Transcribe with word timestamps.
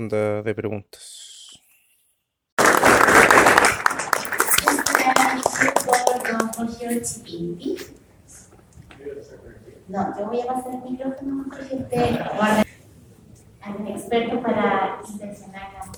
ronda 0.00 0.42
de 0.42 0.54
preguntas. 0.54 1.60
No, 9.88 10.18
yo 10.18 10.26
voy 10.26 10.40
a 10.40 10.46
pasar 10.46 10.74
el 10.74 10.90
micrófono 10.90 11.44
porque 11.48 11.74
usted 11.76 12.18
guarda 12.36 12.64
al 13.60 13.88
experto 13.88 14.40
para 14.40 15.00
intencionar 15.10 15.72
la 15.74 15.90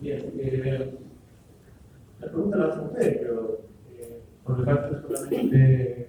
Bien, 0.00 0.32
eh, 0.38 0.98
la 2.20 2.26
pregunta 2.28 2.56
la 2.56 2.64
hacen 2.68 2.84
ustedes, 2.84 3.18
pero 3.18 3.60
eh, 3.90 4.22
por 4.42 4.58
lo 4.58 4.64
tanto 4.64 5.02
solamente 5.02 5.56
eh, 5.58 6.08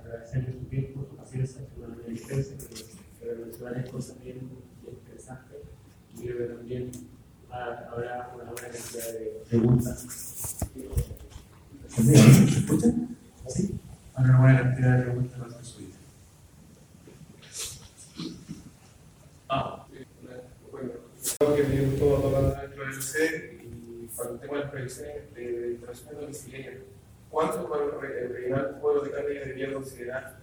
agradecerles 0.00 0.54
su 0.54 0.64
tiempo, 0.64 1.04
su 1.04 1.16
paciencia, 1.16 1.60
su 1.60 1.84
asistencia, 1.84 2.56
pero 3.20 3.40
mencionarles 3.40 3.90
cosas 3.90 4.22
bien, 4.22 4.38
bien 4.80 4.94
interesantes 4.94 5.58
y 6.14 6.22
creo 6.22 6.38
que 6.38 6.55
también 6.66 6.90
ha- 7.50 7.86
habrá 7.92 8.30
una 8.34 8.50
buena 8.50 8.68
cantidad 8.68 9.12
de 9.12 9.42
preguntas. 9.48 10.56
¿Se 11.88 12.58
escucha? 12.58 12.88
¿Sí? 13.46 13.74
Habrá 14.14 14.30
una 14.30 14.40
buena 14.40 14.62
cantidad 14.62 14.96
de 14.98 15.02
preguntas 15.04 15.38
más 15.38 15.56
resueltas. 15.56 16.00
Ah, 19.48 19.86
eh, 19.94 20.04
bueno, 20.72 20.90
creo 21.38 21.54
que 21.54 21.62
me 21.62 21.80
gustó 21.86 22.16
tocando 22.20 22.54
dentro 22.60 22.84
del 22.84 23.00
C 23.02 23.60
y 23.62 24.08
para 24.16 24.30
el 24.30 24.40
tema 24.40 24.54
de 24.54 24.60
las 24.64 24.70
previsiones 24.72 25.34
de 25.34 25.70
instalaciones 25.72 26.20
domiciliarias, 26.20 26.74
¿cuánto 27.30 27.68
para 27.68 27.84
el 27.84 27.90
re- 28.00 28.24
el 28.24 28.32
rellenar 28.32 28.80
pueblo 28.80 29.02
de 29.02 29.10
carga 29.12 29.28
debería 29.28 29.72
considerar 29.72 30.38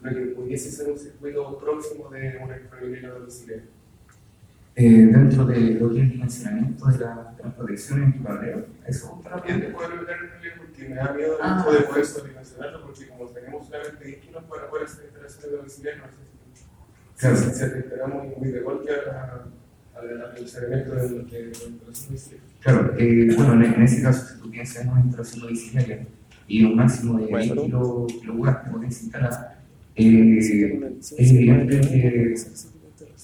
lo 0.00 0.10
que 0.10 0.20
pudiese 0.34 0.70
ser 0.70 0.90
un 0.90 0.98
circuito 0.98 1.58
próximo 1.58 2.08
de 2.08 2.38
una 2.42 2.56
infraviolina 2.56 3.10
domiciliaria? 3.10 3.66
Eh, 4.76 5.06
dentro 5.12 5.44
de 5.46 5.60
lo 5.74 5.90
que 5.90 5.96
es 5.98 6.02
el 6.04 6.10
dimensionamiento 6.12 6.86
de 6.86 6.98
la, 7.00 7.34
de 7.36 7.42
la 7.42 7.56
protección 7.56 8.02
en 8.04 8.12
tu 8.16 8.22
barrio, 8.22 8.66
eso 8.86 9.20
También 9.28 9.60
te 9.60 9.68
puedo 9.70 9.92
evitar 9.94 10.16
el 10.22 10.28
problema 10.30 10.56
porque 10.58 10.88
me 10.88 10.94
da 10.94 11.12
miedo 11.12 11.36
Ah. 11.42 11.66
de 11.70 11.80
poder 11.82 12.06
sobredimensionarlo 12.06 12.82
porque 12.86 13.08
como 13.08 13.26
tenemos 13.30 13.66
solamente 13.66 14.04
10 14.04 14.18
kilos 14.20 14.44
para 14.44 14.70
poder 14.70 14.84
hacer 14.86 15.04
instalaciones 15.06 15.52
domiciliarias, 15.58 16.04
no 16.04 16.10
sé 16.10 16.16
si 16.56 17.20
Claro. 17.20 17.36
si 17.36 17.62
afectará 17.64 18.06
muy, 18.06 18.28
muy 18.38 18.48
de 18.52 18.60
golpe 18.60 18.90
al 18.92 20.36
funcionamiento 20.36 20.94
de 20.94 21.00
de- 21.02 21.06
de 21.08 21.08
la 21.08 21.18
instalación 21.18 21.78
domiciliaria. 21.84 22.40
Claro, 22.60 22.94
eh, 22.96 23.34
bueno, 23.36 23.52
en, 23.54 23.74
en 23.74 23.82
ese 23.82 24.02
caso, 24.02 24.34
si 24.34 24.40
tú 24.40 24.50
piensas 24.50 24.82
en 24.84 24.88
una 24.90 25.00
instalación 25.00 25.40
domiciliaria 25.42 26.06
y 26.46 26.64
un 26.64 26.76
máximo 26.76 27.18
de 27.18 27.26
10 27.26 27.52
kilo- 27.52 28.06
kilowatts 28.06 28.64
de 28.66 28.70
potencia 28.70 29.02
instalada, 29.02 29.62
eh, 29.96 30.38
es 30.38 30.50
evidente 31.30 31.80
que 31.80 32.34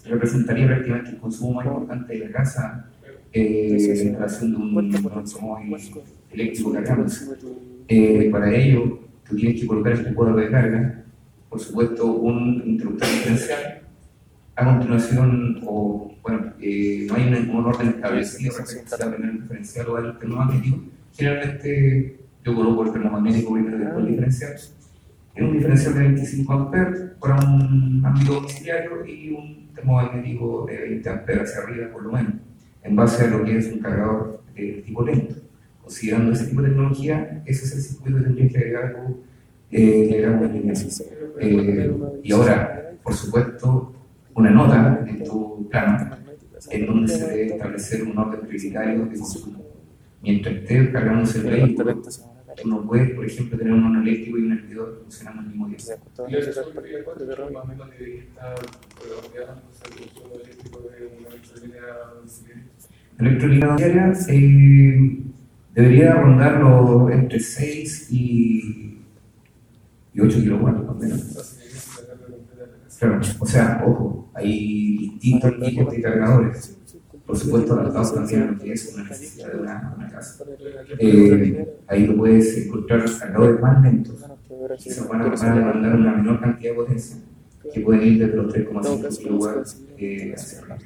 representaría 0.08 0.66
prácticamente 0.66 1.10
el 1.10 1.18
consumo 1.18 1.54
más 1.54 1.66
importante 1.66 2.14
de 2.14 2.26
la 2.26 2.30
casa, 2.30 2.90
eh, 3.32 3.68
la 3.70 4.02
instalación 4.02 4.50
de 4.52 4.56
un, 4.56 4.96
automóvil 5.12 5.76
eléctrico 6.30 6.72
cargándose. 6.72 7.34
Eh, 7.88 8.28
para 8.30 8.54
ello, 8.54 9.00
tú 9.28 9.36
tienes 9.36 9.60
que 9.60 9.66
colocar 9.66 9.92
el 9.92 10.14
cuadro 10.14 10.36
de 10.36 10.50
carga, 10.50 11.04
por 11.48 11.60
supuesto, 11.60 12.06
un 12.06 12.62
interruptor 12.66 13.08
diferencial. 13.08 13.80
A 14.56 14.64
continuación, 14.64 15.60
o 15.66 16.14
bueno, 16.22 16.52
eh, 16.60 17.06
no 17.08 17.14
hay 17.14 17.28
un, 17.28 17.50
un 17.50 17.66
orden 17.66 17.88
establecido 17.88 18.56
respecto 18.56 18.94
a 18.94 18.98
tener 18.98 19.30
un 19.30 19.42
diferencial 19.42 19.88
o 19.88 19.96
al 19.96 20.18
termomagnético. 20.18 20.78
Generalmente, 21.14 22.18
yo 22.44 22.54
coloco 22.54 22.84
el 22.84 22.92
termomagnético 22.92 23.52
primero 23.52 23.76
y 23.76 23.80
después 23.80 24.04
el 24.04 24.10
diferencial. 24.10 24.54
Es 25.36 25.42
un 25.42 25.52
diferencial 25.52 25.94
de 25.94 26.00
25 26.00 26.52
amperes 26.52 27.00
para 27.20 27.36
un 27.36 28.02
ámbito 28.04 28.34
domiciliario 28.34 29.04
y 29.06 29.30
un 29.30 29.68
termomagnético 29.74 30.66
de 30.66 30.78
20 30.78 31.10
amperes 31.10 31.50
hacia 31.50 31.62
arriba, 31.62 31.92
por 31.92 32.02
lo 32.02 32.12
menos, 32.12 32.32
en 32.82 32.96
base 32.96 33.24
a 33.24 33.28
lo 33.28 33.44
que 33.44 33.58
es 33.58 33.70
un 33.70 33.80
cargador 33.80 34.42
de 34.54 34.82
tipo 34.84 35.04
lento 35.04 35.46
considerando 35.86 36.32
ese 36.32 36.46
tipo 36.46 36.62
de 36.62 36.68
tecnología, 36.70 37.42
ese 37.46 37.64
es 37.64 37.74
el 37.76 37.80
circuito 37.80 38.18
que 38.18 38.24
tendría 38.24 38.48
que 38.48 38.58
agregar 38.58 38.84
algo 38.86 39.20
eh, 39.70 40.24
en. 40.24 40.70
Eh, 41.38 41.90
y 42.24 42.32
ahora, 42.32 42.90
por 43.04 43.14
supuesto, 43.14 43.92
una 44.34 44.50
nota 44.50 45.04
en 45.06 45.22
tu 45.22 45.68
plano 45.68 46.16
en 46.70 46.86
donde 46.86 47.06
se 47.06 47.28
debe 47.28 47.46
establecer 47.54 48.02
un 48.02 48.18
orden 48.18 48.40
prioritario 48.40 49.04
de 49.04 49.16
consumo. 49.16 49.62
Mientras 50.22 50.56
esté 50.56 50.90
cargándose 50.90 51.38
el 51.38 51.44
vehículo, 51.44 52.02
tú 52.56 52.68
no 52.68 52.86
puedes, 52.86 53.10
por 53.10 53.24
ejemplo, 53.24 53.58
tener 53.58 53.72
un 53.72 53.96
eléctrico 53.96 54.38
y 54.38 54.42
un 54.42 54.52
hervidor 54.52 55.00
funcionando 55.02 55.42
al 55.42 55.48
mismo 55.48 55.66
tiempo. 55.66 56.28
Y 56.28 56.34
el 56.34 56.52
sol 56.52 56.72
frío, 56.74 56.98
¿cuánto 57.04 57.26
más 57.52 57.64
o 57.64 57.68
menos 57.68 57.90
debería 57.90 58.22
estar 58.22 58.54
programado 59.00 59.62
el 59.84 60.10
consumo 60.10 60.34
eléctrico 60.42 60.80
de 60.80 61.06
una 61.18 61.28
electrolínea 61.28 61.82
domiciliaria? 62.14 62.64
La 63.18 63.28
electrolínea 63.28 63.76
diaria 63.76 64.12
eh, 64.28 65.18
debería 65.74 66.14
rondar 66.14 66.60
los 66.60 67.10
entre 67.10 67.40
6 67.40 68.08
y, 68.10 68.98
y 70.12 70.20
8 70.20 70.38
kilowatts, 70.40 70.78
más 70.80 70.88
o 70.88 70.94
menos. 70.94 71.22
Que 71.22 72.02
de 72.02 72.66
la. 72.66 72.76
Claro, 72.98 73.20
o 73.38 73.46
sea, 73.46 73.84
ojo, 73.86 74.30
hay 74.34 75.10
distintos 75.20 75.60
tipos 75.60 75.92
de 75.92 76.00
cargadores. 76.00 76.75
Por 77.26 77.36
supuesto, 77.36 77.74
adaptados 77.74 78.14
también 78.14 78.42
a 78.42 78.52
lo 78.52 78.58
que 78.58 78.72
es 78.72 78.94
una 78.94 79.04
necesidad 79.04 79.52
de 79.52 79.58
una, 79.58 79.94
una 79.96 80.08
casa. 80.08 80.44
Eh, 80.98 81.76
ahí 81.88 82.06
lo 82.06 82.16
puedes 82.16 82.56
encontrar 82.58 83.04
cargadores 83.18 83.60
más 83.60 83.82
lentos, 83.82 84.24
que 84.82 84.90
se 84.90 85.00
van 85.08 85.22
a, 85.22 85.28
van 85.28 85.44
a 85.44 85.54
demandar 85.54 85.94
una 85.96 86.12
menor 86.14 86.40
cantidad 86.40 86.70
de 86.70 86.76
potencia, 86.76 87.16
que 87.72 87.80
pueden 87.80 88.02
ir 88.06 88.18
desde 88.20 88.36
los 88.36 88.54
3,5 88.54 89.18
kilowatts 89.18 89.82
eh, 89.98 90.34
hacia 90.36 90.60
arriba. 90.60 90.78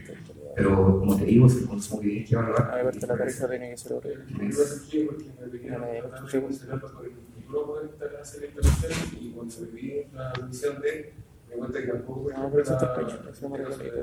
Pero, 0.57 0.99
como 0.99 1.17
te 1.17 1.25
digo, 1.25 1.47
es 1.47 1.57
el 1.57 1.67
consumo 1.67 2.01
que 2.01 2.09
tienes 2.09 2.29
que 2.29 2.35
evaluar. 2.35 2.71
A 2.71 2.83
ver, 2.83 2.97
la 2.97 3.17
tarifa 3.17 3.49
tiene 3.49 3.71
que 3.71 3.77
ser 3.77 3.93
horrible. 3.93 4.25
Y 4.29 4.45
el 4.45 4.53
cuando 9.35 9.53
se 9.53 9.67
divide 9.67 10.09
la 10.13 10.33
división 10.33 10.81
de, 10.81 11.13
cuenta 11.59 11.81
que 11.81 11.87
tampoco 11.89 12.31
No, 12.31 12.51
pero 12.51 12.63
eso 12.63 12.73
está 12.75 12.87
la- 12.87 12.95
pecho, 12.97 13.19
eso 13.31 13.49
me 13.49 13.59
la- 13.59 13.65
parece 13.65 13.85
la- 13.85 13.91
que- 13.91 13.97
la 14.01 14.03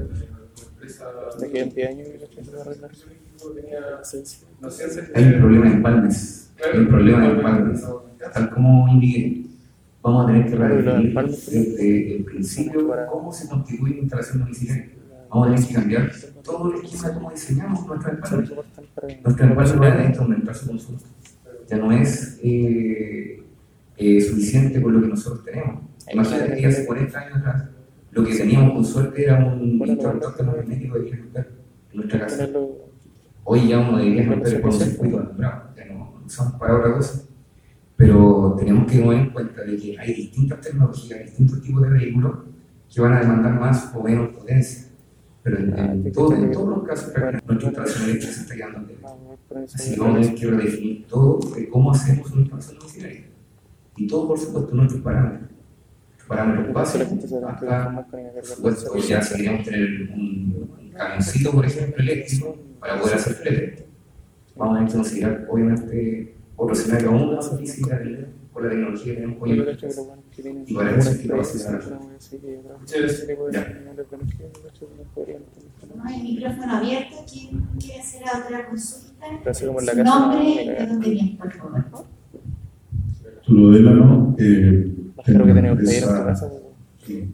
empresa 0.72 1.06
Te 1.40 1.52
quedan 1.52 1.70
10 1.70 1.90
años 1.90 2.08
y 2.08 2.18
la 2.20 2.28
gente 2.28 2.52
va 2.52 2.58
a 2.58 2.62
arreglar. 2.62 2.92
tenía 3.56 3.80
noción 4.62 4.96
de- 4.96 5.12
Hay 5.16 5.24
un 5.26 5.40
problema 5.42 5.66
de 5.70 5.72
empalmes, 5.76 6.52
hay 6.74 6.80
un 6.80 6.88
problema 6.88 7.22
de 7.28 7.34
empalmes. 7.36 7.86
Tal 8.34 8.50
como 8.50 8.88
indiqué, 8.90 9.46
vamos 10.02 10.24
a 10.24 10.28
tener 10.28 10.50
que 10.50 10.56
redefinir 10.56 11.14
desde 11.16 12.16
el 12.18 12.24
principio 12.26 13.08
cómo 13.12 13.32
se 13.32 13.48
constituye 13.48 13.92
una 13.94 14.02
instalación 14.02 14.40
domiciliaria. 14.40 14.90
Vamos 15.30 15.48
a 15.48 15.52
tener 15.56 15.68
que 15.68 15.74
cambiar 15.76 16.12
todo 16.44 16.72
el 16.74 16.86
esquema 16.86 17.08
de 17.10 17.14
cómo 17.16 17.32
diseñamos 17.32 17.86
nuestra 17.88 18.12
empalme. 18.12 18.48
Nuestra 19.24 19.48
empalme 19.48 19.76
va 19.80 19.88
a 19.94 19.98
tener 19.98 20.12
que 20.14 20.18
aumentar 20.20 20.56
su 20.56 20.68
consumo. 20.68 20.98
Ya 21.70 21.78
no 21.78 21.92
es 21.92 22.40
eh, 22.44 23.44
eh, 23.98 24.22
suficiente 24.22 24.82
con 24.82 24.94
lo 24.94 25.02
que 25.02 25.08
nosotros 25.08 25.44
tenemos. 25.44 25.82
Imagínate 26.14 26.56
que 26.58 26.66
hace 26.68 26.86
40 26.86 27.20
años 27.20 27.38
atrás 27.38 27.64
lo 28.12 28.24
que 28.24 28.36
teníamos 28.36 28.74
con 28.74 28.86
suerte 28.86 29.24
era 29.24 29.46
un 29.46 29.62
interruptor 29.86 30.36
termomagnético 30.36 30.98
de 30.98 31.04
10 31.06 31.20
amperes 31.22 31.48
en 31.92 31.98
nuestra 31.98 32.20
casa. 32.20 32.44
Hoy 33.44 33.68
ya 33.68 33.80
uno 33.80 33.98
de 33.98 34.06
10 34.06 34.28
amperes 34.30 34.62
con 34.62 34.72
un 34.74 34.80
circuito 34.80 35.20
alumbrado, 35.20 35.70
ya 35.76 35.86
no 35.86 36.14
usamos 36.26 36.54
para 36.54 36.78
otra 36.78 36.94
cosa. 36.94 37.24
Pero 37.96 38.56
tenemos 38.60 38.86
que 38.92 38.98
tener 39.00 39.14
en 39.14 39.30
cuenta 39.32 39.64
de 39.64 39.76
que 39.78 39.98
hay 40.00 40.14
distintas 40.14 40.62
tecnologías, 40.62 41.20
distintos 41.26 41.62
tipos 41.62 41.82
de 41.82 41.90
vehículos 41.90 42.38
que 42.94 43.02
van 43.02 43.14
a 43.14 43.20
demandar 43.22 43.60
más 43.60 43.92
o 43.96 44.04
menos 44.04 44.30
potencia. 44.30 44.86
Pero 45.44 45.58
en, 45.60 45.78
en 45.80 46.12
todo- 46.12 46.36
en 46.36 46.52
todos 46.52 46.70
los 46.70 46.84
casos, 46.88 47.14
nuestra 47.48 47.68
instalación 47.70 48.04
eléctrica 48.04 48.34
se 48.34 48.42
está 48.42 48.56
quedando 48.56 48.78
en 48.80 49.66
Así 49.74 49.94
que 49.96 50.00
vamos 50.00 50.18
a 50.18 50.22
tener 50.22 50.36
que 50.36 50.48
redefinir 50.48 51.06
todo 51.08 51.40
de 51.56 51.70
cómo 51.70 51.92
hacemos 51.92 52.32
una 52.32 52.42
instalación 52.42 52.80
domiciliaria. 52.80 53.26
Y 53.96 54.08
todo, 54.08 54.28
por 54.28 54.38
supuesto, 54.40 54.76
nuestros 54.76 55.02
parámetros. 55.02 55.50
Nuestros 56.28 56.38
parámetros 56.38 56.74
básicos, 56.74 57.08
hasta, 57.44 58.06
por 58.36 58.46
supuesto, 58.46 58.98
ya 58.98 59.22
si 59.22 59.36
queríamos 59.36 59.64
tener 59.64 60.10
un, 60.14 60.68
un 60.82 60.90
camioncito, 60.92 61.52
por 61.52 61.66
ejemplo, 61.66 62.04
eléctrico, 62.04 62.58
para 62.80 63.00
poder 63.00 63.16
hacer 63.16 63.34
flete. 63.34 63.86
Vamos 64.58 64.94
a 64.94 64.98
considerar, 64.98 65.48
obviamente, 65.50 66.36
otro 66.58 66.74
escenario 66.76 67.10
aún 67.12 67.36
más 67.36 67.58
difícil 67.58 67.86
de- 67.88 68.26
por 68.52 68.64
la 68.64 68.70
tecnología 68.72 69.14
que 69.14 69.22
tenemos 69.22 69.38
hoy 69.42 69.52
en 69.52 69.66
día. 69.66 69.78
Y 70.68 70.74
para 70.74 70.98
eso 70.98 71.12
sí 71.12 71.28
que 71.28 71.34
va 71.34 71.42
a 71.42 71.44
ser 71.46 71.80
Tenemos 75.80 76.12
el 76.12 76.24
micrófono 76.24 76.74
abierto. 76.74 77.16
¿Quién 77.32 77.62
quiere 77.80 78.00
hacer 78.02 78.22
otra 78.24 78.68
consulta? 78.68 79.28
En 79.28 79.46
la 79.46 79.54
Su 79.54 79.74
casa, 79.76 80.04
nombre 80.04 80.40
no, 80.44 80.62
y 80.62 80.68
de 80.68 80.86
dónde 80.88 81.10
viene, 81.10 81.38
por 81.40 81.52
favor. 81.54 81.84
Tulodélano, 83.46 84.36
eh, 84.40 84.92
Creo 85.28 85.46
que 85.46 85.54
que 85.54 85.98
ir 85.98 86.04
a 86.06 86.20
tu 86.20 86.26
casa. 86.26 86.50
que. 87.06 87.30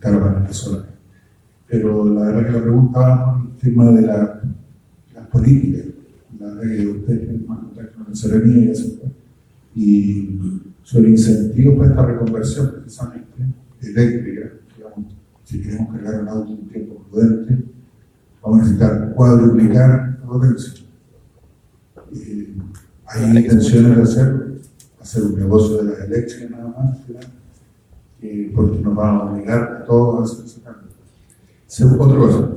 Pero 1.68 2.06
la 2.06 2.22
verdad 2.26 2.46
que 2.48 2.52
la 2.52 2.62
pregunta 2.62 3.42
el 3.54 3.60
tema 3.60 3.92
de 3.92 4.02
la, 4.02 4.42
las 5.14 5.28
políticas. 5.28 5.86
La 6.40 6.56
de 6.56 6.88
ustedes 6.88 7.20
tienen 7.22 7.46
más 7.48 7.60
contacto 7.60 7.98
con 8.00 8.10
la 8.10 8.16
Serenia 8.16 8.58
y 8.58 8.70
eso. 8.70 9.00
Y 9.76 10.40
sobre 10.82 11.12
incentivos 11.12 11.78
para 11.78 11.90
esta 11.90 12.06
reconversión 12.06 12.72
precisamente 12.82 13.46
eléctrica, 13.82 14.50
digamos, 14.76 15.14
si 15.44 15.62
queremos 15.62 15.94
cargar 15.94 16.22
un 16.24 16.28
auto 16.30 16.52
un 16.52 16.68
tiempo 16.68 17.06
prudente, 17.12 17.64
vamos 18.42 18.60
a 18.60 18.64
necesitar 18.64 19.14
cuadruplicar 19.14 20.18
la 20.20 20.26
potencia. 20.26 20.74
Eh, 22.16 22.54
hay 23.06 23.38
intenciones 23.38 23.98
de 23.98 24.04
hacerlo, 24.04 24.46
hacer 25.00 25.24
un 25.24 25.36
negocio 25.36 25.84
de 25.84 25.92
las 25.92 26.00
eléctricas 26.02 26.50
nada 26.50 26.68
más, 26.76 27.08
¿verdad? 27.08 27.28
Eh, 28.26 28.52
porque 28.56 28.80
nos 28.80 28.98
va 28.98 29.10
a 29.10 29.24
obligar 29.32 29.62
a 29.82 29.84
todos 29.86 30.20
a 30.20 30.34
hacer 30.34 30.46
ese 30.46 30.62
cambio. 30.62 32.00
Otra 32.00 32.18
cosa, 32.18 32.50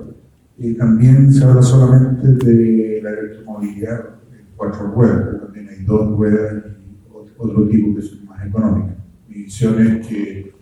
eh, 0.58 0.74
también 0.74 1.32
se 1.32 1.42
habla 1.44 1.60
solamente 1.60 2.28
de 2.46 3.00
la 3.02 3.10
electromovilidad 3.10 4.00
en 4.32 4.46
cuatro 4.56 4.86
ruedas, 4.94 5.22
pero 5.24 5.38
también 5.40 5.68
hay 5.68 5.84
dos 5.84 6.16
ruedas 6.16 6.54
y 6.66 7.12
ot- 7.12 7.32
otro 7.36 7.68
tipo 7.68 7.94
que 7.96 8.02
son 8.02 8.26
más 8.26 8.46
económicas. 8.46 8.96
Mi 9.28 9.34
visión 9.42 9.80
es 9.84 10.06
que 10.06 10.54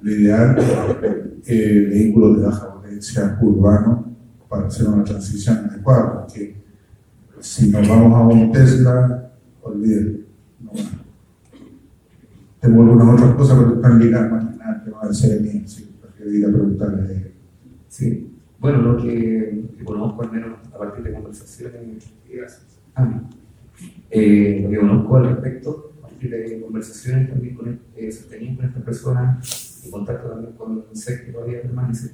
lo 0.00 0.10
ideal 0.12 0.56
es 0.58 1.46
que 1.46 1.80
vehículos 1.90 2.38
de 2.38 2.46
baja 2.46 2.72
potencia 2.74 3.38
urbanos 3.42 4.06
para 4.48 4.66
hacer 4.68 4.88
una 4.88 5.04
transición 5.04 5.56
adecuada, 5.70 6.20
porque 6.22 6.56
si 7.40 7.70
nos 7.70 7.86
vamos 7.86 8.14
a 8.18 8.22
un 8.26 8.50
Tesla, 8.50 9.30
olvídate. 9.62 10.24
No, 10.60 10.70
tengo 12.60 12.82
algunas 12.82 13.14
otras 13.14 13.34
cosas, 13.34 13.58
pero 13.58 13.74
están 13.76 13.98
ligadas 13.98 14.32
más 14.32 14.44
que 14.44 14.58
nada 14.58 14.72
al 14.74 14.84
tema 14.84 15.00
del 15.02 15.12
CRM, 15.12 15.64
así 15.64 15.84
que 15.84 15.92
prefiero 16.00 16.32
ir 16.32 16.44
a 16.44 16.48
preguntarle 16.48 17.02
a 17.02 17.12
ella. 17.12 17.28
Sí, 17.88 18.30
bueno, 18.58 18.82
lo 18.82 18.96
que, 18.96 19.64
que 19.78 19.84
conozco 19.84 20.22
al 20.22 20.32
menos 20.32 20.58
a 20.72 20.78
partir 20.78 21.04
de 21.04 21.12
conversaciones, 21.12 22.12
ah, 22.96 23.22
eh, 24.10 24.60
lo 24.62 24.70
que 24.70 24.78
conozco 24.78 25.16
al 25.16 25.28
respecto, 25.28 25.92
a 25.98 26.08
partir 26.08 26.30
de 26.30 26.60
conversaciones 26.60 27.30
también 27.30 27.54
con, 27.54 27.78
eh, 27.96 28.10
sostenidas 28.10 28.56
con 28.56 28.66
esta 28.66 28.80
persona, 28.80 29.40
y 29.84 29.90
contacto 29.90 30.28
también 30.28 30.52
con 30.54 30.84
SEC 30.92 31.26
que 31.26 31.32
todavía 31.32 31.62
permanece, 31.62 32.10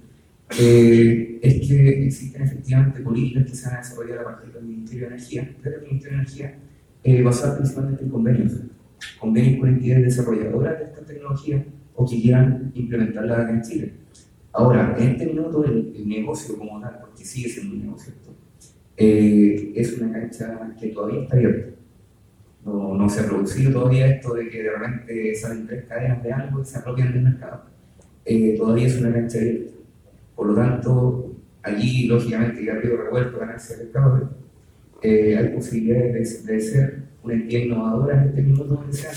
eh, 0.59 1.39
es 1.43 1.67
que 1.67 2.05
existen 2.07 2.43
efectivamente 2.43 3.01
políticas 3.01 3.51
que 3.51 3.57
se 3.57 3.67
van 3.67 3.77
a 3.77 3.79
desarrollar 3.79 4.19
a 4.19 4.25
partir 4.25 4.53
del 4.53 4.65
Ministerio 4.65 5.09
de 5.09 5.15
Energía, 5.15 5.51
desde 5.63 5.77
el 5.77 5.83
Ministerio 5.83 6.19
de 6.19 6.23
Energía, 6.23 6.59
eh, 7.03 7.23
basadas 7.23 7.57
principalmente 7.57 8.05
en 8.05 8.11
convenios, 8.11 8.53
convenios 9.19 9.61
con 9.61 9.69
entidades 9.69 10.05
desarrolladoras 10.05 10.79
de 10.79 10.85
esta 10.85 11.05
tecnología 11.05 11.65
o 11.95 12.09
que 12.09 12.21
quieran 12.21 12.73
implementarla 12.75 13.51
en 13.51 13.63
Chile. 13.63 13.93
Ahora, 14.53 14.95
en 14.99 15.09
este 15.11 15.27
minuto 15.27 15.65
el, 15.65 15.93
el 15.97 16.09
negocio 16.09 16.57
como 16.57 16.81
tal, 16.81 16.99
porque 17.01 17.25
sigue 17.25 17.49
siendo 17.49 17.75
un 17.75 17.83
negocio, 17.83 18.13
eh, 18.97 19.73
es 19.75 19.99
una 19.99 20.13
cancha 20.13 20.75
que 20.79 20.89
todavía 20.89 21.23
está 21.23 21.37
abierta. 21.37 21.71
No, 22.65 22.95
no 22.95 23.09
se 23.09 23.21
ha 23.21 23.27
producido 23.27 23.73
todavía 23.73 24.07
esto 24.07 24.35
de 24.35 24.49
que 24.49 24.63
de 24.63 24.71
repente 24.71 25.35
salen 25.35 25.67
tres 25.67 25.85
cadenas 25.85 26.23
de 26.23 26.33
algo 26.33 26.63
y 26.63 26.65
se 26.65 26.79
apropian 26.79 27.13
del 27.13 27.23
mercado. 27.23 27.65
Eh, 28.25 28.55
todavía 28.57 28.87
es 28.87 28.99
una 29.01 29.13
cancha 29.13 29.39
abierta. 29.39 29.73
Por 30.35 30.47
lo 30.47 30.55
tanto, 30.55 31.37
allí, 31.63 32.07
lógicamente, 32.07 32.63
y 32.63 32.69
a 32.69 32.77
río 32.77 32.97
revuelto 32.97 33.39
ganarse 33.39 33.75
el 33.75 33.81
mercado, 33.81 34.31
eh, 35.03 35.37
hay 35.37 35.49
posibilidades 35.49 36.47
de, 36.47 36.53
de 36.53 36.61
ser 36.61 37.03
una 37.25 37.35
entidad 37.35 37.63
innovadora 37.63 38.23
en 38.23 38.29
este 38.29 38.43
minuto 38.43 38.85
en 38.85 38.91
ese 38.91 39.09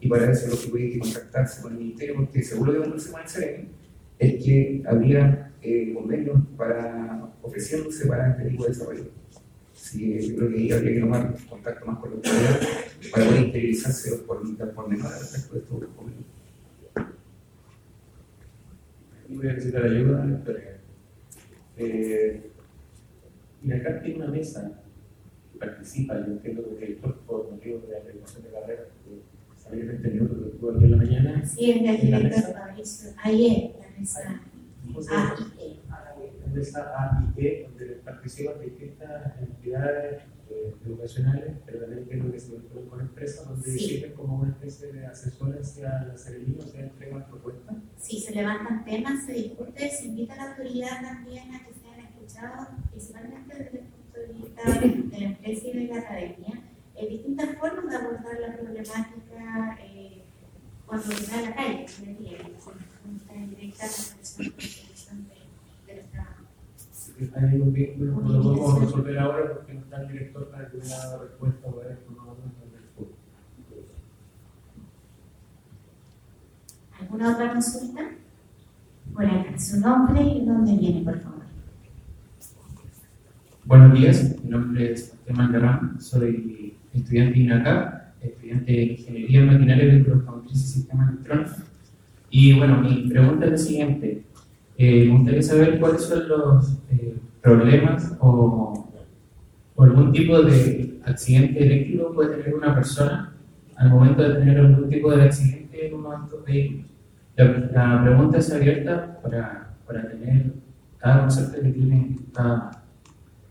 y 0.00 0.08
para 0.08 0.32
eso 0.32 0.48
lo 0.48 0.60
que 0.60 0.68
puede 0.68 0.90
que 0.90 0.98
contactarse 0.98 1.62
con 1.62 1.72
el 1.72 1.78
ministerio, 1.78 2.16
porque 2.16 2.42
seguro 2.42 2.72
que 2.72 2.98
se 2.98 3.12
con 3.12 3.20
el 3.20 3.28
CEREMI, 3.28 3.68
es 4.18 4.44
que 4.44 4.82
habría 4.86 5.52
eh, 5.62 5.92
convenios 5.94 6.40
para, 6.56 7.30
ofreciéndose 7.42 8.06
para 8.06 8.30
este 8.30 8.50
tipo 8.50 8.64
de 8.64 8.68
desarrollo. 8.70 9.04
Sí, 9.74 10.28
yo 10.28 10.36
creo 10.36 10.50
que 10.50 10.56
ahí 10.56 10.72
habría 10.72 10.94
que 10.94 11.00
tomar 11.00 11.34
contacto 11.48 11.86
más 11.86 11.98
con 11.98 12.10
los 12.10 12.18
autoridades 12.18 12.68
para 13.12 13.26
poder 13.26 13.42
interiorizarse 13.42 14.10
los 14.10 14.20
por, 14.20 14.74
por 14.74 14.88
menor 14.88 15.10
respecto 15.10 15.54
de 15.54 15.60
estos 15.60 15.96
convenios. 15.96 16.24
Voy 19.28 19.48
a 19.48 19.52
necesitar 19.52 19.84
ayuda, 19.84 20.24
Victoria. 20.24 20.76
Eh, 21.76 22.50
y 23.62 23.72
acá 23.72 24.00
tiene 24.00 24.16
una 24.16 24.28
mesa 24.28 24.70
que 24.83 24.83
participa, 25.58 26.18
yo 26.18 26.32
entiendo 26.32 26.62
que 26.64 26.70
el 26.74 26.80
director 26.80 27.18
por 27.26 27.50
motivo 27.50 27.78
de 27.80 27.92
la 27.92 27.98
averiguación 27.98 28.42
de 28.42 28.50
carrera, 28.50 28.82
que 29.04 29.60
salía 29.60 29.84
20 29.86 30.08
minutos 30.08 30.38
que 30.42 30.48
estuvo 30.50 30.70
aquí 30.72 30.84
en 30.84 30.90
la 30.90 30.96
mañana. 30.96 31.46
Sí, 31.46 31.70
es 31.70 31.76
del 31.82 31.86
¿En 31.86 32.10
la 32.10 32.18
director 32.18 32.44
mesa? 32.44 32.58
Fabricio. 32.58 33.10
Ahí 33.22 33.46
es, 33.46 33.80
la 33.80 33.98
mesa 33.98 34.40
¿Cómo 34.84 35.02
se 35.02 35.14
A 35.14 35.16
llama? 35.16 35.34
y 35.58 35.62
E. 35.62 35.80
La 36.46 36.52
mesa 36.52 36.92
A 36.96 37.32
y 37.36 37.46
E, 37.46 37.62
donde 37.68 37.86
participan 38.04 38.60
distintas 38.60 39.40
entidades 39.40 40.22
eh, 40.50 40.74
educacionales, 40.84 41.52
pero 41.64 41.80
también 41.80 42.00
entiendo 42.02 42.30
que 42.30 42.38
se 42.38 42.52
vinculan 42.52 42.86
con 42.88 43.00
empresas, 43.00 43.48
donde 43.48 43.66
Sí. 43.70 43.78
sirven 43.78 44.12
como 44.12 44.40
una 44.40 44.50
especie 44.50 44.92
de 44.92 45.06
asesores 45.06 45.60
hacia 45.70 46.04
la 46.04 46.16
Serenía, 46.18 46.58
o 46.62 46.66
sea, 46.68 46.80
entregan 46.82 47.26
propuestas. 47.26 47.76
Si 47.96 48.20
se 48.20 48.34
levantan 48.34 48.84
temas, 48.84 49.24
se 49.24 49.32
discute, 49.32 49.88
se 49.88 50.04
invita 50.06 50.34
a 50.34 50.36
la 50.36 50.50
autoridad 50.50 51.00
también 51.02 51.54
a 51.54 51.64
que 51.64 51.72
sean 51.72 51.98
escuchados, 52.00 52.68
principalmente 52.90 53.54
desde 53.56 53.78
de 54.20 55.18
la 55.18 55.26
empresa 55.26 55.68
y 55.68 55.86
de 55.86 55.94
la 55.94 56.00
academia, 56.00 56.62
eh, 56.96 57.08
distintas 57.08 57.56
formas 57.58 57.90
de 57.90 57.96
abordar 57.96 58.40
la 58.40 58.56
problemática 58.56 59.78
eh, 59.82 60.22
cuando 60.86 61.06
se 61.10 61.30
da 61.32 61.38
a 61.38 61.42
la 61.42 61.54
calle, 61.56 61.86
en 62.02 62.08
el 62.08 62.18
día, 62.18 62.38
con 62.62 63.50
directa 63.50 63.86
conexión 63.86 64.50
con 64.50 64.56
la 64.56 64.62
solución 64.62 65.28
de, 65.28 65.92
de 65.92 66.00
los 66.00 66.10
trabajos. 66.10 66.44
Hay 67.36 67.60
un 67.60 67.72
vínculo, 67.72 68.12
no 68.12 68.28
lo 68.28 68.42
podemos 68.42 68.80
resolver 68.80 69.18
ahora 69.18 69.54
porque 69.54 69.74
no 69.74 69.80
está 69.80 70.02
el 70.02 70.08
director 70.08 70.50
para 70.50 70.70
que 70.70 70.78
la 70.78 71.18
respuesta 71.18 71.68
o 71.68 71.82
esto, 71.82 72.10
no. 72.10 72.34
¿Alguna 77.00 77.32
otra 77.34 77.52
consulta? 77.52 78.02
Por 79.12 79.26
acá, 79.26 79.58
su 79.58 79.80
nombre 79.80 80.22
y 80.22 80.46
dónde 80.46 80.76
viene, 80.76 81.02
por 81.04 81.20
favor. 81.20 81.43
Buenos 83.66 83.94
días, 83.94 84.36
mi 84.44 84.50
nombre 84.50 84.92
es 84.92 85.14
Esteban 85.14 85.50
Garrán, 85.50 85.98
soy 85.98 86.76
estudiante 86.92 87.38
de 87.38 88.28
estudiante 88.28 88.72
de 88.72 88.82
Ingeniería 88.82 89.40
en 89.40 89.46
Maquinaria 89.46 89.84
de 89.86 90.12
Automotriz 90.12 90.52
y 90.52 90.66
Sistemas 90.66 91.08
Electrónicos. 91.12 91.56
Y 92.28 92.58
bueno, 92.58 92.82
mi 92.82 93.08
pregunta 93.08 93.46
es 93.46 93.50
la 93.52 93.56
siguiente. 93.56 94.22
Eh, 94.76 95.06
me 95.06 95.16
gustaría 95.16 95.42
saber 95.42 95.80
cuáles 95.80 96.02
son 96.02 96.28
los 96.28 96.78
eh, 96.90 97.16
problemas 97.40 98.14
o, 98.20 98.86
o 99.74 99.82
algún 99.82 100.12
tipo 100.12 100.42
de 100.42 101.00
accidente 101.06 101.64
eléctrico 101.64 102.10
que 102.10 102.14
puede 102.16 102.36
tener 102.36 102.54
una 102.56 102.74
persona 102.74 103.32
al 103.76 103.88
momento 103.88 104.28
de 104.28 104.40
tener 104.40 104.58
algún 104.58 104.90
tipo 104.90 105.10
de 105.10 105.22
accidente 105.22 105.86
en 105.86 105.94
uno 105.94 106.10
de 106.10 106.24
estos 106.24 106.44
vehículos. 106.44 106.86
La, 107.36 107.46
la 107.72 108.02
pregunta 108.04 108.36
es 108.36 108.52
abierta 108.52 109.20
para, 109.22 109.74
para 109.86 110.06
tener 110.06 110.52
cada 110.98 111.20
concepto 111.20 111.62
que 111.62 111.70
tiene 111.70 112.18
cada 112.34 112.83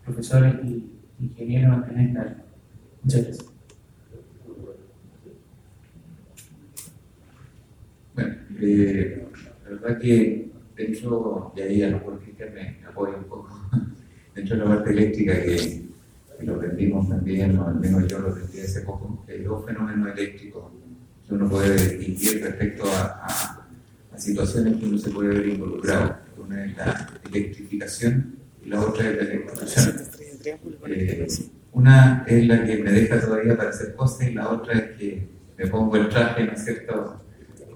profesores 0.05 0.55
y 0.63 0.89
ingenieros 1.19 1.88
en 1.89 2.00
esta. 2.00 2.43
Muchas 3.03 3.24
gracias. 3.24 3.45
Bueno, 8.13 8.36
eh, 8.60 9.27
la 9.63 9.69
verdad 9.69 10.00
que 10.00 10.50
dentro, 10.75 11.53
y 11.55 11.62
ahí 11.62 11.83
a 11.83 11.89
lo 11.89 11.98
mejor 11.98 12.19
Cristian 12.19 12.53
me 12.53 12.77
apoya 12.88 13.17
un 13.17 13.24
poco, 13.25 13.50
dentro 14.36 14.57
de 14.57 14.63
la 14.63 14.69
parte 14.69 14.91
eléctrica 14.91 15.33
que, 15.41 15.83
lo 16.41 16.55
aprendimos 16.55 17.07
también, 17.07 17.57
o 17.57 17.67
al 17.67 17.79
menos 17.79 18.05
yo 18.05 18.19
lo 18.19 18.29
aprendí 18.29 18.60
hace 18.60 18.81
poco, 18.81 19.24
hay 19.29 19.43
dos 19.43 19.65
fenómenos 19.65 20.17
eléctricos 20.17 20.63
que 21.25 21.33
uno 21.36 21.50
puede 21.50 21.74
distinguir 21.74 22.43
respecto 22.43 22.83
a, 22.91 23.65
a 24.12 24.17
situaciones 24.17 24.75
que 24.75 24.86
uno 24.86 24.98
se 24.98 25.10
puede 25.10 25.29
ver 25.29 25.48
involucrado. 25.48 26.17
Una 26.38 26.65
es 26.65 26.75
la 26.75 27.07
electrificación 27.31 28.42
y 28.65 28.70
la 28.70 28.82
otra 28.82 29.10
es 29.10 29.15
la 29.17 29.22
electrificación. 29.24 29.96
Eh, 30.88 31.27
una 31.74 32.24
es 32.27 32.48
la 32.48 32.63
que 32.65 32.77
me 32.77 32.91
deja 32.91 33.20
todavía 33.20 33.58
para 33.58 33.70
hacer 33.70 33.96
cosas 33.96 34.27
y 34.27 34.34
la 34.34 34.50
otra 34.50 34.74
es 34.74 34.91
que 34.98 35.27
me 35.58 35.67
pongo 35.67 35.96
el 35.96 36.10
traje, 36.10 36.43
¿no 36.46 36.51
es 36.53 36.63
cierto? 36.63 37.22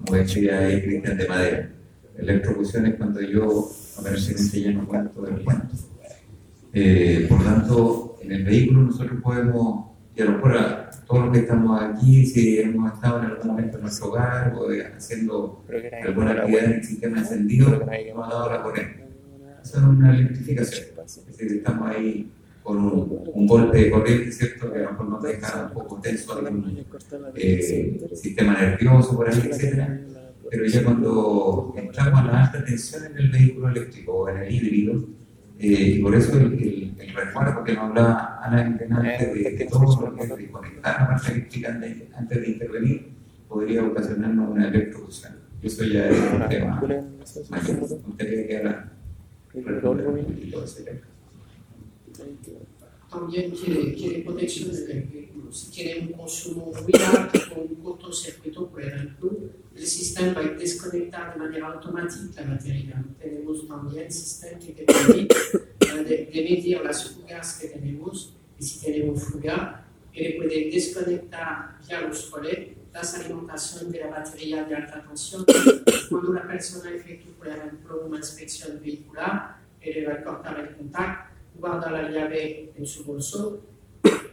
Como 0.04 0.16
decía 0.16 0.58
ahí 0.60 0.82
Cristian 0.82 1.16
de 1.18 1.28
Madera. 1.28 1.70
Electrocución 2.16 2.86
es 2.86 2.94
cuando 2.96 3.20
yo 3.20 3.70
aparentemente 3.98 4.60
ya 4.60 4.70
no 4.72 4.86
cuento 4.86 5.22
del 5.22 5.42
cuento. 5.44 5.74
Eh, 6.72 7.26
por 7.28 7.42
tanto, 7.42 8.18
en 8.22 8.32
el 8.32 8.44
vehículo 8.44 8.82
nosotros 8.82 9.20
podemos, 9.22 9.90
y 10.14 10.22
a 10.22 10.24
lo 10.26 10.32
mejor 10.32 10.56
a 10.58 10.90
todos 11.06 11.24
los 11.26 11.32
que 11.32 11.38
estamos 11.40 11.80
aquí, 11.82 12.26
si 12.26 12.58
hemos 12.60 12.92
estado 12.92 13.20
en 13.20 13.24
algún 13.26 13.46
momento 13.48 13.76
en 13.78 13.82
nuestro 13.82 14.08
hogar 14.08 14.52
o 14.56 14.68
de- 14.68 14.84
haciendo 14.86 15.64
alguna 16.04 16.34
la 16.34 16.40
actividad 16.42 16.64
en 16.64 16.72
el 16.72 16.84
sistema 16.84 17.18
encendido, 17.18 17.80
hemos 18.10 18.28
dado 18.28 18.50
la 18.50 18.62
corriente. 18.62 19.07
Es 19.76 19.82
una 19.82 20.14
electrificación. 20.14 20.86
Es 21.04 21.26
decir, 21.38 21.56
estamos 21.58 21.90
ahí 21.90 22.30
con 22.62 22.76
un, 22.78 23.22
un 23.32 23.46
golpe 23.46 23.78
de 23.78 23.90
corriente, 23.90 24.32
¿cierto? 24.32 24.72
Que 24.72 24.80
a 24.80 24.82
lo 24.82 24.90
mejor 24.92 25.08
nos 25.08 25.22
deja 25.22 25.66
un 25.66 25.72
poco 25.72 26.00
tenso 26.00 26.36
algún 26.38 26.84
eh, 27.34 28.08
sistema 28.14 28.54
nervioso 28.60 29.16
por 29.16 29.28
ahí, 29.30 29.40
etcétera. 29.50 30.00
Pero 30.50 30.64
ya 30.66 30.82
cuando 30.84 31.74
entramos 31.76 32.20
a 32.20 32.24
la 32.24 32.44
alta 32.46 32.64
tensión 32.64 33.04
en 33.06 33.16
el 33.18 33.30
vehículo 33.30 33.68
eléctrico 33.68 34.12
o 34.12 34.28
en 34.28 34.38
el 34.38 34.54
híbrido, 34.54 35.04
eh, 35.58 35.66
y 35.96 36.02
por 36.02 36.14
eso 36.14 36.38
el, 36.38 36.52
el- 36.54 36.94
el 36.98 37.14
recuerdo 37.14 37.64
que 37.64 37.74
nos 37.74 37.84
hablaba 37.84 38.38
Ana 38.42 38.62
antes 38.62 39.34
de, 39.34 39.50
de 39.58 39.64
todo, 39.66 40.10
de 40.14 40.48
conectar 40.50 41.00
la 41.00 41.08
parte 41.08 41.32
eléctrica 41.32 41.78
antes, 42.16 42.40
de 42.40 42.48
intervenir, 42.48 43.08
podría 43.48 43.82
ocasionarnos 43.84 44.50
una 44.50 44.68
electrocución. 44.68 45.32
Eso 45.62 45.84
ya 45.84 46.08
es 46.08 46.18
un 46.32 46.48
tema 46.48 46.80
mayor. 47.50 47.78
Gustaría 48.06 48.46
que 48.46 48.56
Ana 48.58 48.92
también 53.10 53.50
quiere, 53.50 53.94
quiere 53.94 54.22
protección 54.22 54.70
del 54.72 55.02
vehículo. 55.04 55.52
Si 55.52 55.70
tiene 55.70 56.00
un 56.00 56.12
consumo 56.12 56.72
muy 56.72 56.92
alto 57.02 57.38
o 57.56 57.60
un 57.60 57.74
cortocircuito, 57.76 58.68
por 58.68 58.82
ejemplo, 58.82 59.30
el 59.74 59.86
sistema 59.86 60.34
va 60.34 60.40
a 60.40 60.50
desconectar 60.50 61.34
de 61.34 61.38
manera 61.38 61.68
automática 61.68 62.42
la 62.42 62.50
batería. 62.50 63.04
Tenemos 63.18 63.66
también 63.66 64.04
un 64.06 64.12
sistema 64.12 64.58
que 64.58 64.72
te 64.72 64.84
permite 64.84 65.36
eh, 65.80 66.04
de, 66.04 66.16
de 66.26 66.42
medir 66.42 66.80
las 66.82 67.10
fugas 67.10 67.58
que 67.58 67.68
tenemos 67.68 68.34
y 68.58 68.64
si 68.64 68.80
tenemos 68.80 69.22
fuga, 69.22 69.86
él 70.12 70.36
puede 70.36 70.70
desconectar 70.70 71.78
vía 71.86 72.00
los 72.02 72.30
relés 72.32 72.77
las 72.92 73.14
alimentación 73.14 73.90
de 73.90 74.00
la 74.00 74.08
batería 74.08 74.64
de 74.64 74.74
alta 74.74 75.02
tensión. 75.02 75.44
Cuando 76.08 76.32
la 76.32 76.46
persona 76.46 76.90
efectúa, 76.90 77.34
por 77.38 77.48
ejemplo, 77.48 78.00
una 78.06 78.16
inspección 78.18 78.80
vehicular, 78.80 79.58
él 79.80 80.08
va 80.08 80.14
a 80.14 80.24
cortar 80.24 80.60
el 80.60 80.76
contacto 80.76 81.28
guarda 81.58 81.90
la 81.90 82.10
llave 82.10 82.72
en 82.76 82.86
su 82.86 83.04
bolso. 83.04 83.60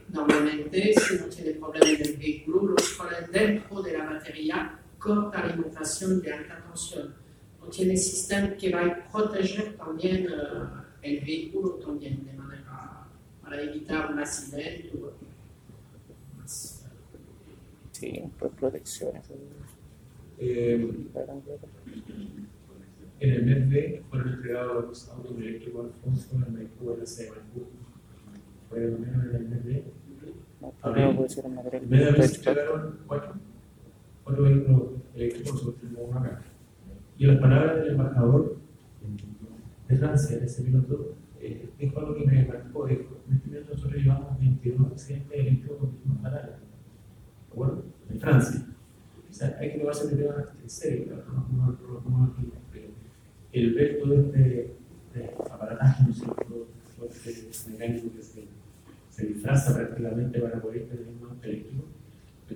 Normalmente, 0.08 0.94
si 0.94 1.18
no 1.18 1.26
tiene 1.26 1.52
problema 1.52 1.88
en 1.88 2.02
el 2.02 2.16
vehículo, 2.16 2.62
los 2.68 2.90
ponen 2.90 3.30
dentro 3.32 3.82
de 3.82 3.98
la 3.98 4.04
batería 4.04 4.78
corta 4.98 5.40
alimentación 5.40 6.22
de 6.22 6.32
alta 6.32 6.62
tensión. 6.64 7.14
No 7.60 7.66
tiene 7.66 7.96
sistema 7.96 8.56
que 8.56 8.70
va 8.70 8.86
a 8.86 9.08
proteger 9.12 9.76
también 9.76 10.26
uh, 10.30 10.82
el 11.02 11.20
vehículo 11.20 11.70
también 11.74 12.24
de 12.24 12.32
manera 12.32 13.06
para 13.42 13.60
evitar 13.60 14.12
un 14.12 14.20
accidente. 14.20 14.92
Sí, 17.98 18.22
pues 18.38 18.52
protecciones. 18.52 19.22
Eh, 20.38 20.74
en 23.20 23.32
el 23.32 23.42
mes 23.46 23.70
B 23.70 24.02
fueron 24.10 24.34
entregados 24.34 24.84
los 24.84 25.08
autos 25.08 25.38
eléctricos 25.38 25.86
Alfonso 25.86 26.36
en 26.46 26.56
el 26.58 26.68
LC 26.98 27.24
de 27.24 27.30
Maipú. 27.30 27.66
Fue 28.68 28.80
lo 28.80 28.98
menos 28.98 29.24
en 29.24 29.34
el 29.34 29.48
mes 29.48 29.82
material 30.60 31.16
En 31.72 31.88
mes 31.88 32.04
de 32.04 32.12
de 32.12 32.24
entregaron 32.26 32.98
cuatro, 33.06 33.32
cuatro 34.24 34.44
vehículos 34.44 34.82
eléctricos, 35.14 35.54
nosotros 35.54 35.92
uno 35.98 36.18
acá. 36.18 36.42
Y 37.16 37.24
en 37.24 37.30
las 37.30 37.40
palabras 37.40 37.76
del 37.76 37.88
embajador 37.92 38.56
de 39.88 39.96
Francia, 39.96 40.36
ese 40.44 40.64
piloto, 40.64 41.14
eh, 41.40 41.70
dijo 41.78 41.98
algo 41.98 42.14
que 42.14 42.26
me 42.26 42.44
marcó. 42.44 42.86
Dijo, 42.86 43.22
en 43.26 43.36
este 43.36 43.48
momento 43.48 43.72
nosotros 43.72 44.02
llevamos 44.02 44.38
22 44.38 44.92
accidentes 44.92 45.32
eléctricos 45.32 45.78
con 45.78 45.92
víctimas 45.92 46.20
fatales. 46.20 46.65
¿De 47.56 47.62
acuerdo? 47.62 47.84
En 48.10 48.20
Francia. 48.20 48.66
O 49.30 49.32
sea, 49.32 49.56
hay 49.58 49.72
que 49.72 49.78
tomarse 49.78 50.10
el 50.10 50.18
tema 50.18 50.44
en 50.62 50.70
serio, 50.70 51.06
no, 51.26 51.68
no, 51.68 51.78
pero 52.70 52.86
el 53.52 53.74
ver 53.74 53.98
todo 53.98 54.20
este, 54.20 54.74
este 55.06 55.34
aparataje, 55.50 56.04
¿no 56.06 56.12
cierto? 56.12 56.44
Todo 56.98 57.08
este 57.08 57.70
mecánico 57.70 58.14
que 58.14 58.22
se, 58.22 58.44
se 59.10 59.26
disfraza 59.26 59.74
prácticamente 59.74 60.38
para 60.38 60.60
poder 60.60 60.86
tener 60.86 61.06
un 61.08 61.28
auto 61.28 61.46
eléctrico, 61.46 61.84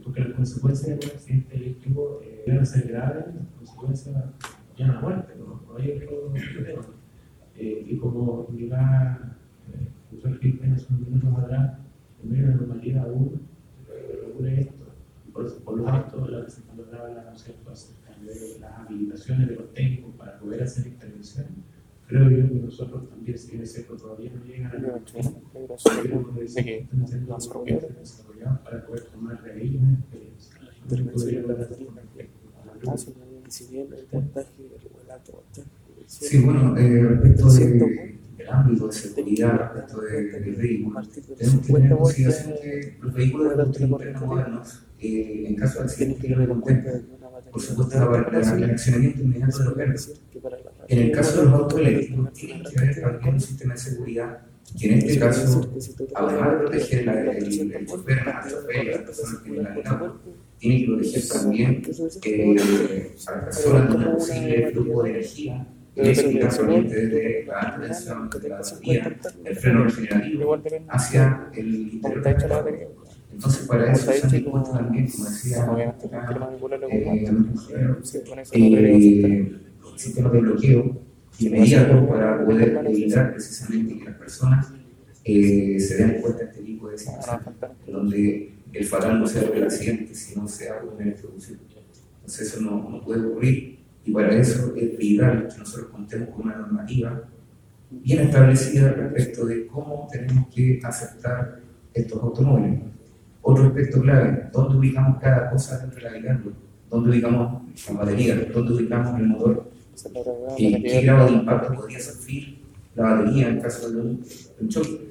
porque 0.05 0.21
las 0.21 0.33
consecuencias 0.35 1.01
de 1.01 1.07
un 1.07 1.13
accidente 1.13 1.57
eléctrico 1.57 2.21
eh, 2.23 2.43
deben 2.47 2.67
ser 2.67 2.89
graves, 2.89 3.25
las 3.35 3.47
consecuencias 3.59 4.25
llegan 4.77 4.91
a 4.91 4.95
la 4.97 5.01
muerte, 5.01 5.33
no, 5.39 5.63
no 5.67 5.79
hay 5.79 5.93
otro, 5.93 6.33
tema. 6.63 6.83
Eh, 7.57 7.87
y 7.89 7.97
como 7.97 8.47
indicaba 8.51 9.37
el 9.73 9.89
profesor 10.11 10.39
Cristian 10.41 10.73
hace 10.75 10.87
unos 10.91 11.09
minutos 11.09 11.39
atrás, 11.39 11.79
en 12.23 12.31
medio 12.31 12.47
de 12.47 12.51
la 12.51 12.57
normalidad 12.57 13.05
aún 13.05 13.41
eh, 13.91 14.31
ocurre 14.31 14.61
esto. 14.61 14.80
Por, 15.51 15.63
por 15.63 15.79
lo 15.79 15.85
tanto, 15.85 16.29
la 16.29 16.45
que 16.45 16.51
se 16.51 16.63
valoraba 16.69 17.09
la 17.11 17.25
concepto 17.25 17.71
acerca 17.71 18.17
de 18.25 18.59
las 18.61 18.79
habilitaciones 18.79 19.49
de 19.49 19.57
los 19.57 19.75
técnicos 19.75 20.15
para 20.17 20.39
poder 20.39 20.63
hacer 20.63 20.87
intervención, 20.87 21.47
creo 22.07 22.31
yo 22.31 22.49
que 22.49 22.55
nosotros 22.55 23.09
también, 23.09 23.39
si 23.39 23.51
bien 23.51 23.63
es 23.63 23.73
cierto, 23.73 23.97
todavía 23.97 24.31
no 24.35 24.45
llegan 24.45 24.71
a 24.71 24.75
la 24.75 24.81
de 24.81 25.63
de 25.63 26.79
están 26.79 27.03
haciendo 27.03 27.33
las 27.33 27.49
los 27.49 28.59
para 28.65 28.87
poder 28.87 29.05
tomar 29.05 29.43
de 29.43 29.53
ahí 29.53 29.77
una 29.77 29.93
experiencia. 29.95 30.55
De 30.89 30.97
si 33.49 33.67
bien 33.69 33.93
el 33.93 34.07
montaje 34.13 34.49
relato 35.03 35.43
Sí, 36.07 36.43
bueno, 36.45 36.77
eh, 36.77 37.05
respecto 37.05 37.49
de, 37.53 38.10
ámbito 38.51 38.87
de 38.87 38.93
seguridad, 38.93 39.59
respecto 39.75 40.01
de, 40.03 40.23
del 40.41 40.55
vehículo, 40.57 41.01
tenemos 41.39 41.61
que 41.67 41.73
tener 41.73 41.91
en 41.93 41.97
consideración 41.97 42.55
que 42.63 42.97
los 43.01 43.15
vehículos 43.15 43.51
de 43.51 43.57
combustión 43.57 43.91
interna 43.91 44.21
modernos, 44.21 44.83
eh, 44.99 45.45
en 45.49 45.55
caso 45.57 45.83
de 45.83 45.85
Tienes 45.89 45.91
accidente, 45.91 46.29
que 46.29 46.49
contemplan, 46.49 47.03
por 47.51 47.61
supuesto, 47.63 47.99
la- 47.99 48.55
el 48.57 48.71
accionamiento 48.71 49.23
inmediato 49.23 49.59
de 49.59 49.65
los 49.65 49.77
verdes. 49.77 50.21
En 50.89 50.99
el 50.99 51.11
caso 51.13 51.39
de 51.41 51.45
los 51.47 51.55
autos 51.55 51.81
eléctricos, 51.81 52.33
tienen 52.33 52.63
que 52.63 52.79
haber 52.79 53.01
también 53.01 53.35
un 53.35 53.41
sistema 53.41 53.75
de 53.75 53.81
seguridad 53.81 54.39
que 54.79 54.87
en 54.93 54.99
este 54.99 55.19
caso, 55.19 55.69
además 56.15 56.51
de 56.53 56.57
proteger 56.59 57.07
la- 57.07 57.33
el, 57.33 57.69
la 57.69 57.87
chofer 57.87 58.19
y 58.85 58.89
las 58.91 58.99
personas 59.03 59.43
que 59.43 59.51
al 59.61 59.67
auto, 59.87 60.21
tiene 60.59 60.81
que 60.81 60.87
proteger 60.87 61.23
también 61.29 61.83
eh, 62.25 63.13
a 63.27 63.33
las 63.37 63.45
personas 63.47 63.89
de 63.89 63.97
un 64.07 64.15
posible 64.15 64.71
flujo 64.71 65.03
de 65.03 65.11
energía 65.11 65.67
proveniente 65.95 67.07
desde 67.07 67.45
la 67.47 67.59
alta 67.61 68.39
de 68.39 68.49
la 68.49 68.57
batería, 68.59 69.19
el 69.45 69.57
freno 69.57 69.85
regenerativo, 69.85 70.59
hacia 70.89 71.49
el 71.55 71.95
interior 71.95 72.23
del. 72.23 72.89
Entonces, 73.33 73.67
para 73.67 73.93
eso 73.93 74.13
se 74.13 74.23
han 74.23 74.31
dispuesto 74.31 74.73
también, 74.73 75.09
como 75.09 75.25
decía 75.25 75.67
eh, 78.53 79.57
sistemas 79.97 80.33
de 80.33 80.41
bloqueo 80.41 81.01
inmediato 81.39 82.09
para 82.09 82.45
poder 82.45 82.81
evitar 82.87 83.33
precisamente 83.33 83.99
que 83.99 84.05
las 84.05 84.17
personas 84.17 84.73
eh, 85.25 85.79
se 85.79 85.97
den 85.97 86.21
cuenta 86.21 86.39
de 86.41 86.45
este 86.51 86.63
tipo 86.63 86.89
de 86.89 86.97
afectar. 86.97 87.41
situaciones, 87.41 87.87
donde 87.87 88.53
el 88.73 88.85
fatal 88.85 89.21
no 89.21 89.27
sea 89.27 89.43
el 89.43 89.65
accidente, 89.65 90.15
sino 90.15 90.47
sea 90.49 90.83
una 90.83 91.03
electrocución. 91.03 91.61
Entonces 92.17 92.49
eso 92.49 92.61
no, 92.61 92.91
no 92.91 93.01
puede 93.03 93.27
ocurrir 93.27 93.80
y 94.05 94.13
para 94.13 94.35
eso 94.35 94.75
es 94.77 94.97
vital 94.97 95.49
que 95.49 95.59
nosotros 95.59 95.91
contemos 95.91 96.31
con 96.31 96.47
una 96.47 96.57
normativa 96.57 97.23
bien 97.91 98.21
establecida 98.21 98.93
respecto 98.93 99.47
de 99.47 99.67
cómo 99.67 100.09
tenemos 100.11 100.49
que 100.49 100.81
aceptar 100.83 101.61
estos 101.93 102.23
automóviles. 102.23 102.81
Otro 103.43 103.65
aspecto 103.67 104.01
clave, 104.01 104.49
¿dónde 104.53 104.77
ubicamos 104.77 105.21
cada 105.21 105.51
cosa 105.51 105.79
dentro 105.79 105.99
de 105.99 106.05
la 106.05 106.13
guirnalda? 106.13 106.51
¿Dónde 106.91 107.11
ubicamos 107.11 107.63
la 107.89 107.95
batería? 107.95 108.49
¿Dónde 108.53 108.73
ubicamos 108.75 109.21
el 109.21 109.27
motor? 109.27 109.71
¿Qué, 110.57 110.83
qué 110.83 111.03
grado 111.03 111.27
de 111.27 111.33
impacto 111.33 111.75
podría 111.75 112.01
sufrir 112.01 112.59
la 112.95 113.15
batería 113.15 113.49
en 113.49 113.61
caso 113.61 113.91
de 113.91 114.01
un, 114.01 114.21
de 114.21 114.29
un 114.61 114.69
choque? 114.69 115.11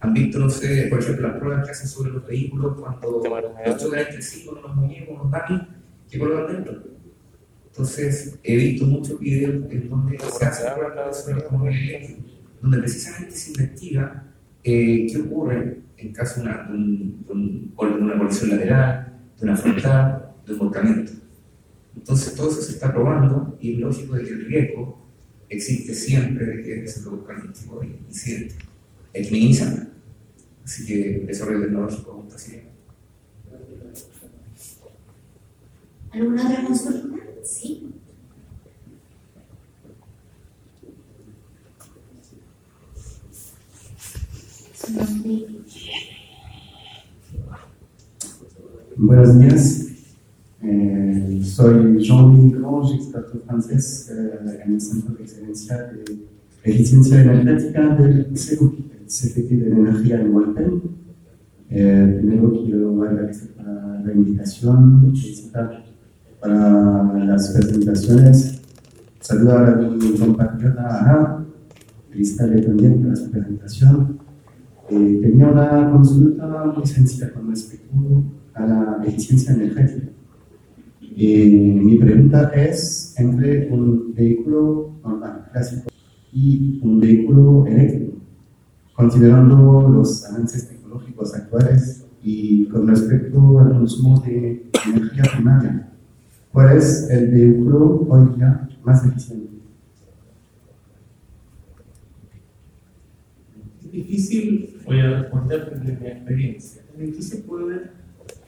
¿Han 0.00 0.14
visto, 0.14 0.38
no 0.38 0.48
sé, 0.48 0.86
por 0.88 1.00
ejemplo, 1.00 1.28
las 1.28 1.38
pruebas 1.38 1.64
que 1.64 1.72
hacen 1.72 1.88
sobre 1.88 2.12
los 2.12 2.26
vehículos 2.26 2.80
cuando 2.80 3.10
los 3.10 3.82
chocan 3.82 3.98
entre 4.00 4.22
sí 4.22 4.46
con 4.46 4.58
unos 4.58 4.76
muñecos, 4.76 5.18
unos 5.20 5.32
dummies 5.32 5.62
que 6.08 6.18
colocan 6.18 6.54
dentro? 6.54 6.97
Entonces, 7.78 8.36
he 8.42 8.56
visto 8.56 8.86
muchos 8.86 9.20
videos 9.20 9.70
en 9.70 9.88
donde 9.88 10.18
se 10.18 10.44
hace 10.44 10.64
los 10.64 11.28
automóviles 11.28 11.80
eléctricos, 11.80 12.24
donde 12.60 12.78
precisamente 12.78 13.30
se 13.30 13.50
investiga 13.52 14.24
eh, 14.64 15.06
qué 15.08 15.18
ocurre 15.18 15.78
en 15.96 16.12
caso 16.12 16.42
de 16.42 16.48
una, 16.48 18.12
de 18.12 18.18
colisión 18.18 18.50
lateral, 18.50 19.20
de 19.38 19.44
una 19.44 19.56
frontal, 19.56 20.32
de 20.44 20.52
un 20.54 20.58
volcamiento. 20.58 21.12
Entonces 21.96 22.34
todo 22.34 22.50
eso 22.50 22.62
se 22.62 22.72
está 22.72 22.92
probando 22.92 23.56
y 23.60 23.74
es 23.74 23.78
lógico 23.78 24.16
de 24.16 24.24
que 24.24 24.30
el 24.30 24.46
riesgo 24.46 25.08
existe 25.48 25.94
siempre 25.94 26.46
de 26.46 26.62
que 26.64 26.88
se 26.88 27.02
produzcan 27.02 27.36
este 27.46 27.62
tipo 27.62 27.78
de 27.78 27.86
incidentes. 28.08 28.58
Hay. 29.14 29.88
Así 30.64 30.84
que 30.84 31.14
el 31.14 31.26
desarrollo 31.28 31.60
tecnológico 31.60 32.24
está 32.26 32.38
siguiendo. 32.38 32.70
¿Alguna 36.10 36.44
otra 36.44 36.64
consulta? 36.64 37.27
Nombre. 44.94 45.46
Buenos 48.98 49.40
días. 49.40 49.86
Eh, 50.62 51.40
soy 51.42 52.04
Jean-Louis 52.04 52.52
Grange, 52.52 52.94
experto 52.96 53.40
francés 53.46 54.10
eh, 54.10 54.60
en 54.66 54.74
el 54.74 54.80
Centro 54.80 55.14
de 55.14 55.22
Excelencia 55.22 55.76
de 55.84 56.04
Eficiencia 56.64 57.22
Energética 57.22 57.96
del 57.96 58.26
de 58.26 59.66
Energía 59.68 60.20
en 60.20 60.34
Walpen. 60.34 60.82
Eh, 61.70 62.18
primero 62.20 62.62
quiero 62.62 63.02
agradecer 63.02 63.54
la 63.56 64.12
invitación, 64.12 65.14
felicitar 65.16 65.87
para 66.40 67.14
las 67.24 67.50
presentaciones. 67.50 68.60
Saludar 69.20 69.70
a 69.70 69.76
mi 69.76 70.16
compatriota 70.18 71.00
Ana, 71.00 71.46
felicitarle 72.10 72.62
también 72.62 73.02
por 73.02 73.16
su 73.16 73.30
presentación. 73.30 74.18
Eh, 74.90 75.18
tenía 75.22 75.48
una 75.48 75.90
consulta 75.90 76.72
muy 76.74 76.86
sencilla 76.86 77.32
con 77.32 77.50
respecto 77.50 77.94
a 78.54 78.66
la 78.66 79.00
eficiencia 79.04 79.52
energética. 79.54 80.08
Eh, 81.20 81.50
mi 81.50 81.98
pregunta 81.98 82.50
es 82.54 83.14
entre 83.18 83.68
un 83.72 84.14
vehículo 84.14 84.92
normal, 85.02 85.48
clásico, 85.52 85.90
y 86.32 86.80
un 86.82 87.00
vehículo 87.00 87.66
eléctrico, 87.66 88.18
considerando 88.94 89.88
los 89.88 90.24
avances 90.26 90.68
tecnológicos 90.68 91.34
actuales 91.34 92.06
y 92.22 92.66
con 92.68 92.86
respecto 92.86 93.58
al 93.58 93.70
consumo 93.70 94.20
de 94.20 94.70
energía 94.86 95.24
primaria, 95.34 95.88
¿cuál 96.52 96.76
es 96.76 97.08
el 97.10 97.28
vehículo 97.28 98.06
hoy 98.08 98.36
día 98.36 98.68
más 98.84 99.04
eficiente? 99.06 99.48
Es 103.84 103.92
difícil, 103.92 104.80
voy 104.84 105.00
a 105.00 105.20
responder 105.20 105.70
desde 105.70 105.96
mi 106.00 106.06
experiencia, 106.06 106.82
es 106.92 106.98
difícil 106.98 107.42
poder 107.42 107.92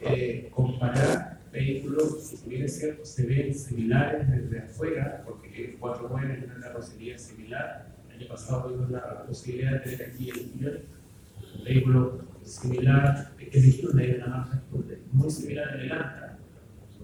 eh, 0.01 0.51
comparar 0.53 1.39
vehículos 1.51 2.15
que, 2.15 2.37
si 2.37 2.49
bien 2.49 2.63
es 2.63 2.79
cierto, 2.79 3.05
se 3.05 3.25
ven 3.25 3.53
similares 3.53 4.29
desde 4.29 4.59
afuera, 4.59 5.23
porque 5.25 5.77
cuatro 5.79 6.07
ruedas 6.07 6.37
en 6.37 6.51
una 6.51 6.59
carrocería 6.59 7.17
similar. 7.17 7.87
El 8.09 8.19
año 8.19 8.27
pasado 8.29 8.69
tuvimos 8.69 8.91
la 8.91 9.25
posibilidad 9.25 9.71
de 9.73 9.79
tener 9.79 10.09
aquí 10.09 10.29
el 10.29 10.85
un 11.57 11.63
vehículo 11.63 12.21
similar, 12.43 13.31
elegir 13.39 13.89
una 13.89 14.03
de 14.03 14.15
una 14.15 14.27
marca 14.27 14.63
muy 15.11 15.29
similar 15.29 15.79
en 15.79 15.91
Antra. 15.91 16.27
Son 16.27 16.30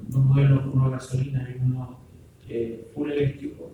dos 0.08 0.24
modelos, 0.24 0.66
uno 0.74 0.92
gasolina 0.92 1.50
y 1.50 1.60
uno 1.64 2.00
eh, 2.50 2.88
eléctrico, 2.96 3.72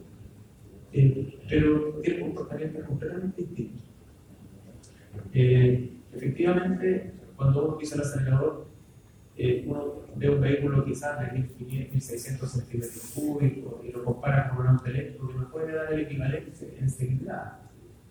eh, 0.92 1.40
pero 1.50 2.00
tienen 2.02 2.22
comportamientos 2.24 2.84
completamente 2.86 3.42
distintos. 3.42 3.82
Eh, 5.34 5.92
efectivamente, 6.14 7.14
cuando 7.36 7.66
uno 7.66 7.78
pisa 7.78 7.96
el 7.96 8.02
acelerador, 8.02 8.68
eh, 9.36 9.66
uno 9.68 10.04
ve 10.16 10.30
un 10.30 10.42
vehículo 10.42 10.86
quizás 10.86 11.20
de 11.20 11.40
1600 11.60 12.52
centímetros 12.52 13.12
cúbicos 13.16 13.84
y 13.84 13.92
lo 13.92 14.04
compara 14.04 14.50
con 14.50 14.60
un 14.60 14.68
auto 14.68 14.86
eléctrico 14.86 15.28
que 15.28 15.34
nos 15.34 15.52
puede 15.52 15.74
dar 15.74 15.92
el 15.92 16.02
equivalente 16.02 16.52
en 16.80 16.90
seguridad. 16.90 17.60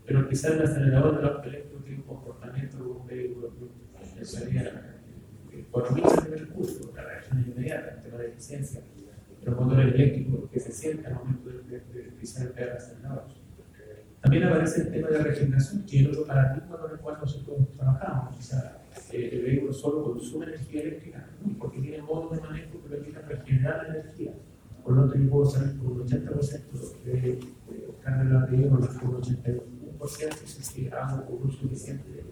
Pero 0.04 0.28
quizás 0.28 0.52
el 0.52 0.62
acelerador 0.62 1.16
del 1.16 1.26
auto 1.26 1.48
eléctrico 1.48 1.80
tiene 1.84 1.98
un 1.98 2.06
comportamiento 2.06 2.76
de 2.76 2.82
un 2.82 3.06
vehículo 3.06 3.52
que 4.18 4.24
sería 4.24 4.91
4000 5.70 6.04
centímetros 6.04 6.48
cúbicos, 6.50 6.94
la 6.94 7.02
reacción 7.02 7.40
es 7.40 7.46
inmediata, 7.48 7.94
el 7.96 8.02
tema 8.02 8.18
de 8.18 8.28
eficiencia. 8.28 8.80
Los 9.44 9.56
motores 9.56 9.94
eléctricos 9.94 10.50
que 10.50 10.60
se 10.60 10.72
sienten 10.72 11.06
al 11.06 11.14
momento 11.14 11.50
de, 11.50 11.62
de, 11.62 11.80
de 11.80 12.02
pisar 12.12 12.46
el. 12.46 12.54
También 14.20 14.44
aparece 14.44 14.82
el 14.82 14.92
tema 14.92 15.08
de 15.08 15.18
la 15.18 15.24
regeneración, 15.24 15.84
que 15.84 16.00
es 16.00 16.06
otro 16.06 16.24
paradigma 16.24 16.78
con 16.78 16.92
el 16.92 16.98
cual 16.98 17.18
nosotros 17.20 17.58
trabajamos. 17.76 18.38
O 18.38 18.40
sea, 18.42 18.82
eh, 19.10 19.30
el 19.32 19.42
vehículo 19.42 19.72
solo 19.72 20.04
consume 20.04 20.46
energía 20.46 20.82
eléctrica, 20.82 21.26
porque 21.58 21.80
tiene 21.80 22.02
modos 22.02 22.36
de 22.36 22.40
manejo 22.40 22.70
que 22.70 22.88
permiten 22.88 23.28
regenerar 23.28 23.88
la 23.88 23.98
energía. 23.98 24.32
Por 24.84 24.94
lo 24.94 25.02
tanto, 25.02 25.18
yo 25.18 25.30
puedo 25.30 25.46
salir 25.46 25.76
con 25.78 25.86
un 25.88 26.06
80% 26.06 27.02
de, 27.04 27.12
de 27.12 27.40
carga 28.00 28.24
de 28.24 28.30
la 28.30 28.40
batería 28.40 28.68
con 28.68 28.78
un 28.78 28.88
81%, 28.88 30.46
si 30.46 30.88
hago 30.88 31.26
un 31.28 31.48
uso 31.48 31.58
suficiente 31.58 32.24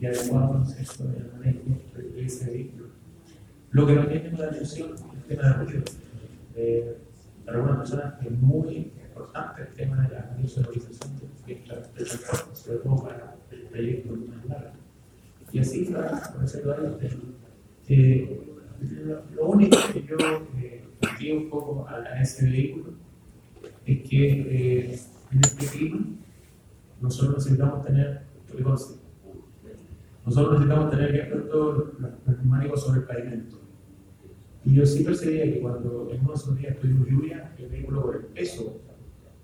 y 0.00 0.06
adecuado 0.06 0.52
concepto 0.52 1.04
del 1.04 1.30
manejo 1.32 1.60
de 1.94 2.24
ese 2.24 2.50
vehículo. 2.50 2.86
Lo 3.70 3.86
que 3.86 3.94
nos 3.94 4.08
tiene 4.08 4.32
la 4.32 4.46
atención 4.46 4.94
es 4.94 5.02
el 5.02 5.36
tema 5.36 5.48
de 5.48 5.64
ruido. 5.64 5.84
Eh, 6.54 6.98
para 7.44 7.58
algunas 7.58 7.78
personas 7.78 8.14
es 8.24 8.30
muy 8.32 8.92
importante 9.06 9.62
el 9.62 9.68
tema 9.74 10.02
de 10.02 10.14
la 10.14 10.36
visualización 10.40 11.16
de 11.46 11.62
la 11.66 12.54
sobre 12.54 12.78
todo 12.78 12.96
para 12.96 13.36
el 13.50 13.60
proyecto 13.62 14.16
más 14.16 14.46
largo. 14.46 14.70
Y 15.52 15.58
así, 15.60 15.84
para 15.84 16.20
conocerlo 16.32 16.72
a 16.72 16.76
eh, 17.88 18.40
lo 19.34 19.46
único 19.46 19.78
que 19.92 20.04
yo 20.04 20.16
eh, 20.58 20.84
un 21.32 21.48
poco 21.48 21.86
a, 21.88 22.20
ese 22.20 22.46
vehículo 22.46 22.94
es 23.84 24.08
que 24.08 24.30
eh, 24.30 25.00
en 25.30 25.40
este 25.40 25.66
clima 25.66 26.00
nosotros 27.00 27.36
necesitamos 27.36 27.84
tener, 27.84 28.22
nosotros 30.26 30.58
necesitamos 30.58 30.90
tener 30.90 31.12
bien 31.12 31.48
todos 31.48 31.94
los, 32.00 32.38
neumáticos 32.38 32.82
sobre 32.82 33.00
el 33.00 33.06
pavimento. 33.06 33.60
Y 34.64 34.74
yo 34.74 34.84
sí 34.84 35.04
percibía 35.04 35.44
que 35.44 35.60
cuando 35.60 36.10
en 36.12 36.24
unos 36.24 36.56
días 36.58 36.76
tuvimos 36.78 37.08
lluvia, 37.08 37.52
el 37.56 37.68
vehículo 37.68 38.02
por 38.02 38.16
el 38.16 38.22
peso, 38.22 38.80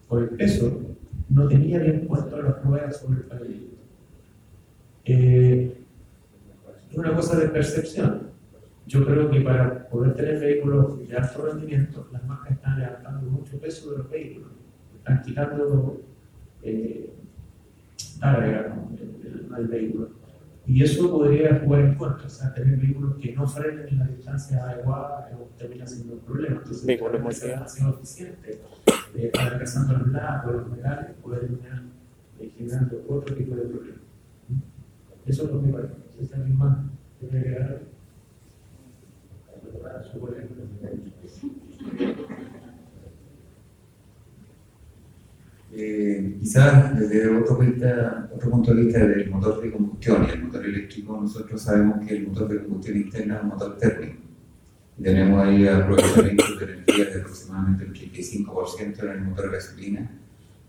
por 0.08 0.22
el 0.24 0.30
peso, 0.30 0.80
no 1.28 1.46
tenía 1.46 1.78
bien 1.78 2.06
puesto 2.08 2.42
las 2.42 2.64
ruedas 2.64 2.96
sobre 2.96 3.20
el 3.20 3.26
pavimento. 3.26 3.76
Eh, 5.04 5.78
es 6.90 6.98
una 6.98 7.14
cosa 7.14 7.38
de 7.38 7.48
percepción. 7.48 8.32
Yo 8.88 9.06
creo 9.06 9.30
que 9.30 9.40
para 9.40 9.88
poder 9.88 10.14
tener 10.14 10.40
vehículos 10.40 11.08
de 11.08 11.16
alto 11.16 11.46
rendimiento, 11.46 12.08
las 12.10 12.24
marcas 12.26 12.52
están 12.52 12.80
levantando 12.80 13.30
mucho 13.30 13.56
peso 13.60 13.92
de 13.92 13.98
los 13.98 14.10
vehículos, 14.10 14.50
están 14.98 15.22
quitando 15.22 16.02
eh, 16.64 17.12
carga 18.18 18.76
del 19.56 19.68
vehículo. 19.68 20.21
Y 20.66 20.82
eso 20.82 21.10
podría 21.10 21.60
jugar 21.64 21.80
en 21.80 21.94
contra, 21.96 22.26
o 22.26 22.30
sea, 22.30 22.54
tener 22.54 22.78
vehículos 22.78 23.16
que 23.16 23.32
no 23.34 23.46
frenen 23.48 23.88
en 23.88 23.98
la 23.98 24.06
distancia 24.06 24.62
adecuada 24.64 25.28
termina 25.58 25.86
siendo 25.86 26.14
un 26.14 26.20
problema. 26.20 26.56
Entonces, 26.56 26.88
es 26.88 27.42
demasiado 27.42 27.94
eficiente, 27.94 28.60
eh, 29.16 29.32
adelgazando 29.38 29.98
los 29.98 30.08
lados, 30.08 30.54
los 30.54 30.70
metales, 30.70 31.10
puede 31.22 31.40
terminar 31.40 31.82
eh, 32.38 32.52
generando 32.56 33.04
otro 33.08 33.34
tipo 33.34 33.56
de 33.56 33.62
problemas. 33.62 34.00
Eso 35.26 35.44
es 35.44 35.52
lo 35.52 35.62
que 35.62 35.68
parece. 35.68 35.94
Esa 36.20 36.36
es 36.36 36.48
mi 36.48 36.56
mano. 36.56 36.90
Eh, 45.74 46.36
quizás 46.38 46.98
desde 46.98 47.34
otro, 47.34 47.56
vista, 47.56 48.28
otro, 48.34 48.50
punto 48.50 48.74
de 48.74 48.84
vista 48.84 49.06
del 49.06 49.30
motor 49.30 49.62
de 49.62 49.72
combustión 49.72 50.26
y 50.28 50.32
el 50.32 50.44
motor 50.44 50.66
eléctrico, 50.66 51.18
nosotros 51.18 51.62
sabemos 51.62 52.06
que 52.06 52.14
el 52.14 52.28
motor 52.28 52.46
de 52.48 52.62
combustión 52.62 52.98
interna 52.98 53.36
es 53.36 53.42
un 53.42 53.48
motor 53.48 53.78
térmico. 53.78 54.20
Tenemos 55.02 55.42
ahí 55.42 55.66
aprovechamiento 55.66 56.56
de 56.58 56.64
energía 56.64 57.06
de 57.06 57.20
aproximadamente 57.20 57.84
el 57.84 57.94
35% 57.94 59.02
en 59.02 59.08
el 59.08 59.22
motor 59.22 59.46
de 59.46 59.52
gasolina 59.56 60.10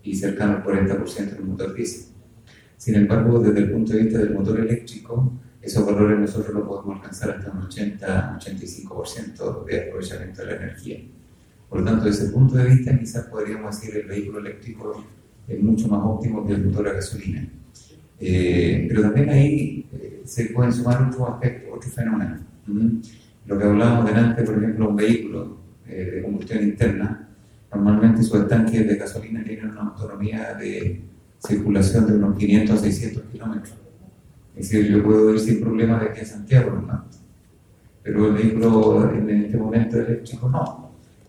y 0.02 0.14
cercano 0.14 0.56
al 0.56 0.64
40% 0.64 1.18
en 1.18 1.28
el 1.36 1.44
motor 1.44 1.74
diésel. 1.74 2.06
Sin 2.78 2.94
embargo, 2.94 3.40
desde 3.40 3.60
el 3.60 3.72
punto 3.72 3.92
de 3.92 4.04
vista 4.04 4.18
del 4.18 4.32
motor 4.32 4.58
eléctrico, 4.60 5.32
esos 5.60 5.84
valores 5.84 6.18
nosotros 6.18 6.54
los 6.54 6.66
podemos 6.66 6.96
alcanzar 6.96 7.30
hasta 7.30 7.50
un 7.50 7.60
80-85% 7.62 9.64
de 9.66 9.82
aprovechamiento 9.82 10.40
de 10.42 10.46
la 10.46 10.56
energía. 10.56 11.00
Por 11.74 11.82
lo 11.82 11.90
tanto, 11.90 12.04
desde 12.04 12.26
ese 12.26 12.32
punto 12.32 12.54
de 12.54 12.66
vista, 12.66 12.96
quizás 12.96 13.24
podríamos 13.24 13.80
decir 13.80 13.96
el 13.96 14.06
vehículo 14.06 14.38
eléctrico 14.38 15.04
es 15.48 15.60
mucho 15.60 15.88
más 15.88 16.02
óptimo 16.04 16.46
que 16.46 16.52
el 16.52 16.66
motor 16.66 16.86
a 16.86 16.92
gasolina. 16.92 17.48
Eh, 18.20 18.86
pero 18.88 19.02
también 19.02 19.28
ahí 19.30 19.84
eh, 19.92 20.22
se 20.24 20.44
pueden 20.50 20.72
sumar 20.72 21.02
otros 21.02 21.30
aspectos, 21.30 21.76
otros 21.76 21.92
fenómenos. 21.92 22.42
Lo 23.46 23.58
que 23.58 23.64
hablábamos 23.64 24.06
delante, 24.06 24.44
por 24.44 24.56
ejemplo, 24.56 24.88
un 24.88 24.94
vehículo 24.94 25.56
eh, 25.88 26.12
de 26.14 26.22
combustión 26.22 26.62
interna, 26.62 27.28
normalmente 27.74 28.22
sus 28.22 28.38
estanques 28.38 28.86
de 28.86 28.94
gasolina 28.94 29.42
tienen 29.42 29.70
una 29.70 29.80
autonomía 29.80 30.54
de 30.54 31.02
circulación 31.44 32.06
de 32.06 32.12
unos 32.12 32.38
500 32.38 32.78
a 32.78 32.82
600 32.84 33.22
kilómetros. 33.32 33.74
Es 34.54 34.70
decir, 34.70 34.92
yo 34.92 35.02
puedo 35.02 35.34
ir 35.34 35.40
sin 35.40 35.60
problema 35.60 35.98
de 35.98 36.10
aquí 36.10 36.20
a 36.20 36.24
Santiago, 36.24 36.70
¿no? 36.86 37.04
Pero 38.04 38.28
el 38.28 38.34
vehículo 38.34 39.10
en 39.12 39.28
este 39.28 39.56
momento 39.56 39.98
eléctrico 39.98 40.48
no. 40.48 40.83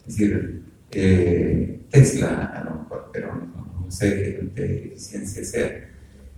Es 0.08 0.18
decir, 0.18 0.64
eh, 0.92 1.80
Tesla 1.90 2.46
a 2.46 2.64
lo 2.64 2.82
mejor, 2.82 3.10
pero 3.12 3.36
no, 3.36 3.92
sé 3.92 4.50
qué 4.56 4.90
eficiencia 4.90 5.44
sea. 5.44 5.90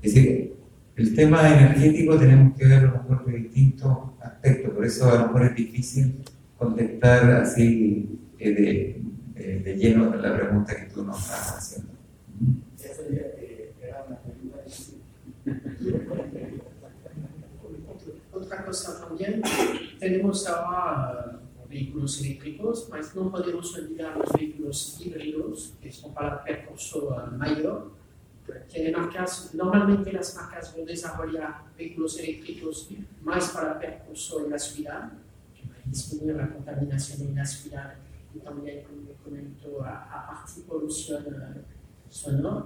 Es 0.01 0.13
decir, 0.13 0.53
el 0.95 1.15
tema 1.15 1.53
energético 1.53 2.17
tenemos 2.17 2.57
que 2.57 2.65
ver 2.65 2.79
a 2.79 2.81
lo 2.81 2.93
mejor 2.93 3.25
de 3.25 3.39
distintos 3.39 3.97
aspectos, 4.21 4.73
por 4.73 4.85
eso 4.85 5.11
a 5.11 5.15
lo 5.15 5.27
mejor 5.27 5.45
es 5.45 5.55
difícil 5.55 6.15
contestar 6.57 7.29
así 7.31 8.19
eh, 8.39 8.51
de, 8.51 9.01
de, 9.35 9.59
de, 9.59 9.75
lleno 9.75 10.09
de 10.09 10.17
la 10.17 10.35
pregunta 10.35 10.75
que 10.75 10.91
tú 10.91 11.03
nos 11.03 11.19
estás 11.19 11.57
haciendo. 11.57 11.91
Otra 18.31 18.65
cosa 18.65 19.07
también, 19.07 19.41
tenemos 19.99 20.47
ahora 20.47 21.36
vehículos 21.77 22.19
eléctricos, 22.21 22.87
pero 22.89 23.05
no 23.15 23.31
podemos 23.31 23.77
olvidar 23.77 24.17
los 24.17 24.31
vehículos 24.33 24.97
híbridos, 24.99 25.73
que 25.81 25.91
son 25.91 26.11
para 26.13 26.43
percurso 26.43 27.15
mayor. 27.37 27.91
Tiene 28.71 28.91
marcas, 28.91 29.53
normalmente 29.53 30.11
las 30.11 30.35
marcas 30.35 30.73
a 30.73 30.85
desarrollar 30.85 31.65
vehículos 31.77 32.17
eléctricos 32.17 32.89
más 33.21 33.49
para 33.49 33.77
percurso 33.77 34.45
en 34.45 34.51
la 34.51 34.59
ciudad, 34.59 35.11
que 35.53 35.69
va 35.69 35.75
a 35.75 35.89
disminuir 35.89 36.35
la 36.35 36.49
contaminación 36.49 37.27
en 37.27 37.35
la 37.35 37.45
ciudad 37.45 37.93
y 38.33 38.39
también, 38.39 38.83
como 38.83 39.11
comento, 39.23 39.83
a, 39.83 40.43
a 40.43 40.45
polución 40.67 41.25
sonora. 42.09 42.65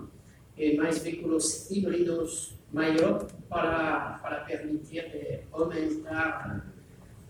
y 0.55 0.77
más 0.77 1.03
vehículos 1.03 1.69
híbridos 1.71 2.55
mayor 2.71 3.27
para, 3.49 4.21
para 4.21 4.45
permitir 4.45 5.03
de 5.11 5.47
aumentar 5.51 6.63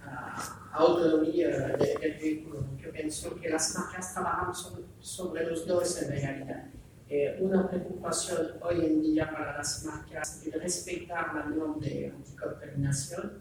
la 0.06 0.61
autonomía 0.74 1.50
de- 1.50 1.98
del 2.00 2.14
vehículo. 2.20 2.64
Yo 2.82 2.92
pienso 2.92 3.36
que 3.40 3.50
las 3.50 3.76
marcas 3.78 4.14
trabajan 4.14 4.54
sobre, 4.54 4.84
sobre 5.00 5.46
los 5.48 5.66
dos 5.68 6.02
en 6.02 6.10
realidad. 6.12 6.66
Eh, 7.10 7.38
una 7.42 7.70
preocupación 7.70 8.52
hoy 8.62 8.86
en 8.86 9.02
día 9.02 9.30
para 9.30 9.58
las 9.58 9.84
marcas 9.84 10.42
es 10.46 10.54
respetar 10.54 11.34
la 11.36 11.44
norma 11.46 11.76
de 11.80 12.14
anticontaminación 12.16 13.34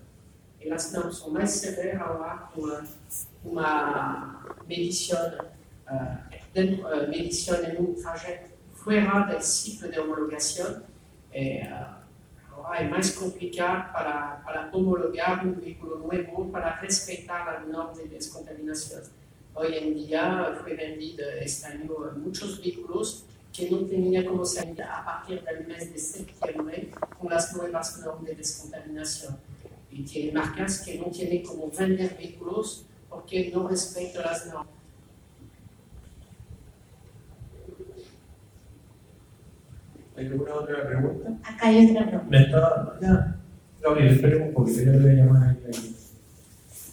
y 0.59 0.69
las 0.69 0.93
normas 0.93 1.17
son 1.17 1.33
más 1.35 1.53
severas 1.55 2.03
ahora 2.03 2.51
con 2.55 2.89
una 3.45 4.45
medición, 4.69 5.35
eh, 5.91 6.41
de- 6.53 6.63
eh, 6.75 7.07
medición 7.09 7.65
en 7.65 7.77
un 7.79 7.95
trayecto 8.03 8.57
fuera 8.75 9.27
del 9.31 9.41
ciclo 9.43 9.89
de 9.89 9.99
homologación. 10.01 10.83
Eh, 11.33 11.63
ahora 11.63 12.00
es 12.79 12.91
más 12.91 13.13
complicado 13.13 13.93
para, 13.93 14.43
para 14.45 14.71
homologar 14.73 15.45
un 15.47 15.61
vehículo 15.61 15.99
nuevo 15.99 16.51
para 16.51 16.81
respetar 16.81 17.47
la 17.47 17.61
norma 17.61 17.93
de 17.95 18.09
descontaminación. 18.09 19.03
Hoy 19.55 19.75
en 19.75 19.95
día 19.95 20.59
fue 20.63 20.75
vendido 20.75 21.29
este 21.41 21.67
año 21.67 21.91
muchos 22.17 22.61
vehículos 22.61 23.25
que 23.53 23.69
no 23.71 23.79
tenían 23.79 24.25
como 24.25 24.45
salir 24.45 24.83
a 24.83 25.05
partir 25.05 25.43
del 25.43 25.67
mes 25.67 25.93
de 25.93 25.99
septiembre 25.99 26.91
con 27.19 27.31
las 27.31 27.55
nuevas 27.55 27.99
normas 27.99 28.25
de 28.25 28.35
descontaminación. 28.37 29.37
Y 29.91 30.03
tiene 30.03 30.33
marcas 30.33 30.83
que 30.83 30.99
no 30.99 31.07
tienen 31.07 31.43
como 31.43 31.71
vender 31.71 32.17
vehículos 32.17 32.85
porque 33.09 33.51
no 33.53 33.69
respetan 33.69 34.23
las 34.23 34.47
normas. 34.47 34.80
¿Hay 40.21 40.27
alguna 40.27 40.55
otra 40.55 40.87
pregunta? 40.87 41.31
Acá 41.45 41.69
hay 41.69 41.91
otra 41.91 42.07
pregunta. 42.07 42.29
Me 42.29 42.43
estaba. 42.43 42.99
Ya. 43.01 43.37
Gabriel, 43.81 44.13
esperemos 44.13 44.49
un 44.49 44.55
poquito, 44.55 44.83
ya 44.83 44.93
le 44.93 44.99
voy 44.99 45.11
a 45.11 45.15
llamar 45.15 45.43
a 45.43 45.51
ahí. 45.51 45.97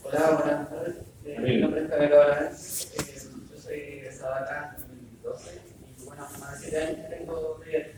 Hola, 0.03 0.39
buenas 0.41 0.69
tardes. 0.69 0.95
Eh, 1.25 1.39
mi 1.41 1.57
nombre 1.57 1.83
es 1.83 1.89
Javier 1.89 2.13
Álvarez. 2.13 2.93
Eh, 2.95 3.29
yo 3.51 3.57
soy 3.57 3.79
egresado 3.79 4.33
acá 4.33 4.77
en 4.77 5.21
2012 5.23 5.61
y 5.99 6.05
bueno, 6.05 6.23
más 6.39 6.61
de 6.61 6.69
siete 6.69 6.83
años 6.85 7.09
tengo 7.09 7.59
de 7.65 7.95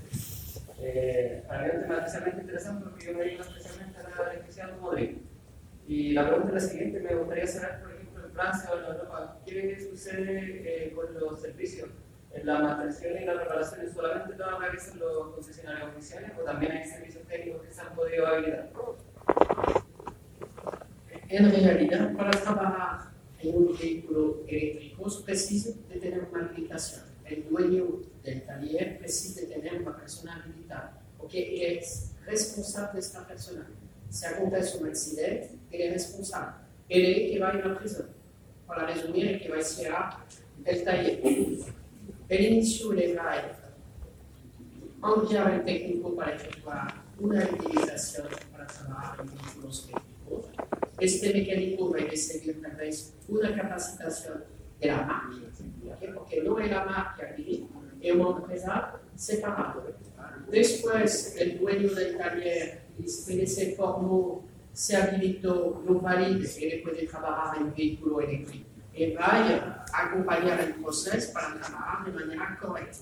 eh, 0.79 1.43
Para 1.47 1.61
mí 1.61 1.67
es 1.67 1.75
un 1.75 1.81
tema 1.83 1.97
especialmente 1.97 2.41
interesante 2.41 2.83
porque 2.85 3.05
yo 3.05 3.13
me 3.13 3.23
dedico 3.23 3.43
especialmente 3.43 3.99
a 3.99 4.23
la 4.23 4.31
electricidad 4.31 4.69
automotriz. 4.71 5.17
Y 5.87 6.13
la 6.13 6.27
pregunta 6.27 6.57
es 6.57 6.63
la 6.63 6.69
siguiente: 6.71 6.99
me 7.01 7.13
gustaría 7.13 7.45
saber, 7.45 7.81
por 7.83 7.91
ejemplo, 7.91 8.25
en 8.25 8.31
Francia 8.31 8.71
o 8.71 8.79
en 8.79 8.85
Europa, 8.95 9.37
¿qué 9.45 9.79
sucede 9.91 10.87
eh, 10.87 10.91
con 10.91 11.13
los 11.13 11.39
servicios? 11.39 11.87
¿En 12.39 12.45
la 12.45 12.59
mantención 12.59 13.21
y 13.21 13.25
la 13.25 13.33
reparación 13.33 13.93
solamente 13.93 14.37
lo 14.37 14.59
realizan 14.59 14.97
los 14.97 15.33
concesionarios 15.35 15.89
oficiales 15.89 16.31
o 16.39 16.43
también 16.45 16.71
hay 16.71 16.85
servicios 16.85 17.27
técnicos 17.27 17.63
que 17.63 17.73
se 17.73 17.81
han 17.81 17.93
podido 17.93 18.27
habilitar? 18.27 18.69
En 21.27 21.51
realidad, 21.51 22.15
para 22.15 22.31
trabajar 22.31 23.11
en 23.39 23.55
un 23.55 23.77
vehículo 23.77 24.43
eléctrico 24.47 25.07
es 25.07 25.15
preciso 25.15 25.73
de 25.89 25.99
tener 25.99 26.27
una 26.31 26.45
habilitación. 26.45 27.01
El 27.25 27.49
dueño 27.49 27.99
del 28.23 28.41
taller 28.43 28.99
precisa 28.99 29.41
de 29.41 29.47
tener 29.47 29.81
una 29.81 29.97
persona 29.97 30.41
habilitada, 30.41 31.01
porque 31.17 31.75
es 31.75 32.15
responsable 32.25 32.93
de 32.93 32.99
esta 32.99 33.27
persona. 33.27 33.67
Si 34.09 34.25
acontece 34.25 34.77
un 34.77 34.87
accidente, 34.87 35.51
él 35.71 35.81
es 35.81 35.93
responsable. 35.93 36.55
Él 36.87 37.05
es 37.05 37.17
el 37.17 37.31
que 37.31 37.39
va 37.39 37.49
a 37.49 37.57
ir 37.57 37.63
a 37.63 37.67
la 37.67 37.79
prisión. 37.79 38.07
Para 38.65 38.87
resumir, 38.87 39.27
el 39.27 39.41
que 39.41 39.49
va 39.49 39.57
a 39.57 39.61
cerrar 39.61 40.17
el 40.63 40.83
taller. 40.85 41.78
El 42.29 42.45
inicio 42.45 42.93
le 42.93 43.15
va 43.15 43.41
a 45.01 45.13
enviar 45.15 45.51
el 45.51 45.65
técnico 45.65 46.15
para 46.15 46.35
efectuar 46.35 46.93
una 47.19 47.43
habilitación 47.43 48.27
para 48.51 48.67
trabajar 48.67 49.19
en 49.21 49.25
vehículos 49.25 49.89
eléctricos. 49.89 50.45
Este 50.99 51.33
mecánico 51.33 51.89
va 51.89 51.97
a 51.97 52.01
recibir 52.01 52.61
vez 52.77 53.15
una 53.27 53.55
capacitación 53.55 54.43
de 54.79 54.87
la 54.87 55.01
máquina, 55.01 55.47
porque 56.13 56.43
no 56.43 56.59
es 56.59 56.69
la 56.69 56.85
máquina 56.85 57.35
es 57.99 58.13
una 58.13 58.37
empresa 58.37 58.99
separada. 59.15 59.83
Después, 60.51 61.35
el 61.35 61.59
dueño 61.59 61.89
del 61.95 62.15
taller, 62.15 62.81
se 63.05 63.75
formó, 63.75 64.45
se 64.71 64.95
habilitó, 64.95 65.83
lo 65.83 65.99
valide, 65.99 66.47
él 66.61 66.83
puede 66.83 67.07
trabajar 67.07 67.59
en 67.59 67.73
vehículo 67.73 68.21
eléctrico. 68.21 68.68
Y 68.99 69.13
vaya 69.13 69.85
a 69.93 70.07
acompañar 70.07 70.59
el 70.59 70.73
proceso 70.73 71.31
para 71.31 71.57
trabajar 71.57 72.05
de 72.05 72.11
manera 72.11 72.57
correcta. 72.61 72.97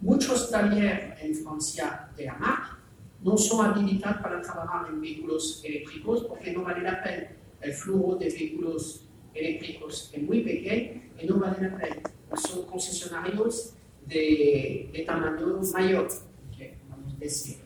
Muchos 0.00 0.50
talleres 0.50 1.20
en 1.20 1.34
Francia 1.34 2.08
de 2.16 2.28
máquina 2.28 2.78
no 3.22 3.36
son 3.36 3.66
habilitados 3.66 4.22
para 4.22 4.40
trabajar 4.40 4.88
en 4.88 5.02
vehículos 5.02 5.60
eléctricos 5.62 6.24
porque 6.24 6.50
no 6.50 6.62
vale 6.62 6.80
la 6.80 7.02
pena. 7.02 7.28
El 7.60 7.74
flujo 7.74 8.16
de 8.16 8.30
vehículos 8.30 9.06
eléctricos 9.34 10.10
es 10.14 10.22
muy 10.22 10.40
pequeño 10.40 11.02
y 11.20 11.26
no 11.26 11.38
vale 11.38 11.68
la 11.68 11.76
pena. 11.76 12.02
Son 12.36 12.64
concesionarios 12.64 13.74
de, 14.06 14.88
de 14.94 15.04
tamaño 15.04 15.60
mayor, 15.74 16.08
que 16.56 16.78
vamos 16.88 17.12
a 17.12 17.18
decir. 17.18 17.58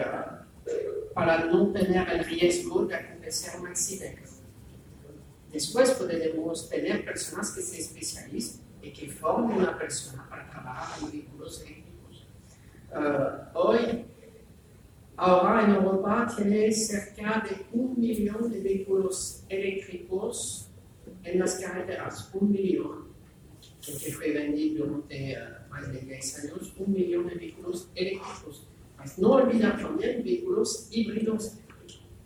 Ah, 0.00 0.46
para 1.14 1.44
no 1.44 1.70
tener 1.70 2.08
el 2.08 2.24
riesgo 2.24 2.86
de 2.86 2.94
acontecer 2.94 3.60
un 3.60 3.66
accidente. 3.66 4.31
Después 5.52 5.90
podemos 5.90 6.68
tener 6.70 7.04
personas 7.04 7.50
que 7.50 7.60
se 7.60 7.80
especializan 7.80 8.62
y 8.82 8.90
que 8.90 9.08
formen 9.08 9.58
una 9.58 9.78
persona 9.78 10.26
para 10.28 10.48
trabajar 10.48 10.98
en 11.02 11.10
vehículos 11.12 11.60
eléctricos. 11.60 12.26
Ah, 12.90 13.50
hoy, 13.54 14.04
ahora 15.16 15.64
en 15.64 15.74
Europa 15.74 16.32
tiene 16.34 16.72
cerca 16.72 17.44
de 17.46 17.66
un 17.78 18.00
millón 18.00 18.50
de 18.50 18.60
vehículos 18.60 19.44
eléctricos 19.48 20.68
en 21.22 21.38
las 21.38 21.56
carreteras, 21.56 22.30
un 22.32 22.50
millón, 22.50 23.12
que 23.80 24.12
fue 24.12 24.32
vendido 24.32 24.86
durante 24.86 25.36
ah, 25.36 25.66
más 25.70 25.92
de 25.92 26.00
10 26.00 26.44
años, 26.44 26.72
un 26.78 26.92
millón 26.92 27.26
de 27.26 27.34
vehículos 27.34 27.90
eléctricos. 27.94 28.66
No 29.18 29.32
olvidar 29.32 29.80
también 29.80 30.22
vehículos 30.22 30.88
híbridos. 30.90 31.58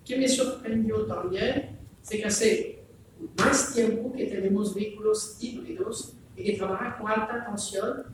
Que 0.05 0.19
me 0.19 0.29
sorprendió 0.29 1.05
también, 1.07 1.79
es 2.01 2.09
que 2.09 2.25
hace 2.25 2.76
más 3.39 3.75
tiempo 3.75 4.13
que 4.13 4.27
tenemos 4.27 4.75
vehículos 4.75 5.37
híbridos 5.41 6.15
y 6.37 6.45
que 6.45 6.57
trabajan 6.57 7.01
con 7.01 7.11
alta 7.11 7.47
tensión, 7.47 8.05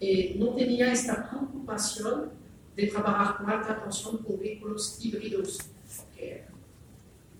eh, 0.00 0.36
no 0.38 0.54
tenía 0.54 0.92
esta 0.92 1.28
preocupación 1.28 2.30
de 2.76 2.86
trabajar 2.86 3.36
con 3.38 3.50
alta 3.50 3.82
tensión 3.82 4.18
con 4.18 4.38
vehículos 4.38 4.98
híbridos. 5.04 5.58
Que 6.16 6.44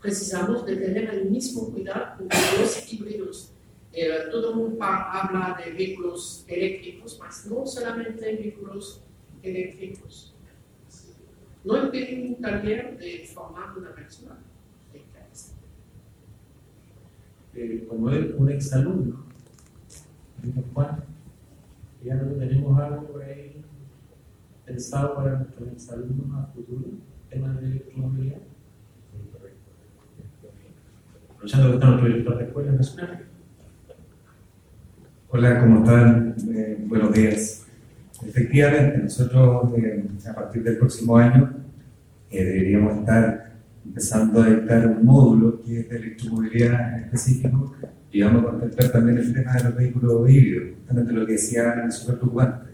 precisamos 0.01 0.64
de 0.66 0.77
tener 0.77 1.11
el 1.11 1.31
mismo 1.31 1.70
cuidado 1.70 2.18
con 2.18 2.29
vehículos 2.29 2.92
híbridos. 2.92 3.53
Eh, 3.92 4.09
todo 4.31 4.51
el 4.51 4.57
mundo 4.57 4.79
habla 4.83 5.61
de 5.62 5.72
vehículos 5.72 6.44
eléctricos, 6.48 7.20
pero 7.20 7.61
no 7.61 7.66
solamente 7.66 8.37
vehículos 8.37 9.03
eléctricos. 9.42 10.35
No 11.64 11.75
un 11.75 12.40
taller 12.40 12.98
de 12.98 13.31
formar 13.33 13.79
una 13.79 13.94
persona. 13.94 14.41
Eh, 17.55 17.87
como 17.88 18.11
es 18.11 18.35
un 18.37 18.51
exalumno, 18.51 19.27
Juan, 20.73 21.05
ya 22.03 22.15
no 22.15 22.33
tenemos 22.33 22.81
algo 22.81 23.07
por 23.09 23.23
ahí 23.23 23.62
pensado 24.65 25.15
para 25.15 25.38
nuestros 25.38 25.69
exalumnos 25.69 26.38
a 26.38 26.47
futuro, 26.47 26.88
temas 27.29 27.61
de 27.61 27.67
electromovilidad. 27.67 28.38
Aprovechando 31.31 31.69
que 31.69 31.75
está 31.75 31.87
nuestro 31.88 32.09
director 32.09 32.38
de 32.38 32.45
escuela 32.45 32.73
nacional. 32.73 33.27
Hola, 35.29 35.61
¿cómo 35.61 35.79
están? 35.81 36.35
Eh, 36.55 36.85
buenos 36.87 37.12
días. 37.12 37.67
Efectivamente, 38.25 38.99
nosotros 38.99 39.73
eh, 39.79 40.05
a 40.29 40.35
partir 40.35 40.62
del 40.62 40.79
próximo 40.79 41.17
año 41.17 41.53
eh, 42.31 42.45
deberíamos 42.45 42.99
estar 42.99 43.52
empezando 43.85 44.42
a 44.42 44.49
dictar 44.49 44.87
un 44.87 45.05
módulo 45.05 45.61
que 45.62 45.81
es 45.81 45.88
de 45.88 45.97
electromovilidad 45.97 46.99
en 46.99 47.05
específico 47.05 47.75
y 48.11 48.23
vamos 48.23 48.45
a 48.45 48.51
contemplar 48.51 48.92
también 48.92 49.18
el 49.18 49.33
tema 49.33 49.55
de 49.55 49.64
los 49.64 49.77
vehículos 49.77 50.31
híbridos, 50.31 50.77
justamente 50.79 51.12
lo 51.12 51.27
que 51.27 51.33
decía 51.33 51.85
es 51.88 51.95
súper 51.95 52.18
preocupante. 52.18 52.71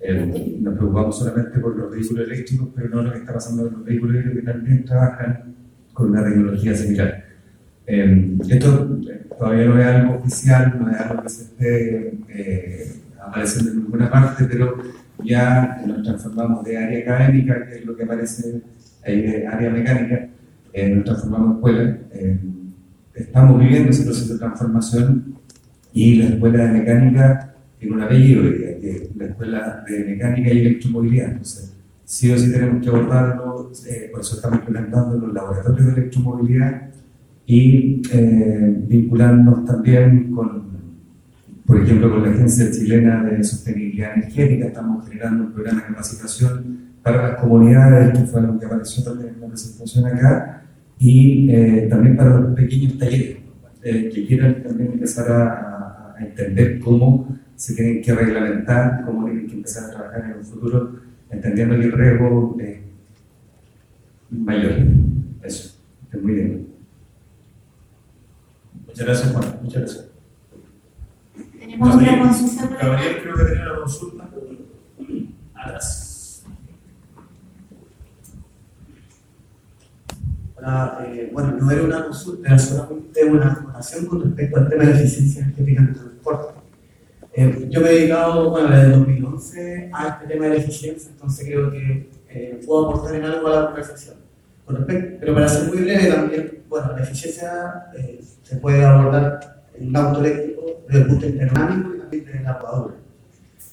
Eh, 0.00 0.58
nos 0.60 0.74
preocupamos 0.74 1.18
solamente 1.18 1.58
por 1.60 1.76
los 1.76 1.90
vehículos 1.90 2.26
eléctricos, 2.26 2.68
pero 2.74 2.88
no 2.88 3.02
lo 3.02 3.12
que 3.12 3.18
está 3.18 3.34
pasando 3.34 3.64
con 3.64 3.72
los 3.74 3.84
vehículos 3.84 4.16
híbridos 4.16 4.38
que 4.38 4.42
también 4.42 4.84
trabajan 4.84 5.54
con 5.92 6.10
una 6.10 6.24
tecnología 6.24 6.74
similar. 6.74 7.24
Eh, 7.86 8.36
esto 8.48 9.00
eh, 9.10 9.26
todavía 9.38 9.66
no 9.66 9.80
es 9.80 9.86
algo 9.86 10.14
oficial, 10.14 10.78
no 10.80 10.90
es 10.90 10.96
algo 11.00 11.22
que 11.22 11.28
se 11.28 11.42
esté 11.42 12.18
eh, 12.28 12.92
apareciendo 13.20 13.72
en 13.72 13.78
ninguna 13.78 14.10
parte, 14.10 14.44
pero 14.44 14.76
ya 15.24 15.82
nos 15.86 16.02
transformamos 16.02 16.64
de 16.64 16.78
área 16.78 17.00
académica, 17.00 17.66
que 17.66 17.76
es 17.76 17.84
lo 17.84 17.96
que 17.96 18.04
aparece 18.04 18.62
ahí 19.04 19.22
de 19.22 19.46
área 19.46 19.70
mecánica, 19.70 20.28
eh, 20.72 20.88
nos 20.88 21.04
transformamos 21.04 21.48
en 21.48 21.54
escuela. 21.56 21.98
eh, 22.12 22.38
estamos 23.14 23.60
viviendo 23.60 23.90
ese 23.90 24.04
proceso 24.04 24.32
de 24.34 24.38
transformación 24.38 25.34
y 25.92 26.16
la 26.16 26.28
escuela 26.30 26.64
de 26.64 26.78
mecánica 26.78 27.52
tiene 27.82 27.96
un 27.96 28.02
apellido, 28.02 28.42
que 28.42 28.90
es 28.90 29.16
la 29.16 29.24
Escuela 29.26 29.84
de 29.88 30.04
Mecánica 30.04 30.52
y 30.52 30.60
Electromovilidad. 30.60 31.32
Entonces, 31.32 31.74
sí 32.04 32.30
o 32.30 32.38
sí 32.38 32.52
tenemos 32.52 32.80
que 32.80 32.88
abordarlo, 32.88 33.72
eh, 33.88 34.08
por 34.12 34.20
eso 34.20 34.36
estamos 34.36 34.60
implementando 34.60 35.18
los 35.18 35.34
laboratorios 35.34 35.86
de 35.86 35.92
electromovilidad 36.00 36.90
y 37.44 38.00
eh, 38.12 38.76
vincularnos 38.86 39.64
también 39.64 40.32
con, 40.32 40.62
por 41.66 41.82
ejemplo, 41.82 42.08
con 42.08 42.22
la 42.22 42.30
Agencia 42.30 42.70
Chilena 42.70 43.24
de 43.24 43.42
Sostenibilidad 43.42 44.14
Energética. 44.16 44.66
Estamos 44.66 45.08
generando 45.08 45.44
un 45.46 45.52
programa 45.52 45.80
de 45.80 45.86
capacitación 45.88 46.91
para 47.02 47.28
las 47.30 47.40
comunidades, 47.40 48.18
que 48.18 48.24
fue 48.24 48.42
lo 48.42 48.58
que 48.58 48.66
apareció 48.66 49.04
también 49.04 49.34
en 49.34 49.40
la 49.40 49.48
presentación 49.48 50.06
acá, 50.06 50.62
y 50.98 51.50
eh, 51.50 51.88
también 51.90 52.16
para 52.16 52.38
los 52.38 52.54
pequeños 52.54 52.96
talleres 52.96 53.38
eh, 53.82 54.10
que 54.14 54.26
quieran 54.26 54.62
también 54.62 54.92
empezar 54.92 55.30
a, 55.30 56.14
a, 56.16 56.24
entender 56.24 56.78
cómo 56.78 57.36
se 57.56 57.74
tienen 57.74 58.00
que 58.00 58.14
reglamentar, 58.14 59.04
cómo 59.04 59.24
tienen 59.24 59.48
que 59.48 59.54
empezar 59.54 59.84
a 59.84 59.90
trabajar 59.90 60.24
en 60.26 60.38
el 60.38 60.44
futuro, 60.44 61.00
entendiendo 61.30 61.76
que 61.78 61.86
el 61.86 61.92
riesgo 61.92 62.56
es 62.60 62.78
mayor. 64.30 64.72
Eso, 65.42 65.78
es 66.12 66.22
muy 66.22 66.32
bien. 66.34 66.68
Muchas 68.86 69.06
gracias, 69.06 69.32
Juan. 69.32 69.58
Muchas 69.62 69.82
gracias. 69.82 70.08
Tenemos 71.58 71.96
otra 71.96 72.18
consulta. 72.18 72.76
Gabriel, 72.80 73.16
creo 73.22 73.36
que 73.36 73.44
tenía 73.44 73.62
una 73.64 73.80
consulta. 73.80 74.28
Atrás. 75.54 76.01
Hola, 80.62 81.04
eh, 81.08 81.28
bueno, 81.32 81.56
no 81.60 81.70
era 81.72 81.82
una 81.82 82.04
consulta, 82.04 82.50
era 82.50 82.58
solamente 82.58 83.24
una 83.24 83.50
acotación 83.52 84.06
con 84.06 84.22
respecto 84.22 84.60
al 84.60 84.68
tema 84.68 84.84
de 84.84 84.90
la 84.90 85.00
eficiencia 85.00 85.42
energética 85.42 85.80
en 85.80 85.88
el 85.88 85.94
transporte. 85.94 86.54
Eh, 87.32 87.66
yo 87.68 87.80
me 87.80 87.90
he 87.90 87.94
dedicado, 87.94 88.50
bueno, 88.50 88.68
desde 88.70 88.90
2011 88.90 89.90
a 89.92 90.08
este 90.08 90.26
tema 90.28 90.44
de 90.44 90.50
la 90.50 90.56
eficiencia, 90.58 91.10
entonces 91.10 91.46
creo 91.46 91.68
que 91.68 92.10
eh, 92.28 92.60
puedo 92.64 92.90
aportar 92.90 93.16
en 93.16 93.24
algo 93.24 93.48
a 93.48 93.60
la 93.60 93.66
conversación. 93.66 94.14
Con 94.64 94.76
respecto, 94.76 95.16
pero 95.18 95.34
para 95.34 95.48
ser 95.48 95.66
muy 95.66 95.78
breve 95.78 96.06
también, 96.06 96.58
bueno, 96.68 96.92
la 96.92 97.02
eficiencia 97.02 97.86
eh, 97.98 98.20
se 98.44 98.56
puede 98.58 98.84
abordar 98.84 99.64
en 99.74 99.88
un 99.88 99.96
auto 99.96 100.20
eléctrico 100.20 100.84
desde 100.86 101.00
el 101.00 101.06
punto 101.08 101.26
termodinámico 101.26 101.94
y 101.94 101.98
también 101.98 102.24
desde 102.24 102.42
la 102.44 102.52
lavadura. 102.52 102.94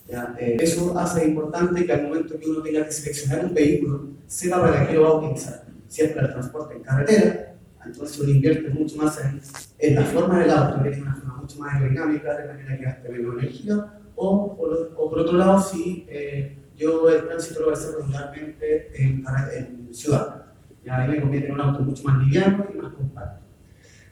¿ya? 0.08 0.36
Eh, 0.40 0.58
eso 0.60 0.98
hace 0.98 1.28
importante 1.28 1.86
que 1.86 1.94
al 1.94 2.08
momento 2.08 2.40
que 2.40 2.50
uno 2.50 2.64
tenga 2.64 2.84
que 2.84 2.92
seleccionar 2.92 3.46
un 3.46 3.54
vehículo, 3.54 4.08
sepa 4.26 4.60
para 4.60 4.88
qué 4.88 4.96
lo 4.96 5.04
va 5.04 5.10
a 5.10 5.14
utilizar. 5.14 5.69
Si 5.90 6.04
es 6.04 6.14
para 6.14 6.28
el 6.28 6.34
transporte 6.34 6.76
en 6.76 6.84
carretera, 6.84 7.56
entonces 7.86 8.18
uno 8.20 8.30
invierte 8.30 8.70
mucho 8.70 8.96
más 8.96 9.20
en, 9.26 9.42
en 9.80 9.96
la 9.96 10.04
forma 10.06 10.40
del 10.40 10.52
auto, 10.52 10.82
que 10.82 10.90
tiene 10.92 11.04
una 11.04 11.16
forma 11.16 11.38
mucho 11.42 11.60
más 11.60 11.74
aerodinámica, 11.74 12.38
de 12.38 12.48
manera 12.48 12.78
que 12.78 12.84
gaste 12.86 13.10
menos 13.10 13.38
energía, 13.38 14.00
o 14.16 14.56
por, 14.56 14.94
o 14.96 15.10
por 15.10 15.20
otro 15.20 15.38
lado, 15.38 15.62
si 15.62 16.06
eh, 16.08 16.58
yo 16.78 17.10
el 17.10 17.26
tránsito 17.26 17.60
lo 17.60 17.66
voy 17.68 17.76
a 17.76 17.78
hacer 17.78 17.96
regularmente 17.96 19.04
en, 19.04 19.26
en 19.58 19.94
ciudad. 19.94 20.46
Ya 20.86 21.02
ahí 21.02 21.10
me 21.10 21.20
conviene 21.20 21.48
tener 21.48 21.60
un 21.60 21.68
auto 21.68 21.84
mucho 21.84 22.04
más 22.04 22.20
liviano 22.24 22.66
y 22.74 22.78
más 22.78 22.94
compacto. 22.94 23.46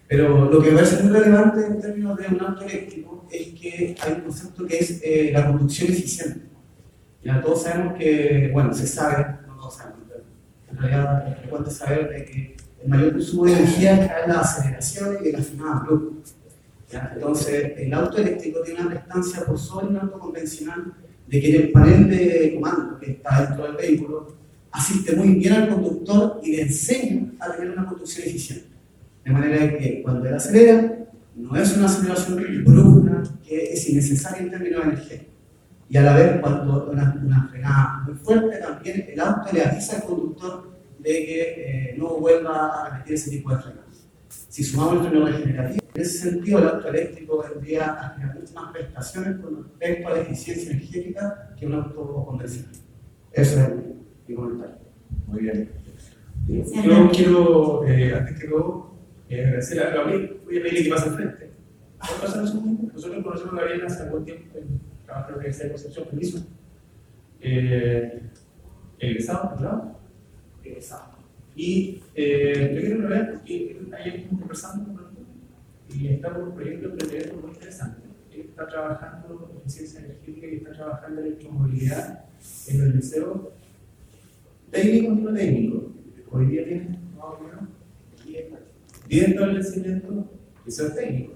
Pero 0.07 0.49
lo 0.49 0.61
que 0.61 0.69
me 0.71 0.75
parece 0.75 1.03
muy 1.03 1.13
relevante 1.13 1.65
en 1.65 1.81
términos 1.81 2.17
de 2.17 2.27
un 2.27 2.41
auto 2.41 2.63
eléctrico 2.63 3.27
es 3.29 3.47
que 3.59 3.95
hay 4.01 4.13
un 4.13 4.21
concepto 4.21 4.65
que 4.65 4.79
es 4.79 5.01
eh, 5.03 5.31
la 5.33 5.47
conducción 5.47 5.91
eficiente. 5.91 6.47
Ya 7.23 7.41
todos 7.41 7.63
sabemos 7.63 7.97
que, 7.97 8.49
bueno, 8.53 8.73
se 8.73 8.87
sabe, 8.87 9.39
no 9.45 9.55
todos 9.55 9.75
sabemos, 9.75 10.06
en 10.71 10.77
realidad 10.77 11.27
es 11.27 11.39
frecuente 11.39 11.71
saber 11.71 12.09
de 12.09 12.25
que 12.25 12.57
el 12.83 12.89
mayor 12.89 13.13
consumo 13.13 13.45
de 13.45 13.53
energía 13.53 14.01
está 14.01 14.23
en 14.23 14.29
las 14.29 14.57
aceleraciones 14.57 15.21
y 15.23 15.29
en 15.29 15.33
las 15.33 15.47
frenadas. 15.47 15.83
Entonces, 17.15 17.73
el 17.77 17.93
auto 17.93 18.17
eléctrico 18.17 18.61
tiene 18.61 18.81
una 18.81 18.89
prestancia 18.91 19.45
por 19.45 19.59
sobre 19.59 19.87
un 19.87 19.97
auto 19.97 20.19
convencional 20.19 20.93
de 21.27 21.41
que 21.41 21.55
el 21.57 21.71
panel 21.71 22.09
de 22.09 22.55
comando 22.55 22.99
que 22.99 23.11
está 23.11 23.45
dentro 23.45 23.65
del 23.65 23.75
vehículo 23.75 24.35
asiste 24.71 25.15
muy 25.15 25.35
bien 25.35 25.53
al 25.53 25.69
conductor 25.69 26.39
y 26.43 26.55
le 26.55 26.61
enseña 26.63 27.33
a 27.39 27.51
tener 27.51 27.71
una 27.71 27.87
conducción 27.87 28.27
eficiente. 28.27 28.67
De 29.25 29.31
manera 29.31 29.77
que 29.77 30.01
cuando 30.01 30.25
él 30.27 30.35
acelera, 30.35 30.97
no 31.35 31.55
es 31.55 31.75
una 31.75 31.87
aceleración 31.87 32.63
brusca 32.63 33.23
que 33.45 33.73
es 33.73 33.89
innecesaria 33.89 34.43
en 34.43 34.51
términos 34.51 34.83
energéticos. 34.83 35.36
Y 35.89 35.97
a 35.97 36.01
la 36.01 36.15
vez, 36.15 36.41
cuando 36.41 36.89
una, 36.91 37.17
una 37.23 37.47
frenada 37.47 38.03
muy 38.05 38.15
fuerte, 38.15 38.57
también 38.57 39.05
el 39.09 39.19
auto 39.19 39.49
le 39.53 39.63
avisa 39.63 39.97
al 39.97 40.03
conductor 40.03 40.77
de 40.99 41.11
que 41.11 41.41
eh, 41.41 41.95
no 41.97 42.17
vuelva 42.17 42.85
a 42.85 42.89
repetir 42.89 43.15
ese 43.15 43.29
tipo 43.31 43.51
de 43.51 43.61
frenadas. 43.61 44.07
Si 44.49 44.63
sumamos 44.63 45.05
el 45.05 45.09
freno 45.09 45.25
regenerativo, 45.27 45.85
en 45.93 46.01
ese 46.01 46.29
sentido 46.29 46.59
el 46.59 46.67
auto 46.67 46.87
eléctrico 46.89 47.45
vendría 47.49 47.85
a 47.93 48.09
generar 48.09 48.35
muchas 48.35 48.53
más 48.53 48.71
prestaciones 48.71 49.37
con 49.37 49.63
respecto 49.63 50.07
a 50.07 50.11
la 50.11 50.19
eficiencia 50.21 50.71
energética 50.71 51.53
que 51.57 51.65
un 51.65 51.73
auto 51.75 52.25
convencional. 52.25 52.71
Eso 53.31 53.59
es 53.61 53.69
mi 54.27 54.35
comentario. 54.35 54.75
Muy 55.27 55.41
bien. 55.41 55.71
Yo 56.47 57.09
quiero, 57.11 57.85
eh, 57.85 58.13
antes 58.13 58.39
que 58.39 58.47
todo, 58.47 58.93
eh, 59.29 59.45
agradecer 59.45 59.83
a 59.83 59.89
Gabriel. 59.89 60.41
Voy 60.45 60.57
a 60.57 60.61
pedirle 60.61 60.83
que 60.83 60.89
pase 60.89 61.09
al 61.09 61.15
frente. 61.15 61.51
¿Puedo 61.99 62.21
pasar 62.21 62.41
un 62.41 62.47
segundo? 62.47 62.93
Nosotros 62.93 63.23
conocemos 63.23 63.53
a 63.53 63.57
Gabriel 63.57 63.85
hace 63.85 64.03
algún 64.03 64.25
tiempo 64.25 64.57
en 64.57 64.79
en 65.07 65.21
la 65.21 65.27
Universidad 65.35 65.65
de 65.65 65.71
Concepción, 65.71 66.05
permiso. 66.07 66.47
Eh, 67.39 68.21
egresado, 68.99 69.55
¿verdad? 69.55 69.97
Egresado. 70.63 71.17
Y 71.55 72.01
eh, 72.13 72.71
yo 72.75 72.81
quiero 72.81 73.03
hablar 73.03 73.31
porque 73.33 73.79
ayer 73.97 74.15
estuvimos 74.15 74.41
conversando 74.41 74.93
con 74.93 75.17
él 75.17 75.97
y 75.97 76.07
está 76.07 76.33
con 76.33 76.43
un 76.43 76.55
proyecto 76.55 76.87
de 76.87 76.91
emprendimiento 76.91 77.35
muy 77.41 77.51
interesante. 77.51 78.07
Está 78.31 78.67
trabajando 78.67 79.61
en 79.63 79.69
ciencia 79.69 79.99
energética 79.99 80.47
y 80.47 80.55
está 80.57 80.71
trabajando 80.73 81.21
en 81.21 81.27
electromovilidad 81.27 82.25
en 82.67 82.81
el 82.81 82.95
liceo 82.95 83.53
técnico 84.69 85.13
y 85.13 85.15
no 85.15 85.33
técnico. 85.33 85.91
Hoy 86.29 86.45
día 86.47 86.65
tiene 86.65 86.99
más 87.15 87.25
o 87.25 87.39
menos 87.43 87.69
10 89.07 89.29
establecimientos 89.29 90.25
liceo 90.65 90.93
técnico. 90.93 91.33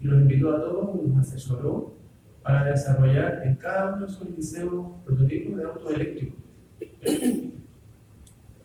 Y 0.00 0.04
los 0.06 0.22
invitó 0.22 0.56
a 0.56 0.60
todos, 0.60 1.06
nos 1.06 1.28
asesoró 1.28 2.01
para 2.42 2.64
desarrollar 2.64 3.42
en 3.44 3.54
cada 3.56 3.94
uno 3.94 4.06
de 4.06 4.12
sus 4.12 4.30
liceos 4.30 4.86
prototipos 5.04 5.56
de 5.56 5.64
autos 5.64 5.94
eléctricos. 5.94 6.38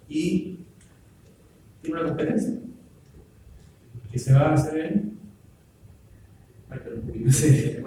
Y 0.09 0.59
tiene 1.81 1.99
una 1.99 2.09
competencia 2.09 2.53
que 4.11 4.19
se 4.19 4.33
va 4.33 4.49
a 4.49 4.53
hacer 4.53 4.85
en. 4.85 5.17
Sí. 7.31 7.77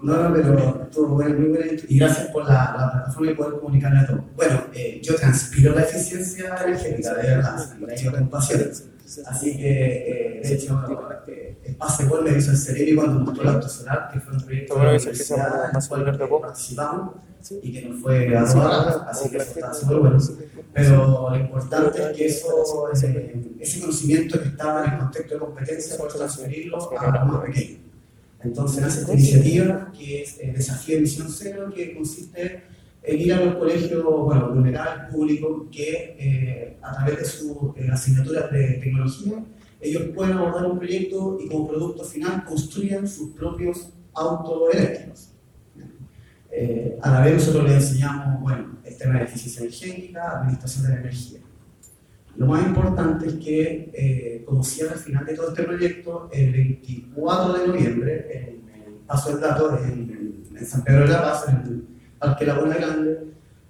No, 0.00 0.22
no, 0.22 0.32
pero 0.32 0.82
estuvo 0.84 1.08
bueno, 1.08 1.38
muy 1.38 1.48
buena 1.48 1.72
y 1.88 1.98
gracias 1.98 2.28
por 2.28 2.44
la, 2.44 2.76
la 2.78 2.92
plataforma 2.92 3.32
y 3.32 3.34
poder 3.34 3.60
comunicarle 3.60 3.98
a 3.98 4.06
todos. 4.06 4.20
Bueno, 4.36 4.60
eh, 4.72 5.00
yo 5.02 5.16
transpiro 5.16 5.74
la 5.74 5.82
eficiencia 5.82 6.56
energética, 6.64 7.14
de 7.14 7.22
verdad, 7.22 7.76
la 7.80 7.92
he 7.92 7.96
hecho 7.96 8.12
con 8.12 8.28
pasión. 8.28 8.70
Así 9.26 9.56
que, 9.56 10.38
eh, 10.38 10.40
de 10.42 10.54
hecho, 10.54 10.80
eh, 11.26 11.58
el 11.64 11.76
pase 11.76 12.04
gol 12.04 12.24
me 12.24 12.36
hizo 12.36 12.50
el 12.50 12.56
cerebro 12.58 13.02
cuando 13.02 13.20
mostró 13.20 13.42
el 13.42 13.54
auto 13.56 13.68
solar, 13.68 14.10
que 14.12 14.20
fue 14.20 14.34
un 14.34 14.40
proyecto 14.42 14.74
de 14.74 14.84
la 14.84 14.90
universidad 14.90 15.70
en 15.70 15.76
el 15.76 16.28
cual 16.28 16.40
participamos 16.42 17.14
y 17.62 17.72
que 17.72 17.88
nos 17.88 18.02
fue 18.02 18.36
aprobado, 18.36 19.06
así 19.08 19.30
que 19.30 19.38
eso 19.38 19.50
está 19.50 19.74
súper 19.74 19.96
bueno. 19.98 20.18
Pero 20.74 21.30
lo 21.30 21.36
importante 21.36 22.02
es 22.02 22.16
que 22.16 22.26
eso, 22.26 22.90
ese, 22.92 23.34
ese 23.58 23.80
conocimiento 23.80 24.40
que 24.40 24.48
estaba 24.48 24.84
en 24.84 24.92
el 24.92 24.98
contexto 24.98 25.34
de 25.34 25.40
competencia, 25.40 25.96
poder 25.96 26.12
transferirlo 26.12 26.98
a 26.98 27.18
los 27.18 27.32
más 27.32 27.46
pequeños. 27.46 27.87
Entonces 28.40 28.82
nace 28.82 29.00
esta 29.00 29.14
iniciativa 29.14 29.92
que 29.96 30.22
es 30.22 30.38
el 30.40 30.52
Desafío 30.54 30.96
de 30.96 31.00
Misión 31.02 31.28
Cero, 31.30 31.72
que 31.74 31.94
consiste 31.94 32.62
en 33.02 33.20
ir 33.20 33.32
a 33.32 33.44
los 33.44 33.56
colegios, 33.56 34.04
bueno, 34.04 34.50
vulnerables 34.50 35.12
públicos, 35.12 35.66
que 35.72 36.16
eh, 36.18 36.76
a 36.82 36.92
través 36.94 37.18
de 37.18 37.24
sus 37.24 37.76
eh, 37.76 37.88
asignaturas 37.90 38.50
de 38.52 38.74
tecnología, 38.74 39.44
ellos 39.80 40.02
pueden 40.14 40.36
abordar 40.36 40.70
un 40.70 40.78
proyecto 40.78 41.38
y 41.40 41.48
como 41.48 41.68
producto 41.68 42.04
final 42.04 42.44
construyan 42.44 43.08
sus 43.08 43.30
propios 43.30 43.90
autos 44.14 44.74
eléctricos. 44.74 45.28
Eh, 46.50 46.98
a 47.02 47.10
la 47.10 47.20
vez 47.20 47.34
nosotros 47.34 47.64
les 47.64 47.74
enseñamos, 47.74 48.40
bueno, 48.40 48.78
el 48.84 48.96
tema 48.96 49.18
de 49.18 49.24
eficiencia 49.24 49.62
energética, 49.62 50.40
administración 50.40 50.84
de 50.84 50.88
la 50.90 51.00
energía. 51.00 51.40
Lo 52.38 52.46
más 52.46 52.64
importante 52.64 53.26
es 53.26 53.34
que, 53.34 53.90
eh, 53.92 54.46
cierre 54.62 54.92
al 54.92 54.98
final 55.00 55.26
de 55.26 55.34
todo 55.34 55.48
este 55.48 55.64
proyecto, 55.64 56.30
el 56.32 56.52
24 56.52 57.52
de 57.52 57.66
noviembre, 57.66 58.26
en 58.30 58.82
el 58.86 58.94
Paso 59.06 59.30
del 59.30 59.40
Dato, 59.40 59.76
en, 59.84 60.44
en, 60.56 60.64
San 60.66 60.84
Pedro 60.84 61.00
de 61.00 61.08
la 61.08 61.22
Paz, 61.22 61.46
en 61.48 61.56
el 61.56 61.84
Parque 62.16 62.46
Laguna 62.46 62.76
Grande, 62.76 63.18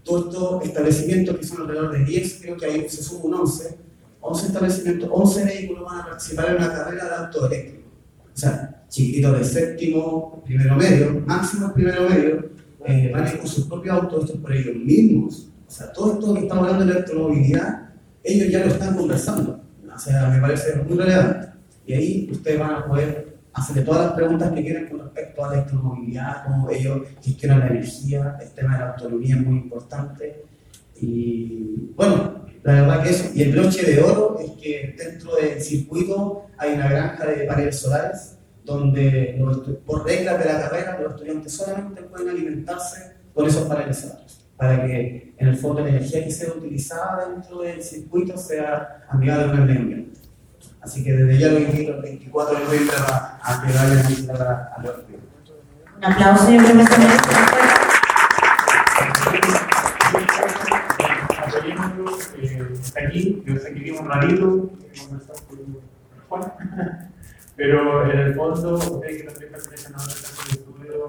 todos 0.03 0.27
estos 0.27 0.65
establecimientos 0.65 1.39
que 1.39 1.45
son 1.45 1.63
alrededor 1.63 1.93
de 1.93 2.05
10, 2.05 2.41
creo 2.43 2.57
que 2.59 2.67
ahí 2.67 2.89
se 2.91 3.03
suman 3.03 3.25
un 3.27 3.35
11, 3.41 3.79
11 4.21 4.47
establecimientos, 4.47 5.11
11 5.13 5.45
vehículos 5.47 5.85
van 5.85 6.01
a 6.01 6.05
participar 6.05 6.51
en 6.51 6.57
una 6.57 6.71
carrera 6.71 7.05
de 7.07 7.15
auto 7.25 7.47
eléctrico. 7.47 7.89
O 8.35 8.37
sea, 8.37 8.85
chiquititos 8.91 9.39
de 9.39 9.45
séptimo, 9.45 10.43
primero 10.45 10.77
medio, 10.77 11.23
máximo 11.27 11.73
primero 11.73 12.07
medio, 12.07 12.51
eh, 12.85 13.11
van 13.15 13.25
a 13.25 13.33
ir 13.33 13.39
con 13.39 13.49
sus 13.49 13.67
propios 13.67 13.97
autos, 13.97 14.25
estos 14.25 14.41
por 14.41 14.53
ellos 14.53 14.77
mismos. 14.77 15.49
O 15.67 15.71
sea, 15.71 15.91
todo 15.91 16.13
esto 16.13 16.35
que 16.35 16.41
estamos 16.41 16.65
hablando 16.65 16.85
de 16.85 16.93
electromovilidad, 16.93 17.88
ellos 18.29 18.51
ya 18.51 18.61
lo 18.61 18.73
están 18.73 18.95
conversando. 18.95 19.61
O 19.95 19.99
sea, 19.99 20.29
me 20.29 20.41
parece 20.41 20.77
muy 20.77 20.97
relevante. 20.97 21.49
Y 21.87 21.95
ahí 21.95 22.29
ustedes 22.31 22.59
van 22.59 22.75
a 22.75 22.87
poder 22.87 23.39
hacerle 23.53 23.83
todas 23.83 24.07
las 24.07 24.13
preguntas 24.13 24.53
que 24.53 24.63
quieran 24.63 24.87
con 24.87 25.01
respecto 25.01 25.45
a 25.45 25.49
la 25.49 25.55
electromovilidad, 25.55 26.45
cómo 26.45 26.71
ellos 26.71 27.03
gestionan 27.23 27.61
la 27.61 27.69
energía, 27.69 28.39
el 28.41 28.51
tema 28.51 28.75
de 28.75 28.81
la 28.81 28.91
autonomía 28.91 29.35
es 29.35 29.47
muy 29.47 29.57
importante. 29.57 30.45
Y 31.01 31.91
bueno, 31.97 32.45
la 32.63 32.73
verdad 32.73 33.03
que 33.03 33.11
eso. 33.11 33.31
Y 33.35 33.43
el 33.43 33.53
broche 33.53 33.83
de 33.85 34.03
oro 34.03 34.39
es 34.41 34.51
que 34.63 34.95
dentro 34.97 35.35
del 35.37 35.61
circuito 35.61 36.47
hay 36.59 36.75
una 36.75 36.89
granja 36.89 37.27
de 37.27 37.45
paneles 37.45 37.79
solares 37.79 38.35
donde 38.65 39.43
por 39.87 40.05
reglas 40.05 40.39
de 40.39 40.45
la 40.45 40.61
carrera 40.61 40.99
los 41.01 41.15
estudiantes 41.15 41.53
solamente 41.53 42.03
pueden 42.03 42.29
alimentarse 42.29 43.15
con 43.33 43.47
esos 43.47 43.67
paneles 43.67 43.97
solares 43.97 44.38
para 44.59 44.85
que 44.85 45.35
en 45.39 45.49
el 45.49 45.57
fondo 45.57 45.83
la 45.83 45.89
energía 45.91 46.25
que 46.25 46.33
sea 46.33 46.53
utilizada 46.53 47.29
dentro 47.29 47.61
del 47.61 47.81
circuito 47.81 48.37
sea 48.37 49.07
amigable 49.09 49.47
con 49.47 49.61
el 49.61 49.65
medio 49.67 49.81
ambiente. 49.81 50.21
Así 50.81 51.05
que 51.05 51.13
desde 51.13 51.39
ya 51.39 51.49
lo 51.49 51.61
invito 51.61 51.95
el 51.95 52.03
24 52.03 52.59
de 52.59 52.65
noviembre 52.65 52.97
a, 52.99 53.39
a 53.41 53.63
que 53.63 53.73
vayan 53.73 53.91
a 53.91 54.83
los 54.83 54.99
estudiantes. 54.99 55.29
Un 55.97 56.05
aplauso, 56.05 56.51
yo 56.51 56.59
creo 56.59 56.77
que 56.77 56.87
se 56.87 56.99
merece 56.99 57.31
una 57.31 57.47
fuerza. 57.47 57.89
Apoyémoslo, 61.47 62.19
eh, 62.39 62.69
está 62.81 63.01
aquí, 63.07 63.43
yo 63.47 63.57
sé 63.59 63.75
que 63.75 63.81
vimos 63.81 64.01
un 64.01 64.09
ratito, 64.09 64.71
Juan, 66.29 66.53
pero 67.55 68.11
en 68.11 68.19
el 68.19 68.35
fondo, 68.35 68.75
ustedes 68.75 69.23
que 69.23 69.29
también 69.29 69.53
pertenecen 69.53 69.95
a 69.95 69.99
casa 69.99 70.45
de 70.45 70.51
estudio, 70.51 71.09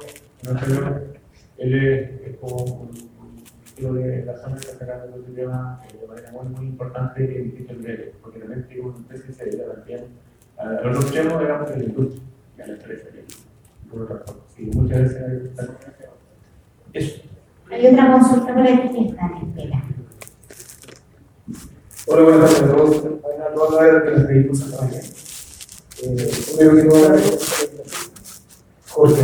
él 1.58 1.76
es, 1.76 2.28
es 2.28 2.38
como 2.38 2.64
un 2.64 3.09
tío 3.80 3.94
de 3.94 4.26
la 4.26 4.38
zona 4.38 4.58
está 4.58 4.78
sacando 4.78 5.18
tema 5.34 5.82
eh, 5.88 5.98
de 6.02 6.08
manera 6.08 6.32
muy, 6.32 6.50
muy 6.50 6.66
importante 6.66 7.24
en 7.24 7.46
distintos 7.46 7.78
niveles, 7.78 8.14
porque 8.22 8.40
tiene 8.40 8.84
una 8.84 8.98
empresa 8.98 9.26
que 9.28 9.34
se 9.34 9.46
dedica 9.46 9.74
también 9.74 10.06
a 10.58 10.64
a 10.64 10.84
los 10.84 11.06
extremos, 11.06 11.40
digamos, 11.40 11.70
de 11.70 11.78
la 11.78 11.84
industria, 11.84 12.24
y 12.58 12.62
a 12.62 12.68
la 12.68 12.74
empresa. 12.74 13.08
y 13.16 13.90
por 13.90 14.02
otra 14.02 14.18
forma. 14.18 14.42
Sí, 14.56 14.70
muchas 14.74 15.14
gracias. 15.14 15.70
Eso. 16.94 17.22
Hay 17.72 17.88
otra 17.88 18.12
consulta 18.12 18.54
por 18.54 18.64
aquí 18.64 18.90
que 18.90 19.10
está 19.10 19.26
en 19.28 19.50
espera. 19.50 19.84
Hola, 22.08 22.24
buenas 22.24 22.54
tardes 22.54 22.64
a 22.64 22.76
todos. 22.76 23.02
Que. 23.02 23.10
Eh, 26.02 26.70
primero 26.70 26.96
nada, 26.96 27.20
Jorge, 28.90 29.22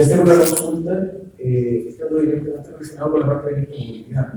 a 0.00 0.02
hacer 0.02 0.20
una 0.20 0.34
consulta, 0.34 1.12
eh, 1.38 1.86
estando 1.88 2.20
directamente 2.20 2.70
relacionado 2.70 3.10
con 3.10 3.20
la 3.20 3.26
parte 3.26 3.50
de 3.50 3.56
electromovilidad. 3.56 4.32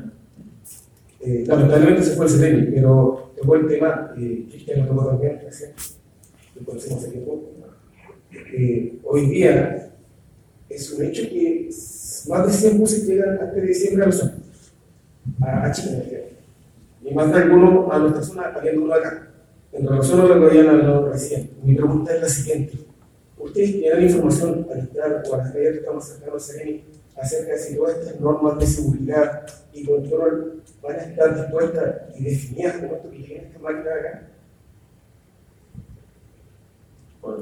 Eh, 1.22 1.44
lamentablemente 1.48 2.04
se 2.04 2.16
fue 2.16 2.26
el 2.26 2.32
CTM, 2.32 2.74
pero 2.74 3.32
tocó 3.40 3.56
el 3.56 3.68
tema, 3.68 4.14
eh, 4.18 4.46
Cristian 4.50 4.82
lo 4.82 4.88
tocó 4.88 5.10
también 5.10 5.40
recién, 5.44 5.72
lo 6.56 6.66
conocemos 6.66 7.04
hace 7.04 7.12
tiempo. 7.12 7.52
Eh, 8.54 9.00
hoy 9.04 9.26
día 9.28 9.92
es 10.70 10.92
un 10.92 11.06
hecho 11.06 11.24
que 11.24 11.70
más 12.28 12.46
de 12.48 12.52
100 12.52 12.78
buses 12.78 13.08
llegan 13.08 13.38
hasta 13.40 13.60
diciembre 13.60 14.04
a 14.04 14.08
Luzón, 14.08 14.32
a, 15.42 15.66
a 15.66 15.68
me 15.68 16.00
refiero 16.00 16.26
y 17.06 17.14
más 17.14 17.32
de 17.32 17.40
alguno 17.40 17.92
a 17.92 18.00
nuestra 18.00 18.24
zona, 18.24 18.54
habiendo 18.56 18.84
uno 18.84 18.94
acá. 18.94 19.28
En 19.72 19.88
relación 19.88 20.22
a 20.22 20.26
lo 20.26 20.40
que 20.40 20.46
habían 20.46 20.70
hablado 20.70 21.12
recién, 21.12 21.52
mi 21.64 21.76
pregunta 21.76 22.16
es 22.16 22.22
la 22.22 22.30
siguiente. 22.30 22.85
¿Ustedes 23.46 23.74
tienen 23.74 24.04
información 24.04 24.68
al 24.72 24.80
entrar 24.80 25.24
o 25.30 25.36
a 25.36 25.38
las 25.38 25.54
redes 25.54 25.74
que 25.74 25.80
estamos 25.82 26.04
acercando 26.04 26.38
a 26.38 26.40
Sereni 26.40 26.84
acerca 27.16 27.54
de 27.54 27.60
si 27.60 27.74
estas 27.74 28.20
normas 28.20 28.58
de 28.58 28.66
seguridad 28.66 29.46
y 29.72 29.86
control 29.86 30.64
van 30.82 30.96
a 30.96 31.04
estar 31.04 31.36
dispuestas 31.36 31.96
y 32.18 32.24
definidas 32.24 32.78
como 32.78 32.96
esto 32.96 33.12
que 33.12 33.40
a 33.40 33.42
esta 33.44 33.60
máquina 33.60 33.84
de 33.84 34.00
acá? 34.00 34.28
por. 37.22 37.40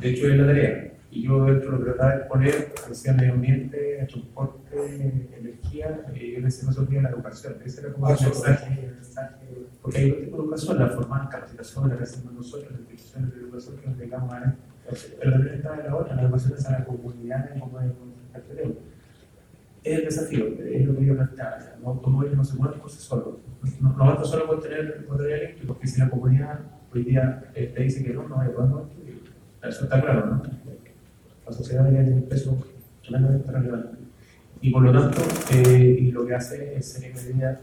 De 0.00 0.08
hecho, 0.08 0.28
es 0.28 0.36
la 0.38 0.46
tarea. 0.46 0.92
Y 1.14 1.24
yo 1.24 1.44
dentro 1.44 1.72
de 1.72 1.78
lo 1.78 1.84
que 1.84 1.90
trataba 1.90 2.16
de 2.16 2.24
poner, 2.24 2.72
decía 2.88 3.12
medio 3.12 3.34
ambiente, 3.34 4.06
transporte, 4.08 5.28
energía, 5.38 6.06
eh, 6.14 6.36
yo 6.36 6.42
decía 6.42 6.64
más 6.64 6.88
bien 6.88 7.02
la 7.02 7.10
educación. 7.10 7.56
Ese 7.62 7.82
era 7.82 7.92
como 7.92 8.08
el 8.08 8.18
mensaje, 8.18 8.86
el 8.86 8.94
mensaje. 8.94 9.46
Porque 9.82 9.98
hay 9.98 10.10
dos 10.10 10.20
tipos 10.20 10.38
de 10.38 10.44
educación, 10.44 10.78
la 10.78 10.88
formal, 10.88 11.28
capacitación, 11.28 11.88
la 11.90 11.98
que 11.98 12.04
hacemos 12.04 12.32
nosotros, 12.32 12.70
las 12.72 12.80
instituciones 12.80 13.34
de 13.34 13.40
educación 13.40 13.76
que 13.76 13.86
nos 13.88 13.98
dedicamos 13.98 14.32
a 14.32 14.56
esto. 14.88 15.12
Pero 15.20 15.32
también 15.32 15.54
está 15.56 15.76
la 15.76 15.96
otra, 15.96 16.14
la 16.14 16.22
educación 16.22 16.54
es 16.56 16.66
a 16.66 16.72
la 16.72 16.84
comunidad, 16.86 17.58
como 17.60 17.78
es 17.78 17.86
el 18.58 18.76
es 19.84 19.98
el 19.98 20.04
desafío, 20.04 20.46
es 20.46 20.86
lo 20.86 20.96
que 20.96 21.04
yo 21.04 21.16
planteaba, 21.16 21.58
¿no? 21.82 21.88
automóviles 21.88 22.36
no 22.36 22.44
se 22.44 22.56
mueven 22.56 22.78
por 22.78 22.88
sí 22.88 23.00
solos. 23.00 23.34
No, 23.80 23.92
no 23.96 24.06
basta 24.06 24.24
solo 24.24 24.46
con 24.46 24.60
tener 24.60 25.04
batería 25.08 25.36
eléctrica, 25.36 25.66
porque 25.66 25.88
si 25.88 26.00
la 26.00 26.08
comunidad 26.08 26.60
hoy 26.94 27.02
día 27.02 27.50
eh, 27.52 27.72
te 27.74 27.82
dice 27.82 28.04
que 28.04 28.14
no, 28.14 28.28
no 28.28 28.40
hay 28.40 28.50
podemos 28.50 28.84
eso 29.62 29.84
está 29.84 30.00
claro, 30.00 30.26
¿no? 30.26 30.42
La 31.52 31.58
sociedad 31.58 31.84
debería 31.84 32.04
tener 32.04 32.22
un 32.22 32.28
peso 32.30 32.56
tremendamente 33.02 33.52
relevante. 33.52 33.98
Y 34.62 34.70
por 34.70 34.82
lo 34.84 34.92
tanto, 34.92 35.20
eh, 35.52 35.98
y 36.00 36.10
lo 36.10 36.24
que 36.24 36.34
hace 36.34 36.76
es 36.76 36.86
ser 36.86 37.12
medida 37.12 37.60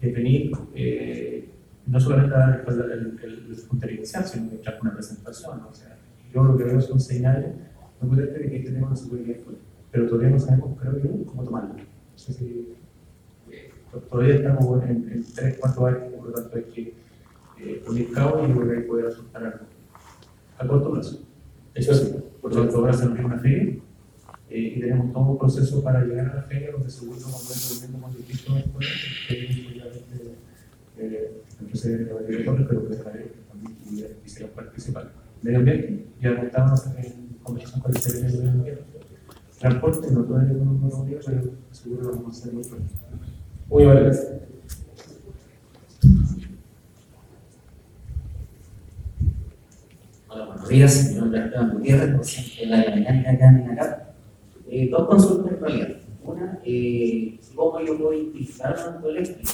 de 0.00 0.10
venir, 0.10 0.50
eh, 0.74 1.48
no 1.86 2.00
solamente 2.00 2.34
a 2.34 2.38
dar 2.38 2.64
el, 2.66 3.16
el, 3.22 3.46
el, 3.48 3.56
punto 3.68 3.88
inicial, 3.88 4.24
sino 4.24 4.50
que 4.50 4.56
traer 4.56 4.80
una 4.82 4.92
presentación. 4.92 5.60
¿no? 5.60 5.68
O 5.68 5.72
sea, 5.72 5.96
yo 6.34 6.42
lo 6.42 6.56
que 6.56 6.64
veo 6.64 6.80
son 6.80 6.98
señales 6.98 7.54
muy 8.00 8.10
potentes 8.10 8.42
de 8.42 8.50
que 8.50 8.56
este 8.56 8.72
tema 8.72 8.88
no 8.90 8.96
se 8.96 9.06
puede 9.06 9.40
pero 9.92 10.06
todavía 10.08 10.30
no 10.30 10.38
sabemos, 10.40 10.76
creo 10.80 10.98
yo, 10.98 11.26
cómo 11.26 11.44
tomarlo. 11.44 11.74
No 11.74 11.84
sé 12.16 12.32
si 12.32 12.74
eh, 13.52 13.70
todavía 14.10 14.34
estamos 14.34 14.82
en, 14.82 15.10
en 15.12 15.24
3, 15.32 15.58
4 15.60 15.86
años, 15.86 16.02
por 16.16 16.26
lo 16.26 16.32
tanto 16.32 16.56
hay 16.56 16.64
que 16.64 16.94
eh, 17.60 17.82
poner 17.86 18.10
cabo 18.10 18.46
y 18.46 18.50
a 18.50 18.86
poder 18.86 19.04
resultar 19.04 19.44
algo 19.44 19.58
a 20.58 20.66
corto 20.66 20.92
plazo. 20.92 21.27
Eso 21.74 21.94
sí, 21.94 22.14
por 22.40 22.54
lo 22.54 22.62
tanto, 22.62 22.78
ahora 22.78 22.92
se 22.92 23.06
nos 23.06 23.18
una 23.18 23.38
feria 23.38 23.78
eh, 24.50 24.58
y 24.76 24.80
tenemos 24.80 25.12
todo 25.12 25.24
un 25.24 25.38
proceso 25.38 25.82
para 25.82 26.04
llegar 26.04 26.30
a 26.30 26.34
la 26.36 26.42
feria, 26.42 26.72
donde 26.72 26.90
seguro 26.90 27.18
vamos 27.22 27.44
a 27.44 27.48
ver 27.48 27.58
movimiento 27.70 28.06
más 28.06 28.16
difícil 28.16 28.54
después, 28.54 28.86
que 29.28 29.44
es 29.44 29.50
el 31.60 31.66
presidente 31.66 32.14
de 32.14 32.26
directores, 32.26 32.66
pero 32.68 32.88
que 32.88 32.96
también 32.96 33.76
quisiera 34.24 34.52
participar. 34.52 35.12
Medio 35.42 35.58
ambiente, 35.58 36.06
ya 36.20 36.30
estamos 36.30 36.86
en 36.96 37.36
conversación 37.42 37.80
con 37.80 37.94
el 37.94 38.00
secretario 38.00 38.36
de 38.36 38.46
Medio 38.46 38.52
Ambiente 38.52 38.98
transporte, 39.58 40.10
no 40.12 40.24
todavía 40.24 40.52
no 40.52 40.88
lo 40.88 40.96
a 40.96 41.06
pero 41.06 41.50
seguro 41.72 42.02
lo 42.02 42.10
vamos 42.12 42.36
a 42.36 42.40
hacer 42.40 42.52
muy 42.52 42.64
pronto. 42.64 42.94
Muy 43.68 43.82
bien, 43.84 43.96
gracias. 43.96 44.28
Nombre 50.68 50.84
es 50.84 50.96
Esteban 51.00 51.70
Gutiérrez, 51.72 52.16
docente 52.18 52.60
de 52.60 52.66
la 52.66 52.76
mecánica 52.94 53.30
acá 53.30 53.48
en 53.48 53.60
INACAP. 53.60 54.00
Eh, 54.68 54.88
dos 54.90 55.08
consultas 55.08 55.52
en 55.54 55.60
realidad. 55.60 55.88
Una, 56.22 56.60
eh, 56.62 57.40
¿cómo 57.54 57.80
yo 57.80 57.96
puedo 57.96 58.12
identificar 58.12 58.76
un 58.76 58.94
auto 58.96 59.08
eléctrico 59.08 59.52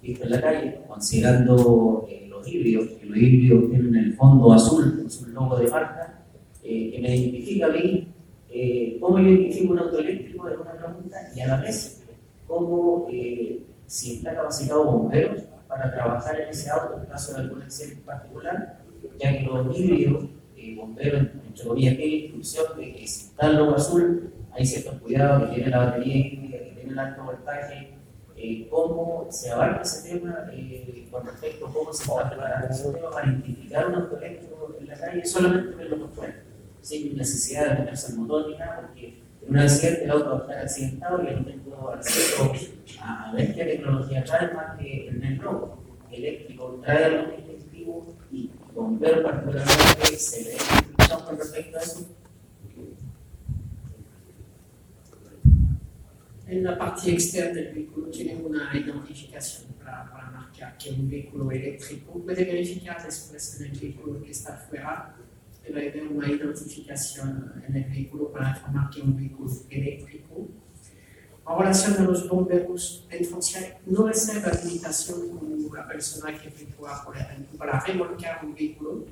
visto 0.00 0.24
en 0.24 0.30
la 0.30 0.40
calle, 0.40 0.80
considerando 0.86 2.06
eh, 2.08 2.26
los 2.28 2.46
híbridos, 2.46 2.88
que 2.90 3.06
los 3.06 3.16
híbridos 3.16 3.70
tienen 3.70 3.96
el 3.96 4.14
fondo 4.14 4.52
azul, 4.52 5.02
es 5.04 5.22
un 5.22 5.34
logo 5.34 5.58
de 5.58 5.68
marca, 5.68 6.22
eh, 6.62 6.92
que 6.92 7.00
me 7.00 7.16
identifica 7.16 7.66
a 7.66 7.70
mí 7.70 8.08
eh, 8.48 8.98
cómo 9.00 9.18
yo 9.18 9.28
identifico 9.28 9.72
un 9.72 9.78
auto 9.80 9.98
eléctrico 9.98 10.48
es 10.48 10.56
una 10.56 10.72
pregunta 10.72 11.16
y 11.34 11.40
a 11.40 11.48
la 11.48 11.56
vez 11.62 12.00
cómo 12.46 13.08
eh, 13.10 13.64
si 13.86 14.18
está 14.18 14.36
capacitado 14.36 14.84
bomberos 14.84 15.42
para 15.66 15.92
trabajar 15.92 16.40
en 16.40 16.48
ese 16.50 16.70
auto 16.70 17.00
en 17.00 17.06
caso 17.06 17.34
de 17.34 17.40
algún 17.40 17.62
accidente 17.62 18.02
particular, 18.02 18.81
ya 19.18 19.38
que 19.38 19.44
los 19.44 19.78
híbridos, 19.78 20.24
eh, 20.56 20.74
bomberos, 20.76 21.20
entre 21.46 21.66
comillas, 21.66 21.96
tienen 21.96 22.18
instrucción 22.18 22.78
de 22.78 22.92
que 22.92 23.06
si 23.06 23.26
está 23.26 23.48
el 23.48 23.56
logo 23.56 23.74
azul, 23.76 24.32
hay 24.52 24.66
ciertos 24.66 25.00
cuidados 25.00 25.48
que 25.48 25.54
tiene 25.56 25.70
la 25.70 25.78
batería 25.78 26.30
que 26.30 26.72
tiene 26.76 26.92
el 26.92 26.98
alto 26.98 27.24
voltaje, 27.24 27.94
eh, 28.36 28.68
cómo 28.70 29.26
se 29.30 29.50
abarca 29.50 29.82
ese 29.82 30.10
tema 30.10 30.50
eh, 30.52 31.06
con 31.10 31.24
respecto 31.24 31.66
a 31.66 31.72
cómo 31.72 31.92
se 31.92 32.02
está 32.02 32.28
preparando 32.28 32.68
ese 32.68 32.92
tema 32.92 33.10
para 33.10 33.26
identificar 33.28 33.86
un 33.88 33.94
auto 33.94 34.18
eléctrico 34.18 34.76
en 34.80 34.88
la 34.88 34.98
calle 34.98 35.24
solamente 35.24 35.76
verlo 35.76 35.98
por 35.98 36.10
fuera 36.10 36.34
sin 36.82 37.16
necesidad 37.16 37.68
de 37.68 37.78
meterse 37.80 38.12
el 38.12 38.18
motor 38.18 38.50
ni 38.50 38.56
nada, 38.56 38.88
porque 38.88 39.22
en 39.42 39.50
un 39.50 39.58
accidente 39.58 40.04
el 40.04 40.10
auto 40.10 40.30
va 40.30 40.36
a 40.36 40.40
estar 40.40 40.58
accidentado 40.58 41.22
y 41.22 41.34
no 41.34 41.44
tengo 41.44 41.90
acceso 41.90 42.52
a 43.00 43.32
ver 43.34 43.54
qué 43.54 43.64
tecnología 43.64 44.24
trae 44.24 44.52
más 44.52 44.78
que 44.78 45.08
el 45.08 45.20
negro 45.20 45.78
eléctrico, 46.10 46.80
trae 46.82 47.04
algo 47.04 47.32
distintivo 47.36 48.06
y 48.30 48.50
bombero 48.74 49.22
particularmente 49.22 50.16
se 50.16 50.44
ve 50.44 50.56
con 51.24 51.38
respecto 51.38 51.78
a 51.78 51.80
eso. 51.80 52.16
En 56.46 56.64
la 56.64 56.76
parte 56.76 57.12
externa 57.12 57.54
del 57.54 57.74
vehículo 57.74 58.08
tiene 58.08 58.36
una 58.36 58.76
identificación 58.76 59.72
para, 59.82 60.10
para 60.10 60.30
marcar 60.30 60.76
que 60.76 60.90
un 60.90 61.08
vehículo 61.08 61.50
eléctrico. 61.50 62.20
Puede 62.20 62.44
verificar 62.44 63.02
después 63.02 63.60
en 63.60 63.72
el 63.72 63.78
vehículo 63.78 64.22
que 64.22 64.30
está 64.32 64.54
afuera 64.54 65.16
debe 65.62 65.88
haber 65.88 66.08
una 66.08 66.28
identificación 66.28 67.52
en 67.66 67.76
el 67.76 67.84
vehículo 67.84 68.32
para 68.32 68.50
informar 68.50 68.90
que 68.90 69.00
un 69.00 69.16
vehículo 69.16 69.50
eléctrico. 69.70 70.48
Ahora 71.52 71.70
de 71.70 72.04
los 72.04 72.26
bomberos 72.30 73.06
en 73.10 73.26
Francia 73.26 73.78
no 73.84 74.06
recibe 74.06 74.46
habilitación 74.46 75.28
como 75.28 75.76
la 75.76 75.86
persona 75.86 76.32
que 76.38 76.48
efectúa, 76.48 77.04
por 77.04 77.14
ejemplo, 77.14 77.58
para 77.58 77.78
remolcar 77.78 78.42
un 78.42 78.54
vehículo. 78.54 79.04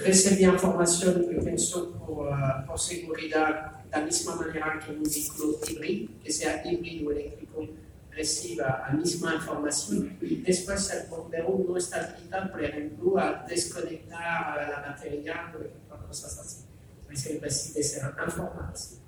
Recibe 0.00 0.44
información, 0.44 1.26
yo 1.30 1.44
pienso, 1.44 1.92
por, 2.06 2.28
uh, 2.28 2.66
por 2.66 2.78
seguridad, 2.78 3.84
de 3.84 3.90
la 3.90 4.00
misma 4.06 4.36
manera 4.36 4.80
que 4.80 4.92
un 4.92 5.02
vehículo 5.02 5.58
híbrido, 5.68 6.12
que 6.24 6.32
sea 6.32 6.66
híbrido 6.66 7.08
o 7.08 7.12
eléctrico, 7.12 7.68
reciba 8.10 8.86
la 8.88 8.94
misma 8.94 9.34
información 9.34 10.16
y 10.22 10.36
después 10.36 10.90
el 10.94 11.10
bombero 11.10 11.62
no 11.68 11.76
está 11.76 12.04
habilitado, 12.04 12.52
por 12.52 12.64
ejemplo, 12.64 13.18
a 13.18 13.44
desconectar 13.46 14.66
la 14.70 14.80
batería 14.80 15.52
o 15.90 16.06
cosas 16.06 16.38
así. 16.38 16.64
Entonces, 17.02 17.42
recibe 17.42 17.82
ser 17.82 18.14
informadas 18.26 18.98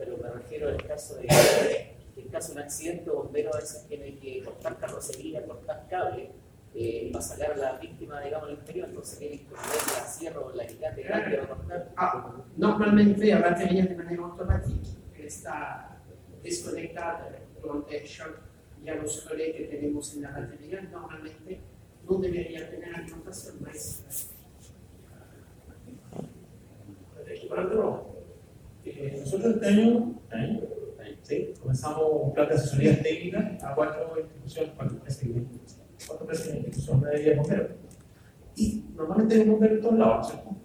pero 0.00 0.16
me 0.16 0.30
refiero 0.30 0.70
al 0.70 0.82
caso 0.82 1.16
de 1.16 1.26
en 2.16 2.28
caso 2.28 2.52
de 2.52 2.58
un 2.58 2.64
accidente, 2.64 3.10
bombero 3.10 3.54
a 3.54 3.58
veces 3.58 3.86
tiene 3.86 4.16
que 4.18 4.42
cortar 4.42 4.78
carrocería, 4.78 5.44
cortar 5.46 5.86
cable, 5.88 6.30
eh, 6.74 7.10
para 7.12 7.22
sacar 7.22 7.52
a 7.52 7.56
la 7.56 7.72
víctima, 7.78 8.20
digamos, 8.20 8.48
al 8.48 8.54
interior, 8.54 8.88
entonces 8.88 9.18
tiene 9.18 9.38
que 9.38 9.44
poner 9.44 9.64
la 9.64 10.06
sierra 10.06 10.40
o 10.40 10.52
la 10.52 10.62
alicate 10.62 11.02
grande 11.02 11.36
para 11.36 11.48
cortar. 11.48 11.92
Ah, 11.96 12.34
normalmente 12.56 13.26
la 13.26 13.38
batería 13.40 13.84
de 13.86 13.94
manera 13.94 14.22
automática 14.22 14.88
está 15.18 16.00
desconectada 16.42 17.30
durante 17.60 17.98
el 17.98 18.06
shock, 18.06 18.38
ya 18.82 18.94
los 18.94 19.28
relés 19.28 19.56
que 19.56 19.64
tenemos 19.64 20.14
en 20.14 20.22
la 20.22 20.30
batería 20.30 20.80
normalmente 20.82 21.60
no 22.08 22.16
debería 22.16 22.70
tener 22.70 22.94
alimentación, 22.94 23.62
más. 23.62 24.04
Eh, 28.96 29.16
nosotros 29.20 29.54
este 29.54 29.66
año, 29.68 30.20
¿sí? 31.22 31.54
comenzamos 31.60 32.02
un 32.24 32.32
plan 32.32 32.48
de 32.48 32.54
asesoría 32.54 33.00
técnica 33.00 33.56
a 33.62 33.74
cuatro 33.74 34.16
instituciones, 34.18 34.72
cuatro 34.76 34.96
empresas, 34.96 35.28
cuatro 36.06 36.24
empresas 36.24 36.46
de 36.48 36.58
institución 36.58 37.00
de 37.02 37.22
de 37.22 37.36
bomberos. 37.36 37.70
Y 38.56 38.84
normalmente 38.96 39.34
hay 39.36 39.40
un 39.42 39.50
bombero 39.52 39.74
en 39.76 39.80
todos 39.80 39.98
lados, 39.98 40.28
¿cierto? 40.28 40.56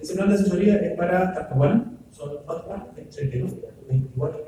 Ese 0.00 0.14
plan 0.14 0.28
de 0.28 0.34
asesoría 0.34 0.76
es 0.76 0.96
para 0.98 1.32
Talcahuano, 1.32 1.98
son 2.10 2.36
cuatro 2.44 2.92
de 2.94 3.02
32, 3.02 3.54
24, 3.88 4.44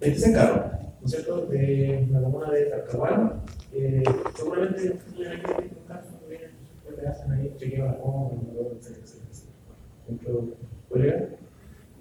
26 0.00 0.34
carros, 0.34 0.72
¿no 1.00 1.06
es 1.06 1.10
cierto? 1.12 1.46
De 1.46 2.08
la 2.10 2.20
comuna 2.20 2.50
de 2.50 2.64
Talcahuano. 2.64 3.42
Eh, 3.72 4.02
seguramente 4.36 4.86
en 4.86 4.92
un 4.92 5.86
caso, 5.86 6.18
hacen 7.08 7.32
ahí 7.32 7.54
chequeo 7.56 7.86
la 7.86 7.92
etcétera, 7.92 9.00
etcétera 9.02 9.21
nuestro 10.08 10.56
colega, 10.88 11.28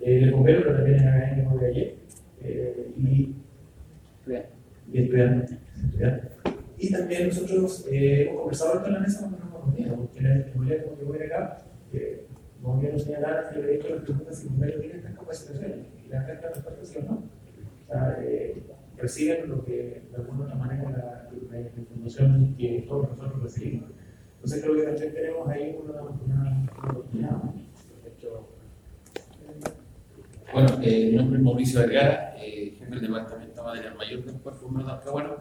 eh, 0.02 0.24
el 0.24 0.32
bombero, 0.32 0.62
pero 0.64 0.76
también 0.76 0.96
es 0.98 1.06
académico 1.06 1.58
de 1.58 1.68
ayer, 1.68 1.96
eh, 2.42 2.92
y, 2.98 3.36
y 4.92 5.02
estudiante, 5.04 5.58
Y 6.78 6.92
también 6.92 7.28
nosotros 7.28 7.88
eh, 7.92 8.24
hemos 8.24 8.42
conversado 8.42 8.82
con 8.82 8.94
la 8.94 9.00
mesa 9.00 9.20
cuando 9.20 9.38
nos 9.38 9.76
reuníamos, 9.76 10.08
porque 10.08 10.22
la 10.22 10.84
como 10.84 10.98
que 10.98 11.06
voy 11.06 11.20
acá, 11.20 11.62
eh, 11.94 12.26
como 12.62 12.80
bien 12.80 12.94
nos 12.94 13.04
señalaron, 13.04 13.54
que 13.54 13.62
le 13.62 13.72
he 13.72 13.76
hecho 13.76 13.90
las 13.90 14.04
preguntas 14.04 14.38
si 14.38 14.44
el 14.44 14.50
bombero 14.50 14.80
tiene 14.80 14.96
estas 14.98 15.16
capacitaciones, 15.16 15.88
y 16.04 16.10
la 16.10 16.22
gente 16.24 16.48
respuesta 16.48 16.86
sí 16.86 16.98
o 17.00 17.12
no. 17.12 17.24
O 17.88 17.92
sea, 17.92 18.18
eh, 18.22 18.64
reciben 18.98 19.50
lo 19.50 19.64
que 19.66 20.04
de 20.10 20.16
alguna 20.16 20.46
otra 20.46 20.56
manera 20.56 20.84
la, 20.90 21.30
la, 21.52 21.60
la, 21.60 21.60
información 21.60 22.56
que 22.58 22.86
todos 22.88 23.10
nosotros 23.10 23.44
recibimos. 23.44 23.90
Entonces 24.36 24.64
creo 24.64 24.76
que 24.76 24.84
también 24.84 25.14
tenemos 25.14 25.50
ahí 25.50 25.78
una, 25.84 26.02
una, 26.02 26.68
una 26.82 26.92
oportunidad. 26.92 27.42
Bueno, 30.54 30.80
eh, 30.82 31.08
mi 31.12 31.16
nombre 31.16 31.38
es 31.38 31.44
Mauricio 31.46 31.80
Vergara, 31.80 32.36
eh, 32.38 32.76
jefe 32.78 32.92
del 32.92 33.02
Departamento 33.02 33.64
Material 33.64 33.96
Mayor 33.96 34.26
del 34.26 34.36
Cuerpo 34.42 34.66
Bombero 34.66 34.88
de 34.88 34.94
Alcahuano, 34.94 35.36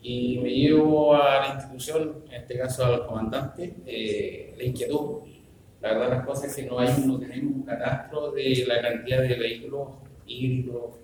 y 0.00 0.38
me 0.38 0.50
llevo 0.50 1.14
a 1.14 1.40
la 1.40 1.54
institución, 1.54 2.24
en 2.30 2.40
este 2.40 2.58
caso 2.58 2.86
al 2.86 3.06
comandante, 3.06 3.74
eh, 3.84 4.54
la 4.56 4.64
inquietud. 4.64 5.28
La 5.82 5.92
verdad, 5.92 6.10
las 6.10 6.26
cosas 6.26 6.44
es 6.46 6.56
que 6.56 6.62
no, 6.70 6.78
hay, 6.78 6.88
no 7.06 7.18
tenemos 7.18 7.54
un 7.54 7.62
catastro 7.64 8.32
de 8.32 8.64
la 8.66 8.80
cantidad 8.80 9.20
de 9.20 9.34
vehículos 9.34 9.88
híbridos 10.26 10.94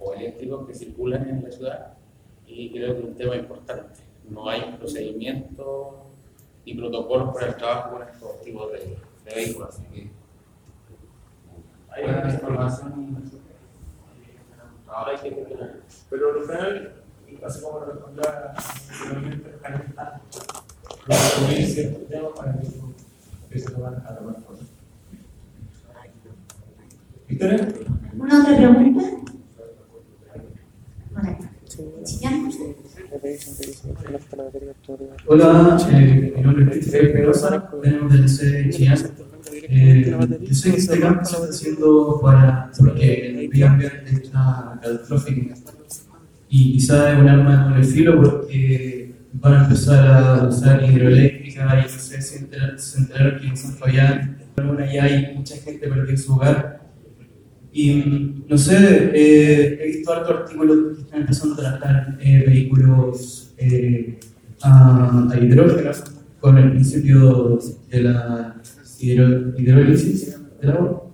o 0.00 0.14
eléctricos 0.14 0.66
que 0.66 0.74
circulan 0.74 1.28
en 1.28 1.44
la 1.44 1.52
ciudad, 1.52 1.94
y 2.48 2.72
creo 2.72 2.94
que 2.94 2.98
es 3.00 3.04
un 3.04 3.14
tema 3.14 3.36
importante. 3.36 4.00
No 4.28 4.48
hay 4.48 4.60
un 4.60 4.76
procedimiento 4.76 6.06
ni 6.66 6.74
protocolos 6.74 7.32
para 7.32 7.46
el 7.46 7.56
trabajo 7.56 7.96
con 7.96 8.08
estos 8.08 8.40
tipos 8.42 8.72
de, 8.72 8.78
de 9.24 9.34
vehículos. 9.36 9.68
Así 9.68 9.84
que, 9.94 10.21
hay 11.94 12.04
una 12.04 12.32
información 12.32 13.32
ahora 14.92 15.12
hay 15.12 15.18
que 15.18 15.30
tener. 15.30 15.82
Pero 16.10 16.32
al 16.32 16.44
final, 16.44 16.92
así 17.44 17.60
como 17.62 17.80
lo 17.80 17.86
respondía 17.86 18.54
anteriormente, 18.56 19.58
calentar 19.62 20.20
los 21.06 21.16
ciertos 21.72 22.08
temas 22.08 22.32
para 22.36 22.58
que 23.50 23.58
se 23.58 23.70
lo 23.70 23.80
van 23.80 23.94
a 23.94 24.16
tomar 24.16 24.42
cosas. 24.44 24.66
¿Victoria? 27.28 27.68
¿Una 28.18 28.40
otra 28.40 28.56
pregunta? 28.56 29.22
Hola, 35.26 35.78
eh, 35.90 36.32
mi 36.36 36.42
nombre 36.42 36.64
es 36.64 36.70
Cristian 36.70 37.12
Pedrosa, 37.12 37.70
venimos 37.82 38.12
del 38.12 38.28
C 38.28 38.46
de 38.46 38.70
Chillán. 38.70 38.98
Eh, 39.52 40.16
yo 40.40 40.54
sé 40.54 40.70
que 40.72 40.76
este 40.76 41.00
campo 41.00 41.24
se 41.24 41.36
está 41.36 41.48
haciendo 41.48 42.20
para, 42.22 42.70
porque 42.78 43.26
el 43.26 43.48
medio 43.48 43.66
ambiente 43.68 44.10
está 44.22 44.78
catastrófico 44.82 45.54
y 46.48 46.72
quizá 46.74 47.12
es 47.12 47.18
un 47.18 47.28
arma 47.28 47.56
de 47.56 47.70
doble 47.70 47.84
filo 47.84 48.22
porque 48.22 49.14
van 49.32 49.54
a 49.54 49.64
empezar 49.64 50.06
a 50.06 50.48
usar 50.48 50.84
hidroeléctrica 50.84 51.80
y 51.80 51.82
no 51.82 51.88
sé 51.88 52.20
se 52.20 52.98
enteraron 52.98 53.40
que 53.40 53.46
en 53.46 53.56
San 53.56 53.72
Fabián 53.72 54.36
ya 54.92 55.04
hay 55.04 55.34
mucha 55.34 55.56
gente 55.56 55.88
perdió 55.88 56.16
su 56.16 56.34
hogar 56.34 56.81
y 57.72 58.44
no 58.48 58.58
sé, 58.58 59.10
eh, 59.14 59.78
he 59.80 59.86
visto 59.86 60.12
harto 60.12 60.34
artículos 60.38 60.96
que 60.96 61.02
están 61.02 61.20
empezando 61.22 61.54
a 61.54 61.78
tratar 61.78 62.18
eh, 62.20 62.44
vehículos 62.46 63.54
eh, 63.56 64.18
a, 64.62 65.28
a 65.30 65.38
hidrógeno 65.38 65.90
con 66.38 66.58
el 66.58 66.72
principio 66.72 67.58
de 67.90 68.02
la 68.02 68.60
hidro, 69.00 69.58
hidrólisis 69.58 70.38
del 70.60 70.70
agua. 70.70 71.04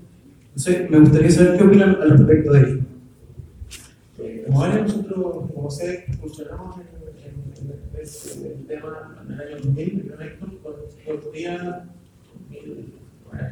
No 0.54 0.62
sé, 0.62 0.88
me 0.90 0.98
gustaría 0.98 1.30
saber 1.30 1.58
qué 1.58 1.64
opinan 1.64 1.96
al 2.00 2.10
respecto 2.10 2.52
de 2.52 2.60
ello. 2.60 2.80
Eh, 4.18 4.44
como 4.46 4.64
área, 4.64 4.82
nosotros, 4.82 5.50
como 5.54 5.70
sé, 5.70 6.06
funcionamos 6.20 6.76
en, 6.78 6.88
el 8.46 8.66
tema 8.66 9.24
en 9.26 9.32
el 9.32 9.40
año 9.40 9.56
2000, 9.64 10.12
con, 10.40 11.20
con 11.20 11.32
día 11.32 11.86
2000, 12.50 12.94
bueno, 13.30 13.48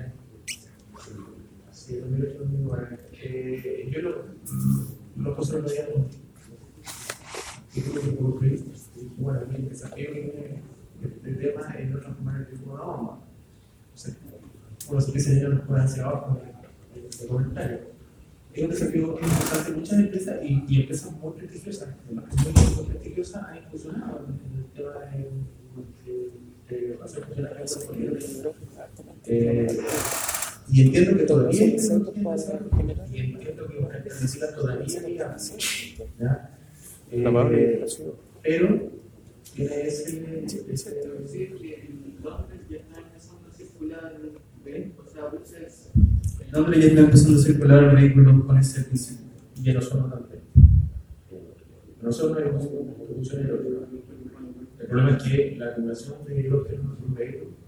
sí, 1.87 1.97
2008, 1.97 2.39
2009. 2.39 2.99
Eh, 3.13 3.91
yo 3.93 4.03
lo, 4.03 4.25
lo 5.17 5.37
puse 5.37 5.57
en 5.57 5.65
realidad 5.65 5.89
y 7.75 7.81
que. 7.83 8.65
Bueno, 9.19 9.41
el 9.55 9.69
desafío 9.69 10.09
este 11.03 11.33
tema 11.35 11.61
no 11.63 12.37
el 12.37 12.47
tipo 12.47 12.73
una 12.73 12.83
bomba. 12.83 13.13
O 13.13 13.97
sea, 13.99 14.15
uno 14.89 15.01
se 15.01 15.07
empieza 15.09 15.31
a 15.31 15.35
llenar 15.35 15.67
por 15.67 15.79
hacia 15.79 16.05
abajo 16.05 16.41
de 17.21 17.27
comentario. 17.27 17.79
Es 18.53 18.65
un 18.65 18.71
desafío 18.71 19.19
importante 19.21 19.73
muchas 19.73 19.99
empresas 19.99 20.39
y, 20.43 20.65
y 20.69 20.81
empresas 20.81 21.13
muy 21.13 21.33
prestigiosas, 21.35 21.89
muy 22.11 22.87
prestigiosas 22.87 23.43
han 23.45 23.57
incursionado 23.59 24.27
en 24.27 24.59
el 24.59 24.65
tema 24.73 24.93
de, 25.13 25.29
el 26.69 26.99
eh, 29.27 29.69
y 30.69 30.83
entiendo 30.83 31.17
que 31.17 31.25
todavía 31.25 31.61
hay 31.61 31.69
y 31.69 33.21
entiendo 33.21 33.69
que 33.69 34.01
necesita 34.05 34.55
todavía 34.55 35.09
ir 35.09 35.23
a 35.23 35.37
¿ya? 36.19 36.59
Eh, 37.11 37.85
pero 38.43 38.91
tiene 39.55 39.87
ese, 39.87 40.65
ese 40.69 41.01
el 41.01 41.09
nombre 42.23 42.61
ya 42.69 42.77
está 42.79 43.01
empezando 43.01 43.49
a 43.49 43.55
circular 43.55 44.13
el 46.39 46.53
nombre 46.53 46.81
ya 46.81 46.87
está 46.89 47.01
empezando 47.01 47.39
a 47.39 47.43
circular 47.43 47.95
vehículos 47.95 48.45
con 48.45 48.59
ese 48.59 48.83
principio 48.83 49.27
y 49.63 49.71
en 49.71 49.75
nosotros 49.77 50.11
también 50.11 50.41
nosotros 52.03 52.39
hay 52.39 52.51
una 52.51 52.95
producción 52.95 53.43
de 53.43 53.49
hidrógeno 53.49 53.87
el 54.79 54.87
problema 54.87 55.17
es 55.17 55.23
que 55.23 55.57
la 55.59 55.67
acumulación 55.67 56.25
de 56.25 56.41
hidrógeno 56.41 56.97
es 56.99 57.05
un 57.07 57.15
vehículo 57.15 57.66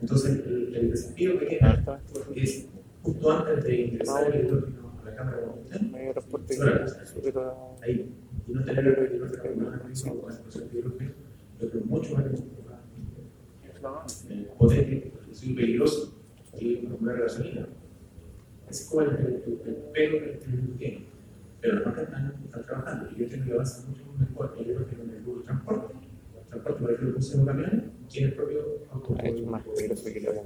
entonces, 0.00 0.44
el, 0.46 0.74
el 0.74 0.90
desafío 0.90 1.38
que 1.38 1.46
tiene 1.46 1.78
es 2.34 2.68
justo 3.02 3.30
antes 3.30 3.64
de 3.64 3.80
ingresar 3.80 4.34
el 4.34 4.44
hidrógeno 4.44 4.92
a 5.00 5.04
la 5.04 5.14
cámara 5.16 5.38
de 5.38 5.46
ahí, 7.82 8.10
y 8.46 8.52
no 8.52 8.64
tener 8.64 8.86
el 8.86 9.14
hidrógeno 9.14 9.42
con 9.42 9.66
una 9.66 9.78
condición 9.78 10.18
con 10.18 10.28
la 10.28 10.34
explosión 10.34 10.68
de 10.70 10.78
hidrógeno, 10.78 11.10
lo 11.60 11.70
que 11.70 11.78
es 11.78 11.84
mucho 11.86 12.14
más 12.14 12.24
potente, 14.58 15.12
es 15.30 15.44
muy 15.44 15.54
peligroso, 15.54 16.14
que 16.58 16.88
una 17.00 17.12
gasolina. 17.14 17.66
Es 18.68 18.88
como 18.88 19.02
el, 19.02 19.08
el, 19.08 19.60
el 19.66 19.74
pelo 19.92 20.18
que 20.18 20.30
el 20.32 20.76
tiene. 20.78 21.06
Pero 21.60 21.80
no 21.80 21.90
están, 21.96 22.34
están 22.44 22.62
trabajando. 22.64 23.10
Y 23.10 23.20
yo 23.20 23.28
tengo 23.28 23.44
que 23.44 23.52
avanzar 23.52 23.88
mucho 23.88 24.02
cuerpo. 24.34 24.56
Yo 24.58 24.64
creo 24.64 24.86
que 24.86 24.96
con 24.96 25.10
el 25.10 25.44
transporte. 25.44 25.94
Transporte, 26.54 26.82
por 26.82 26.92
ejemplo, 26.92 27.14
puse 27.16 27.36
un 27.36 27.46
camión, 27.46 27.92
tiene 28.08 28.28
el 28.28 28.34
propio 28.34 28.60
automóvil. 28.92 29.46
más 29.46 29.62
peligroso 29.64 30.04
que 30.04 30.20
lo 30.20 30.30
hagan. 30.30 30.44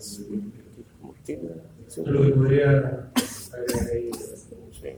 Lo 2.07 2.23
que 2.23 2.31
podría 2.31 3.11
agregar 3.53 3.91
ahí. 3.93 4.11
Sí. 4.73 4.89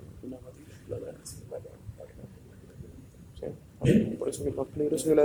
Sí. 3.83 4.17
Por 4.19 4.29
eso 4.29 4.45
que 4.45 4.51
es 4.51 4.57
más 4.57 4.67
peligroso 4.69 5.09
que 5.09 5.15
la 5.15 5.25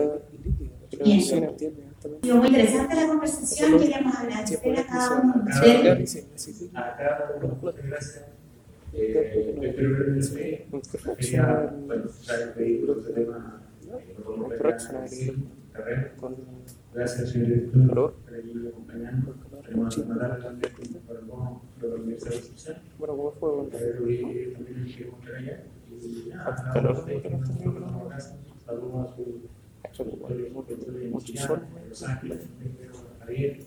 que 0.90 0.98
la 0.98 2.36
muy 2.36 2.48
interesante 2.48 2.96
la 2.96 3.08
conversación, 3.08 3.80
queríamos 3.80 4.16
agradecer 4.16 4.80
a 4.80 4.88
cada 4.88 5.22
uno 5.22 5.34
de 5.34 5.52
ustedes. 6.04 6.28
Acá, 6.74 7.36
muchas 7.62 7.86
gracias. 7.86 8.26
Eh, 8.94 9.58
espero 9.62 9.98
que 10.82 11.16
quería, 11.18 11.74
bueno, 11.86 12.06
traer 12.26 12.42
el 12.48 12.54
vehículo 12.54 12.96
de 12.96 13.14
tema 13.14 13.62
eh, 13.86 15.34
Gracias, 16.94 17.30
señor 17.30 17.48
director, 17.48 18.14
por 18.14 18.68
acompañando. 18.68 19.34
También 19.62 19.88
el 21.18 21.26
bono 21.26 21.62
de 21.80 21.88
la. 21.90 21.98
Y 26.02 26.30
nada, 26.30 26.72
Calor. 26.74 27.06
nada, 27.06 27.22
que 27.22 27.30
nos 27.30 27.50
encontramos 27.50 28.04
en 28.04 28.10
casa. 28.10 28.38
Saludos 28.66 29.10
a 29.10 29.16
su 29.16 29.42
Mucho 31.12 31.34
sol. 31.38 31.62
Los 31.90 32.04
Ángeles, 32.04 32.40
Javier, 33.20 33.60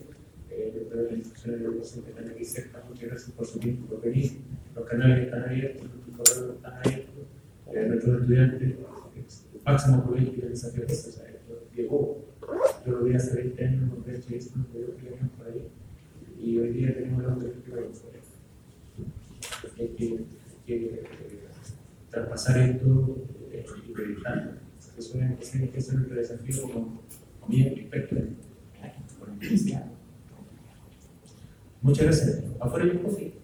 de 0.49 0.89
las 0.91 1.13
instituciones 1.13 1.61
de 1.61 1.67
educación 1.67 2.05
que 2.05 2.11
están 2.11 2.29
aquí 2.31 2.45
cerca, 2.45 2.83
muchas 2.89 3.09
gracias 3.09 3.31
por 3.33 3.47
su 3.47 3.59
tiempo, 3.59 3.87
por 3.87 4.01
venir. 4.03 4.41
Los 4.75 4.85
canales 4.87 5.25
están 5.25 5.43
abiertos, 5.45 5.89
los 6.07 6.17
correos 6.17 6.57
están 6.57 6.75
abiertos, 6.75 7.15
nuestros 7.89 8.21
estudiantes, 8.21 8.63
el 8.63 8.79
máximo 9.65 10.05
colegio 10.05 10.43
de 10.43 10.49
desafío 10.49 10.87
de 10.87 10.93
o 10.93 10.97
sea, 10.97 11.29
esto 11.29 11.38
llegó. 11.79 12.25
Yo 12.87 12.93
lo 12.93 13.05
vi 13.05 13.15
hace 13.15 13.35
20 13.35 13.65
años, 13.65 13.91
con 13.91 14.05
de 14.05 14.13
un 14.13 14.67
video 14.73 14.97
que 14.97 15.03
veníamos 15.03 15.33
por 15.37 15.47
ahí, 15.47 15.69
y 16.41 16.59
hoy 16.59 16.73
día 16.73 16.95
tenemos 16.95 17.23
la 17.23 17.35
oportunidad 17.35 17.83
de 17.83 17.89
Hay 19.83 19.89
que, 19.89 20.05
hay 20.05 20.27
que 20.67 20.75
eh, 20.75 21.05
traspasar 22.11 22.59
esto 22.59 23.17
eh, 23.53 23.65
y 23.89 23.93
proyectarlo. 23.93 24.53
Eso 24.97 25.21
es, 25.21 25.51
tiene 25.51 25.71
que 25.71 25.81
ser 25.81 25.97
el 25.97 26.15
desafío 26.15 26.99
mi 27.47 27.63
experto 27.63 28.17
en 28.17 28.37
por 29.19 29.29
la 29.29 29.35
universidad. 29.35 29.87
Muchas 31.81 32.05
gracias. 32.05 32.45
Afuera 32.61 32.85
hay 32.85 32.91
un 32.91 32.99
coffee. 32.99 33.35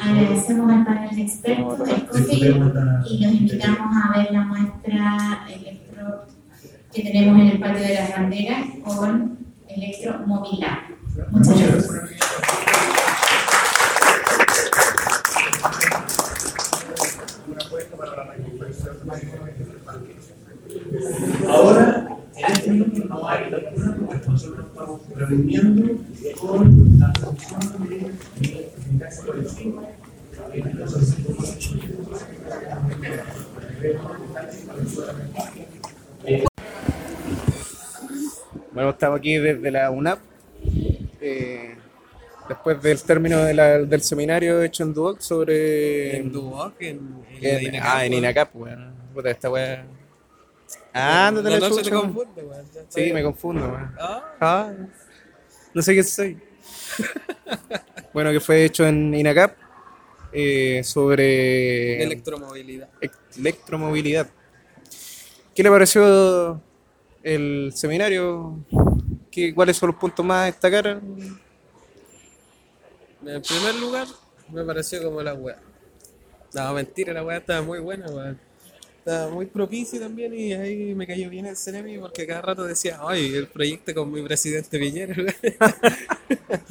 Agradecemos 0.00 0.72
al 0.72 0.84
panel 0.84 1.16
de 1.16 1.22
expertos 1.22 1.78
del 1.78 2.06
COFI 2.06 2.36
y 2.36 3.24
los 3.24 3.32
invitamos 3.34 3.96
a 3.96 4.18
ver 4.18 4.32
la 4.32 4.42
muestra 4.42 5.46
electro 5.48 6.26
que 6.96 7.02
tenemos 7.02 7.38
en 7.38 7.48
el 7.48 7.58
patio 7.60 7.82
de 7.82 7.94
las 7.94 8.10
banderas 8.10 8.64
con 8.82 9.38
electromovilidad. 9.68 10.78
Muchas 11.30 11.60
gracias. 11.60 12.06
Ahora, 21.48 22.08
en 22.36 22.52
este 22.52 22.70
minuto 22.70 23.04
no 23.08 23.28
hay 23.28 23.50
lectura 23.50 23.96
porque 23.98 24.28
nosotros 24.28 24.66
estamos 24.66 25.00
reuniendo 25.14 25.98
con 26.40 26.98
la 26.98 27.12
función 27.12 27.88
de 27.88 27.96
eficacia 28.78 29.24
colectiva. 29.26 29.82
Bueno, 38.76 38.90
estamos 38.90 39.18
aquí 39.18 39.38
desde 39.38 39.70
la 39.70 39.90
UNAP, 39.90 40.18
eh, 41.22 41.76
después 42.46 42.82
del 42.82 43.02
término 43.02 43.42
de 43.42 43.54
la- 43.54 43.78
del 43.78 44.02
seminario 44.02 44.60
hecho 44.62 44.82
en 44.82 44.92
Duoc 44.92 45.20
sobre... 45.20 46.18
En 46.18 46.30
Duoc, 46.30 46.74
en, 46.82 47.24
en 47.40 47.44
en- 47.56 47.62
Inacap, 47.64 47.88
ah, 47.94 48.04
en. 48.04 48.12
Inacap, 48.12 48.54
weón. 48.54 48.94
Puta, 49.14 49.30
esta 49.30 49.48
weá... 49.48 49.86
Ah, 50.92 51.30
no 51.32 51.42
te 51.42 51.48
la 51.48 51.58
no, 51.58 51.70
chucha, 51.70 51.90
confunde, 51.90 52.42
weón. 52.42 52.66
Sí, 52.90 53.12
me 53.14 53.22
confundo, 53.22 53.66
weón. 53.66 53.94
Ah. 53.98 54.34
Ah, 54.42 54.72
no 55.72 55.80
sé 55.80 55.94
qué 55.94 56.02
soy. 56.02 56.38
bueno, 58.12 58.30
que 58.30 58.40
fue 58.40 58.62
hecho 58.62 58.86
en 58.86 59.14
INACAP 59.14 59.56
eh, 60.34 60.82
sobre 60.84 62.02
Electromovilidad. 62.02 62.90
electromovilidad. 63.38 64.26
¿Qué 65.54 65.62
le 65.62 65.70
pareció 65.70 66.60
el 67.26 67.72
seminario? 67.74 68.64
¿Qué, 69.32 69.52
¿Cuáles 69.52 69.76
son 69.76 69.88
los 69.88 69.96
puntos 69.96 70.24
más 70.24 70.42
a 70.42 70.44
destacar? 70.44 70.86
En 73.26 73.42
primer 73.42 73.74
lugar, 73.80 74.06
me 74.52 74.62
pareció 74.62 75.02
como 75.02 75.20
la 75.20 75.34
weá. 75.34 75.58
No, 76.54 76.72
mentira, 76.72 77.12
la 77.12 77.24
weá 77.24 77.38
estaba 77.38 77.62
muy 77.62 77.80
buena, 77.80 78.06
weón. 78.06 78.38
Estaba 78.98 79.28
muy 79.28 79.46
propicia 79.46 79.98
también 79.98 80.34
y 80.34 80.52
ahí 80.52 80.94
me 80.94 81.04
cayó 81.04 81.28
bien 81.28 81.46
el 81.46 81.56
Ceremi 81.56 81.98
porque 81.98 82.28
cada 82.28 82.42
rato 82.42 82.62
decía, 82.62 83.00
ay, 83.02 83.34
el 83.34 83.48
proyecto 83.48 83.92
con 83.92 84.12
mi 84.12 84.22
presidente 84.22 84.78
Piñera. 84.78 85.16
weón". 85.16 85.34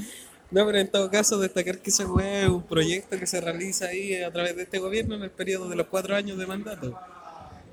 no, 0.51 0.65
pero 0.65 0.77
en 0.77 0.87
todo 0.87 1.11
caso, 1.11 1.37
destacar 1.37 1.79
que 1.79 1.89
esa 1.89 2.09
weá 2.09 2.43
es 2.43 2.49
un 2.49 2.63
proyecto 2.63 3.19
que 3.19 3.27
se 3.27 3.41
realiza 3.41 3.87
ahí 3.87 4.23
a 4.23 4.31
través 4.31 4.55
de 4.55 4.63
este 4.63 4.79
gobierno 4.79 5.15
en 5.15 5.23
el 5.23 5.31
periodo 5.31 5.67
de 5.67 5.75
los 5.75 5.87
cuatro 5.87 6.15
años 6.15 6.37
de 6.37 6.45
mandato, 6.45 6.97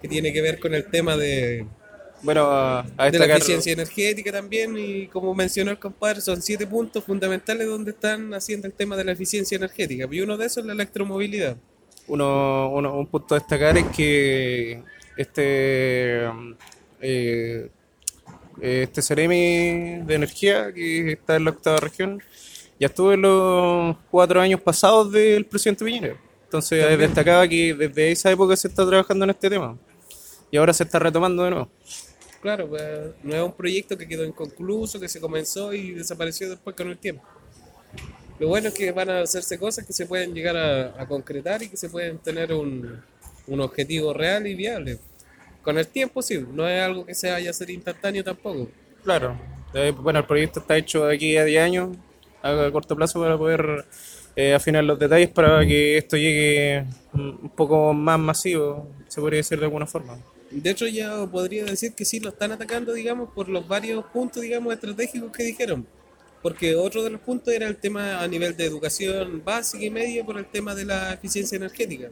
que 0.01 0.09
tiene 0.09 0.33
que 0.33 0.43
ver 0.43 0.59
con 0.59 0.75
el 0.75 0.87
tema 0.87 1.17
de, 1.17 1.65
Bueno, 2.23 2.45
a, 2.51 2.87
a 2.97 3.11
de 3.11 3.19
la 3.19 3.27
eficiencia 3.37 3.73
energética 3.73 4.31
también 4.31 4.77
y 4.79 5.09
como 5.09 5.35
mencionó 5.35 5.73
el 5.73 5.79
compadre 5.79 6.21
son 6.21 6.41
siete 6.41 6.67
puntos 6.67 7.03
fundamentales 7.05 7.67
donde 7.67 7.91
están 7.91 8.33
haciendo 8.35 8.67
el 8.69 8.73
tema 8.73 8.97
de 8.97 9.05
la 9.05 9.13
eficiencia 9.13 9.57
energética 9.57 10.07
y 10.11 10.21
uno 10.21 10.37
de 10.37 10.47
esos 10.47 10.59
es 10.59 10.65
la 10.67 10.73
electromovilidad 10.73 11.57
uno, 12.07 12.71
uno- 12.71 12.97
un 12.99 13.07
punto 13.07 13.35
a 13.35 13.39
destacar 13.39 13.77
es 13.77 13.87
que 13.97 14.83
este 15.17 16.21
um, 16.31 16.55
eh, 17.01 17.69
este 18.61 19.03
Ceremi 19.03 20.05
de 20.07 20.15
energía 20.15 20.73
que 20.73 21.13
está 21.13 21.37
en 21.37 21.45
la 21.45 21.51
octava 21.51 21.79
región 21.79 22.23
ya 22.79 22.87
estuvo 22.87 23.13
en 23.13 23.23
los 23.23 23.97
cuatro 24.11 24.41
años 24.41 24.61
pasados 24.61 25.11
del 25.13 25.45
presidente 25.45 25.85
Piñera. 25.85 26.17
Entonces 26.45 26.81
También. 26.81 27.01
destacaba 27.01 27.47
que 27.49 27.75
desde 27.75 28.11
esa 28.13 28.31
época 28.31 28.57
se 28.57 28.69
está 28.69 28.87
trabajando 28.87 29.25
en 29.25 29.31
este 29.31 29.49
tema 29.49 29.77
y 30.51 30.57
ahora 30.57 30.73
se 30.73 30.83
está 30.85 30.99
retomando 30.99 31.45
de 31.45 31.51
nuevo. 31.51 31.69
Claro 32.43 32.69
pues, 32.69 32.83
no 33.23 33.35
es 33.35 33.43
un 33.43 33.53
proyecto 33.53 33.97
que 33.97 34.07
quedó 34.07 34.25
inconcluso 34.25 35.01
que 35.01 35.09
se 35.09 35.21
comenzó 35.21 35.73
y 35.73 35.93
desapareció 35.93 36.51
después 36.51 36.77
con 36.77 36.89
el 36.89 36.99
tiempo 36.99 37.23
lo 38.39 38.49
bueno 38.49 38.69
es 38.69 38.75
que 38.75 38.93
van 38.93 39.09
a 39.09 39.21
hacerse 39.21 39.59
cosas 39.59 39.87
que 39.87 39.95
se 39.95 40.05
pueden 40.05 40.35
llegar 40.35 40.57
a, 40.57 41.07
concretar 41.07 41.63
y 41.63 41.69
que 41.69 41.77
se 41.77 41.89
pueden 41.89 42.19
tener 42.19 42.53
un, 42.53 43.01
un 43.47 43.61
objetivo 43.61 44.13
real 44.13 44.47
y 44.47 44.55
viable 44.55 44.99
con 45.63 45.79
el 45.79 45.87
tiempo 45.87 46.21
sí 46.21 46.45
no 46.53 46.69
es 46.69 46.83
algo 46.83 47.07
que 47.07 47.15
se 47.15 47.31
vaya 47.31 47.49
a 47.49 47.53
hacer 47.53 47.71
instantáneo 47.71 48.23
tampoco 48.23 48.69
Claro. 49.05 49.37
Eh, 49.75 49.93
bueno, 49.97 50.21
el 50.21 50.27
proyecto 50.27 50.61
está 50.61 50.77
hecho 50.77 51.07
de 51.07 51.15
aquí 51.15 51.37
a 51.37 51.45
10 51.45 51.63
años, 51.63 51.97
a 52.43 52.71
corto 52.71 52.95
plazo, 52.95 53.21
para 53.21 53.37
poder 53.37 53.85
eh, 54.37 54.55
afinar 54.55 54.85
los 54.85 54.99
detalles 54.99 55.29
para 55.31 55.67
que 55.67 55.99
esto 55.99 56.17
llegue 56.17 56.85
un 57.13 57.51
poco 57.55 57.93
más 57.93 58.19
masivo, 58.19 58.89
se 59.09 59.21
podría 59.21 59.39
decir 59.39 59.59
de 59.59 59.65
alguna 59.65 59.87
forma. 59.87 60.19
De 60.53 60.71
hecho, 60.71 60.87
ya 60.87 61.27
podría 61.27 61.65
decir 61.65 61.95
que 61.95 62.05
sí 62.05 62.21
lo 62.21 62.29
están 62.29 62.53
atacando, 62.53 62.93
digamos, 62.93 63.31
por 63.31 63.49
los 63.49 63.67
varios 63.67 64.05
puntos, 64.07 64.43
digamos, 64.43 64.75
estratégicos 64.75 65.33
que 65.33 65.45
dijeron. 65.45 65.87
Porque 66.43 66.75
otro 66.75 67.03
de 67.03 67.11
los 67.11 67.21
puntos 67.21 67.55
era 67.55 67.67
el 67.69 67.77
tema 67.77 68.21
a 68.21 68.29
nivel 68.29 68.55
de 68.57 68.67
educación 68.67 69.43
básica 69.45 69.85
y 69.85 69.91
media 69.91 70.25
por 70.25 70.37
el 70.37 70.45
tema 70.45 70.75
de 70.75 70.85
la 70.85 71.15
eficiencia 71.15 71.57
energética. 71.57 72.11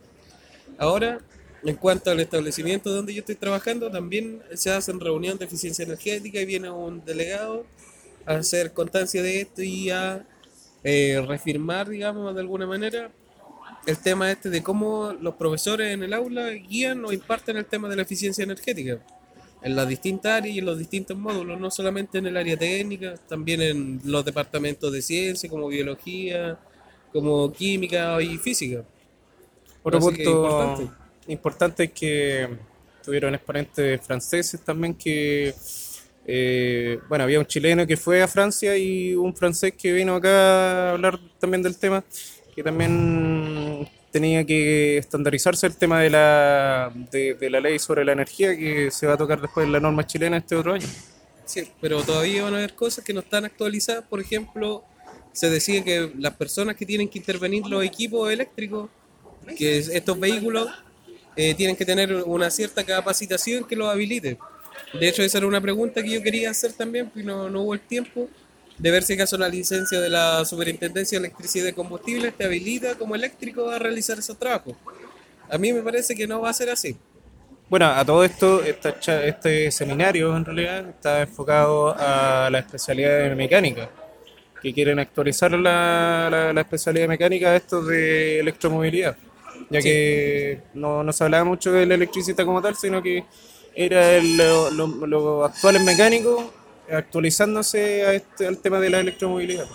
Ahora, 0.78 1.20
en 1.64 1.76
cuanto 1.76 2.10
al 2.10 2.20
establecimiento 2.20 2.90
donde 2.90 3.12
yo 3.12 3.20
estoy 3.20 3.34
trabajando, 3.34 3.90
también 3.90 4.42
se 4.54 4.70
hacen 4.70 5.00
reuniones 5.00 5.38
de 5.40 5.44
eficiencia 5.44 5.84
energética 5.84 6.40
y 6.40 6.46
viene 6.46 6.70
un 6.70 7.04
delegado 7.04 7.66
a 8.24 8.36
hacer 8.36 8.72
constancia 8.72 9.22
de 9.22 9.42
esto 9.42 9.62
y 9.62 9.90
a 9.90 10.24
eh, 10.82 11.22
refirmar, 11.26 11.90
digamos, 11.90 12.34
de 12.34 12.40
alguna 12.40 12.66
manera 12.66 13.10
el 13.90 13.98
tema 13.98 14.30
este 14.30 14.50
de 14.50 14.62
cómo 14.62 15.12
los 15.20 15.34
profesores 15.34 15.92
en 15.92 16.02
el 16.02 16.12
aula 16.12 16.48
guían 16.50 17.04
o 17.04 17.12
imparten 17.12 17.56
el 17.56 17.66
tema 17.66 17.88
de 17.88 17.96
la 17.96 18.02
eficiencia 18.02 18.44
energética 18.44 19.00
en 19.62 19.76
las 19.76 19.88
distintas 19.88 20.32
áreas 20.32 20.56
y 20.56 20.58
en 20.60 20.64
los 20.64 20.78
distintos 20.78 21.16
módulos, 21.16 21.60
no 21.60 21.70
solamente 21.70 22.18
en 22.18 22.26
el 22.26 22.36
área 22.36 22.56
técnica, 22.56 23.14
también 23.28 23.60
en 23.60 24.00
los 24.04 24.24
departamentos 24.24 24.90
de 24.90 25.02
ciencia 25.02 25.50
como 25.50 25.68
biología, 25.68 26.58
como 27.12 27.52
química 27.52 28.20
y 28.22 28.38
física. 28.38 28.84
Otro 29.82 30.00
punto 30.00 30.22
importante. 30.22 30.92
importante. 31.28 31.84
es 31.84 31.92
que 31.92 32.48
tuvieron 33.04 33.34
exponentes 33.34 34.00
franceses 34.00 34.60
también 34.60 34.94
que, 34.94 35.54
eh, 36.26 36.98
bueno, 37.08 37.24
había 37.24 37.38
un 37.38 37.46
chileno 37.46 37.86
que 37.86 37.96
fue 37.96 38.22
a 38.22 38.28
Francia 38.28 38.76
y 38.76 39.14
un 39.14 39.34
francés 39.34 39.74
que 39.76 39.92
vino 39.92 40.14
acá 40.14 40.30
a 40.30 40.92
hablar 40.92 41.18
también 41.38 41.62
del 41.62 41.76
tema, 41.76 42.04
que 42.60 42.64
también 42.64 43.88
tenía 44.12 44.44
que 44.44 44.98
estandarizarse 44.98 45.66
el 45.66 45.76
tema 45.76 46.00
de 46.02 46.10
la, 46.10 46.92
de, 47.10 47.48
la 47.48 47.58
ley 47.58 47.78
sobre 47.78 48.04
la 48.04 48.12
energía 48.12 48.54
que 48.54 48.90
se 48.90 49.06
va 49.06 49.14
a 49.14 49.16
tocar 49.16 49.40
después 49.40 49.64
en 49.64 49.72
la 49.72 49.80
norma 49.80 50.06
chilena 50.06 50.36
este 50.36 50.56
otro 50.56 50.74
año. 50.74 50.86
Sí, 51.46 51.66
pero 51.80 52.02
todavía 52.02 52.42
van 52.44 52.52
a 52.52 52.58
haber 52.58 52.74
cosas 52.74 53.02
que 53.02 53.14
no 53.14 53.20
están 53.20 53.46
actualizadas. 53.46 54.04
Por 54.04 54.20
ejemplo, 54.20 54.84
se 55.32 55.48
decía 55.48 55.82
que 55.82 56.12
las 56.18 56.34
personas 56.34 56.76
que 56.76 56.84
tienen 56.84 57.08
que 57.08 57.18
intervenir 57.18 57.66
los 57.66 57.82
equipos 57.82 58.30
eléctricos, 58.30 58.90
que 59.56 59.78
es- 59.78 59.88
estos 59.88 60.20
vehículos, 60.20 60.68
eh, 61.36 61.54
tienen 61.54 61.76
que 61.76 61.86
tener 61.86 62.12
una 62.26 62.50
cierta 62.50 62.84
capacitación 62.84 63.64
que 63.64 63.74
los 63.74 63.88
habilite. 63.88 64.36
De 65.00 65.08
hecho, 65.08 65.22
esa 65.22 65.38
era 65.38 65.46
una 65.46 65.62
pregunta 65.62 66.02
que 66.02 66.10
yo 66.10 66.22
quería 66.22 66.50
hacer 66.50 66.74
también, 66.74 67.10
pero 67.14 67.26
no, 67.26 67.48
no 67.48 67.62
hubo 67.62 67.72
el 67.72 67.80
tiempo, 67.80 68.28
de 68.80 68.90
ver 68.90 69.02
si 69.02 69.12
acaso 69.12 69.36
la 69.36 69.48
licencia 69.48 70.00
de 70.00 70.08
la 70.08 70.44
Superintendencia 70.44 71.18
de 71.20 71.26
Electricidad 71.26 71.68
y 71.68 71.72
Combustibles 71.72 72.32
te 72.34 72.44
habilita 72.44 72.94
como 72.96 73.14
eléctrico 73.14 73.68
a 73.68 73.78
realizar 73.78 74.18
esos 74.18 74.38
trabajos. 74.38 74.74
A 75.50 75.58
mí 75.58 75.72
me 75.72 75.82
parece 75.82 76.14
que 76.14 76.26
no 76.26 76.40
va 76.40 76.48
a 76.50 76.52
ser 76.54 76.70
así. 76.70 76.96
Bueno, 77.68 77.86
a 77.86 78.04
todo 78.04 78.24
esto, 78.24 78.62
esta 78.64 79.24
este 79.24 79.70
seminario 79.70 80.34
en 80.36 80.44
realidad 80.44 80.88
está 80.88 81.20
enfocado 81.22 81.94
a 81.96 82.48
la 82.50 82.58
especialidad 82.60 83.18
de 83.28 83.34
mecánica, 83.34 83.90
que 84.62 84.72
quieren 84.72 84.98
actualizar 84.98 85.52
la, 85.52 86.28
la, 86.30 86.52
la 86.52 86.60
especialidad 86.62 87.04
de 87.04 87.08
mecánica 87.08 87.50
a 87.50 87.56
esto 87.56 87.82
de 87.82 88.40
electromovilidad, 88.40 89.16
ya 89.68 89.80
Sí. 89.82 89.88
que 89.88 90.60
no, 90.74 91.04
no 91.04 91.12
se 91.12 91.22
hablaba 91.24 91.44
mucho 91.44 91.70
del 91.70 91.92
electricista 91.92 92.44
como 92.44 92.60
tal, 92.62 92.74
sino 92.76 93.02
que 93.02 93.24
era 93.74 94.14
el, 94.16 94.36
lo, 94.36 94.70
lo- 94.70 95.06
lo 95.06 95.44
actual 95.44 95.76
en 95.76 95.84
mecánico 95.84 96.52
actualizándose 96.90 98.04
a 98.06 98.14
este, 98.14 98.46
al 98.46 98.58
tema 98.58 98.80
de 98.80 98.90
la 98.90 99.00
electromovilidad. 99.00 99.66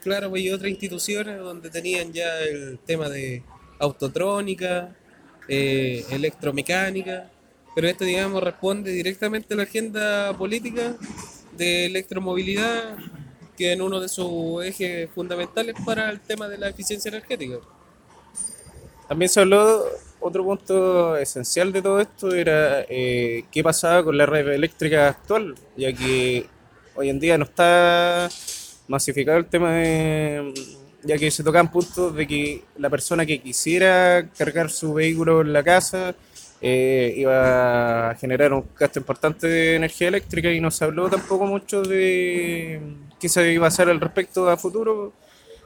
Claro, 0.00 0.30
pues 0.30 0.42
y 0.42 0.50
otras 0.50 0.70
instituciones 0.70 1.38
donde 1.38 1.70
tenían 1.70 2.12
ya 2.12 2.40
el 2.40 2.78
tema 2.78 3.08
de 3.08 3.42
autotrónica, 3.78 4.96
eh, 5.48 6.04
electromecánica, 6.10 7.30
pero 7.74 7.88
esto, 7.88 8.04
digamos, 8.04 8.42
responde 8.42 8.92
directamente 8.92 9.54
a 9.54 9.56
la 9.58 9.62
agenda 9.64 10.36
política 10.36 10.96
de 11.56 11.86
electromovilidad, 11.86 12.96
que 13.56 13.72
en 13.72 13.82
uno 13.82 14.00
de 14.00 14.08
sus 14.08 14.64
ejes 14.64 15.10
fundamentales 15.14 15.74
para 15.84 16.10
el 16.10 16.20
tema 16.20 16.48
de 16.48 16.58
la 16.58 16.68
eficiencia 16.68 17.10
energética. 17.10 17.58
También 19.08 19.28
se 19.28 19.40
habló, 19.40 19.84
otro 20.20 20.44
punto 20.44 21.16
esencial 21.16 21.72
de 21.72 21.82
todo 21.82 22.00
esto 22.00 22.34
era 22.34 22.82
eh, 22.88 23.44
qué 23.50 23.62
pasaba 23.62 24.04
con 24.04 24.16
la 24.16 24.26
red 24.26 24.48
eléctrica 24.48 25.08
actual, 25.08 25.54
ya 25.76 25.92
que 25.92 26.46
hoy 26.94 27.08
en 27.08 27.18
día 27.18 27.38
no 27.38 27.44
está 27.44 28.28
masificado 28.88 29.38
el 29.38 29.46
tema 29.46 29.72
de, 29.72 30.52
ya 31.02 31.16
que 31.16 31.30
se 31.30 31.42
tocan 31.42 31.70
puntos 31.70 32.14
de 32.14 32.26
que 32.26 32.62
la 32.76 32.90
persona 32.90 33.24
que 33.24 33.40
quisiera 33.40 34.28
cargar 34.36 34.70
su 34.70 34.94
vehículo 34.94 35.40
en 35.40 35.52
la 35.52 35.62
casa 35.62 36.14
eh, 36.60 37.14
iba 37.16 38.10
a 38.10 38.14
generar 38.16 38.52
un 38.52 38.64
gasto 38.78 38.98
importante 38.98 39.46
de 39.46 39.76
energía 39.76 40.08
eléctrica 40.08 40.50
y 40.50 40.60
no 40.60 40.70
se 40.70 40.84
habló 40.84 41.08
tampoco 41.08 41.46
mucho 41.46 41.82
de 41.82 42.80
qué 43.18 43.28
se 43.28 43.52
iba 43.52 43.66
a 43.66 43.68
hacer 43.68 43.88
al 43.88 44.00
respecto 44.00 44.48
a 44.50 44.56
futuro 44.56 45.12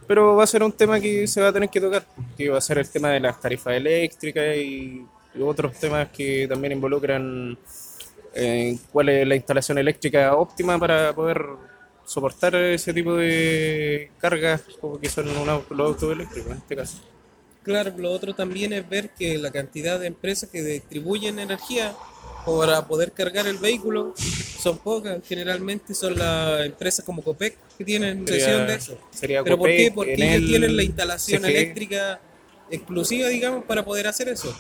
pero 0.07 0.37
va 0.37 0.45
a 0.45 0.47
ser 0.47 0.63
un 0.63 0.73
tema 0.73 1.01
que 1.01 1.27
se 1.27 1.41
va 1.41 1.49
a 1.49 1.53
tener 1.53 1.69
que 1.69 1.81
tocar, 1.81 2.05
que 2.37 2.49
va 2.49 2.59
a 2.59 2.61
ser 2.61 2.79
el 2.79 2.89
tema 2.89 3.11
de 3.11 3.21
las 3.21 3.41
tarifas 3.41 3.75
eléctricas 3.75 4.57
y, 4.57 5.05
otros 5.41 5.75
temas 5.75 6.11
que 6.11 6.47
también 6.47 6.75
involucran 6.75 7.59
eh, 8.35 8.79
cuál 8.93 9.09
es 9.09 9.27
la 9.27 9.35
instalación 9.35 9.79
eléctrica 9.79 10.33
óptima 10.37 10.79
para 10.79 11.13
poder 11.13 11.45
soportar 12.07 12.55
ese 12.55 12.95
tipo 12.95 13.17
de 13.17 14.13
cargas 14.21 14.63
como 14.81 15.01
que 15.01 15.09
son 15.09 15.29
un 15.37 15.49
auto- 15.49 15.75
los 15.75 15.89
autos 15.89 16.13
eléctricos 16.13 16.53
en 16.53 16.59
este 16.59 16.77
caso. 16.77 16.99
Claro, 17.65 17.93
lo 17.97 18.13
otro 18.13 18.35
también 18.35 18.73
es 18.75 18.89
ver 18.89 19.11
que 19.11 19.39
la 19.39 19.51
cantidad 19.51 19.99
de 19.99 20.07
empresas 20.07 20.51
que 20.51 20.63
distribuyen 20.63 21.39
energía 21.39 21.95
para 22.45 22.87
poder 22.87 23.13
cargar 23.13 23.47
el 23.47 23.59
vehículo 23.59 24.15
son 24.17 24.79
pocas. 24.79 25.19
Generalmente 25.27 25.95
son 25.95 26.19
las 26.19 26.65
empresas 26.67 27.05
como 27.05 27.23
Copec 27.23 27.57
que 27.79 27.85
tienen 27.85 28.27
Sería- 28.27 28.65
de 28.65 28.75
eso. 28.75 28.99
sería 29.11 29.43
¿Pero 29.43 29.59
por 29.59 29.69
qué? 29.69 29.91
Porque 29.95 30.15
ellos 30.15 30.49
tienen 30.49 30.77
la 30.77 30.83
instalación 30.83 31.45
eléctrica 31.45 32.21
exclusiva, 32.71 33.29
digamos, 33.29 33.65
para 33.65 33.85
poder 33.85 34.07
hacer 34.07 34.29
eso. 34.29 34.55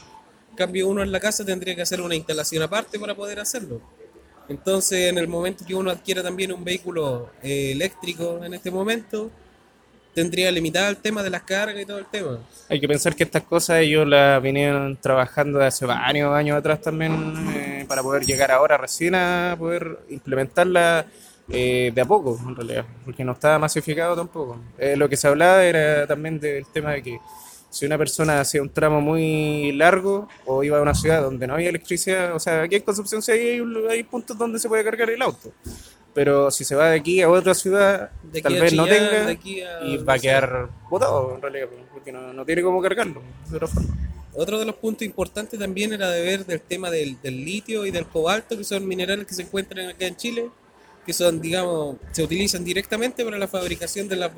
En 0.50 0.56
cambio, 0.56 0.88
uno 0.88 1.02
en 1.02 1.10
la 1.10 1.20
casa 1.20 1.44
tendría 1.44 1.74
que 1.74 1.82
hacer 1.82 2.00
una 2.00 2.14
instalación 2.14 2.62
aparte 2.62 2.98
para 2.98 3.14
poder 3.14 3.40
hacerlo. 3.40 3.80
Entonces, 4.48 5.08
en 5.08 5.18
el 5.18 5.26
momento 5.26 5.64
que 5.66 5.74
uno 5.74 5.90
adquiera 5.90 6.22
también 6.22 6.52
un 6.52 6.62
vehículo 6.64 7.30
eh, 7.42 7.72
eléctrico 7.72 8.44
en 8.44 8.54
este 8.54 8.70
momento, 8.70 9.30
tendría 10.14 10.50
limitado 10.50 10.88
el 10.88 10.96
tema 10.96 11.22
de 11.22 11.30
las 11.30 11.42
cargas 11.42 11.82
y 11.82 11.86
todo 11.86 11.98
el 11.98 12.06
tema. 12.06 12.38
Hay 12.68 12.80
que 12.80 12.88
pensar 12.88 13.14
que 13.14 13.24
estas 13.24 13.42
cosas 13.42 13.80
ellos 13.80 14.06
las 14.06 14.42
vinieron 14.42 14.96
trabajando 14.96 15.58
de 15.58 15.66
hace 15.66 15.84
varios 15.86 16.32
años 16.32 16.56
atrás 16.56 16.80
también 16.80 17.34
eh, 17.54 17.84
para 17.88 18.02
poder 18.02 18.24
llegar 18.24 18.50
ahora 18.50 18.76
recién 18.76 19.14
a 19.14 19.56
poder 19.58 19.98
implementarla 20.08 21.06
eh, 21.48 21.92
de 21.94 22.00
a 22.00 22.04
poco, 22.06 22.38
en 22.46 22.56
realidad, 22.56 22.86
porque 23.04 23.24
no 23.24 23.32
estaba 23.32 23.58
masificado 23.58 24.16
tampoco. 24.16 24.58
Eh, 24.78 24.96
lo 24.96 25.08
que 25.08 25.16
se 25.16 25.28
hablaba 25.28 25.64
era 25.64 26.06
también 26.06 26.40
del 26.40 26.66
tema 26.66 26.92
de 26.92 27.02
que 27.02 27.18
si 27.68 27.84
una 27.84 27.98
persona 27.98 28.40
hacía 28.40 28.62
un 28.62 28.70
tramo 28.70 29.00
muy 29.00 29.72
largo 29.72 30.28
o 30.46 30.62
iba 30.62 30.78
a 30.78 30.82
una 30.82 30.94
ciudad 30.94 31.22
donde 31.22 31.46
no 31.46 31.54
había 31.54 31.70
electricidad, 31.70 32.34
o 32.34 32.38
sea, 32.38 32.62
aquí 32.62 32.76
en 32.76 32.82
Concepción 32.82 33.20
sí 33.20 33.32
hay, 33.32 33.62
hay 33.90 34.02
puntos 34.04 34.38
donde 34.38 34.60
se 34.60 34.68
puede 34.68 34.84
cargar 34.84 35.10
el 35.10 35.20
auto. 35.20 35.52
Pero 36.14 36.50
si 36.50 36.64
se 36.64 36.74
va 36.76 36.90
de 36.90 36.96
aquí 37.00 37.20
a 37.22 37.28
otra 37.28 37.54
ciudad, 37.54 38.10
De 38.22 38.40
tal 38.40 38.60
vez 38.60 38.72
no 38.72 38.86
tenga 38.86 39.26
a- 39.28 39.84
y 39.84 39.96
va 39.98 40.14
a 40.14 40.18
quedar 40.18 40.68
botado 40.88 41.34
en 41.34 41.42
realidad, 41.42 41.66
porque 41.92 42.12
no, 42.12 42.32
no 42.32 42.44
tiene 42.44 42.62
cómo 42.62 42.80
cargarlo 42.80 43.20
de 43.50 43.56
otra 43.56 43.68
forma. 43.68 43.96
Otro 44.32 44.58
de 44.58 44.64
los 44.64 44.76
puntos 44.76 45.02
importantes 45.04 45.58
también 45.58 45.92
era 45.92 46.10
de 46.10 46.22
ver 46.22 46.46
del 46.46 46.60
tema 46.60 46.90
del, 46.90 47.20
del 47.20 47.44
litio 47.44 47.84
y 47.86 47.90
del 47.90 48.06
cobalto, 48.06 48.56
que 48.56 48.64
son 48.64 48.86
minerales 48.86 49.26
que 49.26 49.34
se 49.34 49.42
encuentran 49.42 49.88
acá 49.88 50.06
en 50.06 50.16
Chile, 50.16 50.50
que 51.06 51.12
son, 51.12 51.40
digamos, 51.40 51.96
se 52.12 52.22
utilizan 52.22 52.64
directamente 52.64 53.24
para 53.24 53.38
la 53.38 53.46
fabricación 53.48 54.08
de 54.08 54.16
las 54.16 54.30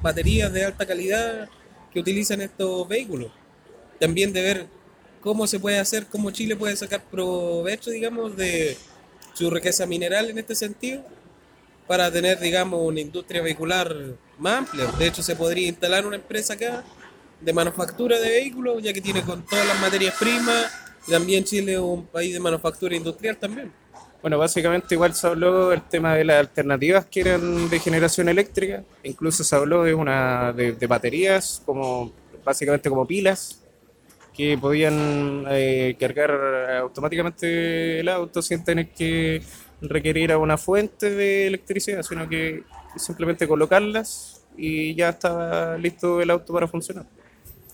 baterías 0.00 0.52
de 0.52 0.64
alta 0.64 0.86
calidad 0.86 1.48
que 1.92 2.00
utilizan 2.00 2.40
estos 2.40 2.86
vehículos. 2.88 3.30
También 3.98 4.32
de 4.32 4.42
ver 4.42 4.66
cómo 5.20 5.46
se 5.46 5.58
puede 5.60 5.78
hacer, 5.78 6.06
cómo 6.06 6.30
Chile 6.30 6.54
puede 6.56 6.76
sacar 6.76 7.02
provecho, 7.04 7.90
digamos, 7.90 8.36
de 8.36 8.76
su 9.34 9.50
riqueza 9.50 9.86
mineral 9.86 10.30
en 10.30 10.38
este 10.38 10.54
sentido, 10.54 11.02
para 11.86 12.10
tener, 12.10 12.38
digamos, 12.38 12.80
una 12.80 13.00
industria 13.00 13.42
vehicular 13.42 13.94
más 14.38 14.58
amplia. 14.58 14.86
De 14.98 15.06
hecho, 15.06 15.22
se 15.22 15.36
podría 15.36 15.68
instalar 15.68 16.06
una 16.06 16.16
empresa 16.16 16.54
acá 16.54 16.84
de 17.40 17.52
manufactura 17.52 18.18
de 18.18 18.28
vehículos, 18.28 18.82
ya 18.82 18.92
que 18.92 19.00
tiene 19.00 19.22
con 19.22 19.44
todas 19.44 19.66
las 19.66 19.80
materias 19.80 20.14
primas. 20.18 20.72
Y 21.06 21.10
también 21.10 21.44
Chile 21.44 21.74
es 21.74 21.80
un 21.80 22.06
país 22.06 22.32
de 22.32 22.40
manufactura 22.40 22.94
industrial 22.94 23.36
también. 23.36 23.72
Bueno, 24.20 24.38
básicamente 24.38 24.94
igual 24.94 25.14
se 25.14 25.26
habló 25.26 25.70
del 25.70 25.82
tema 25.82 26.14
de 26.14 26.24
las 26.24 26.38
alternativas 26.38 27.06
que 27.06 27.22
eran 27.22 27.68
de 27.68 27.78
generación 27.80 28.28
eléctrica, 28.28 28.84
incluso 29.02 29.42
se 29.42 29.56
habló 29.56 29.82
de 29.82 29.94
una 29.94 30.52
de, 30.52 30.72
de 30.72 30.86
baterías, 30.86 31.60
como 31.66 32.12
básicamente 32.44 32.88
como 32.88 33.04
pilas, 33.04 33.61
que 34.34 34.56
podían 34.58 35.44
eh, 35.50 35.96
cargar 35.98 36.30
automáticamente 36.80 38.00
el 38.00 38.08
auto 38.08 38.42
sin 38.42 38.64
tener 38.64 38.88
que 38.90 39.42
requerir 39.80 40.32
a 40.32 40.38
una 40.38 40.56
fuente 40.56 41.10
de 41.10 41.46
electricidad, 41.46 42.02
sino 42.02 42.28
que 42.28 42.62
simplemente 42.96 43.46
colocarlas 43.48 44.44
y 44.56 44.94
ya 44.94 45.10
estaba 45.10 45.76
listo 45.78 46.20
el 46.20 46.30
auto 46.30 46.52
para 46.52 46.68
funcionar. 46.68 47.06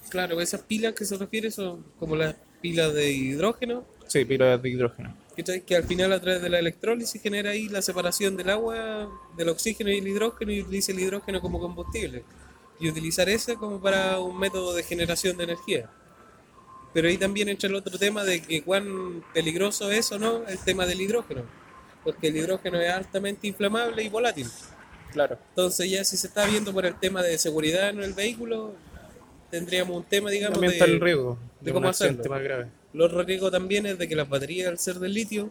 Claro, 0.09 0.41
esas 0.41 0.63
pilas 0.63 0.95
que 0.95 1.05
se 1.05 1.17
refiere 1.17 1.51
son 1.51 1.85
como 1.99 2.17
las 2.17 2.35
pilas 2.61 2.95
de 2.95 3.13
hidrógeno, 3.13 3.85
Sí, 4.09 4.25
pilas 4.25 4.61
de 4.63 4.69
hidrógeno. 4.71 5.15
¿cachai? 5.37 5.61
que 5.61 5.77
al 5.77 5.85
final 5.85 6.13
a 6.15 6.21
través 6.21 6.41
de 6.41 6.49
la 6.49 6.59
electrólisis 6.59 7.21
genera 7.21 7.51
ahí 7.51 7.69
la 7.69 7.83
separación 7.83 8.37
del 8.37 8.49
agua, 8.49 9.09
del 9.37 9.51
oxígeno 9.51 9.91
y 9.91 9.99
el 9.99 10.09
hidrógeno 10.09 10.51
y 10.51 10.63
utiliza 10.63 10.93
el 10.93 11.01
hidrógeno 11.01 11.41
como 11.43 11.61
combustible. 11.61 12.25
Y 12.81 12.89
utilizar 12.89 13.29
ese 13.29 13.57
como 13.57 13.81
para 13.81 14.19
un 14.19 14.39
método 14.39 14.73
de 14.75 14.83
generación 14.83 15.37
de 15.37 15.45
energía. 15.45 15.91
Pero 16.93 17.09
ahí 17.09 17.17
también 17.19 17.49
entra 17.49 17.69
el 17.69 17.75
otro 17.75 17.99
tema 17.99 18.25
de 18.25 18.41
que 18.43 18.63
cuán 18.63 19.23
peligroso 19.35 19.91
es 19.91 20.11
o 20.13 20.19
no 20.19 20.47
el 20.49 20.59
tema 20.59 20.87
del 20.87 21.01
hidrógeno. 21.01 21.43
Porque 22.03 22.29
el 22.29 22.37
hidrógeno 22.37 22.81
es 22.81 22.91
altamente 22.91 23.47
inflamable 23.47 24.03
y 24.03 24.09
volátil. 24.09 24.49
Claro. 25.13 25.39
Entonces 25.51 25.91
ya 25.91 26.05
si 26.05 26.17
se 26.17 26.27
está 26.29 26.47
viendo 26.47 26.73
por 26.73 26.87
el 26.87 26.99
tema 26.99 27.23
de 27.23 27.37
seguridad 27.39 27.91
en 27.91 28.03
el 28.03 28.15
vehículo, 28.15 28.75
tendríamos 29.51 29.97
un 29.97 30.05
tema, 30.05 30.31
digamos, 30.31 30.55
También 30.55 30.73
de, 30.73 30.79
está 30.79 30.91
el 30.91 31.01
riesgo 31.01 31.39
de 31.61 31.67
de 31.67 31.73
cómo 31.73 31.89
hacerlo. 31.89 32.25
más 32.29 32.43
grave. 32.43 32.67
Lo 32.93 33.05
otro 33.07 33.23
riesgo 33.23 33.51
también 33.51 33.87
es 33.87 33.99
de 33.99 34.09
que 34.09 34.17
las 34.17 34.29
baterías, 34.29 34.69
al 34.69 34.79
ser 34.79 34.97
del 34.97 35.13
litio, 35.13 35.51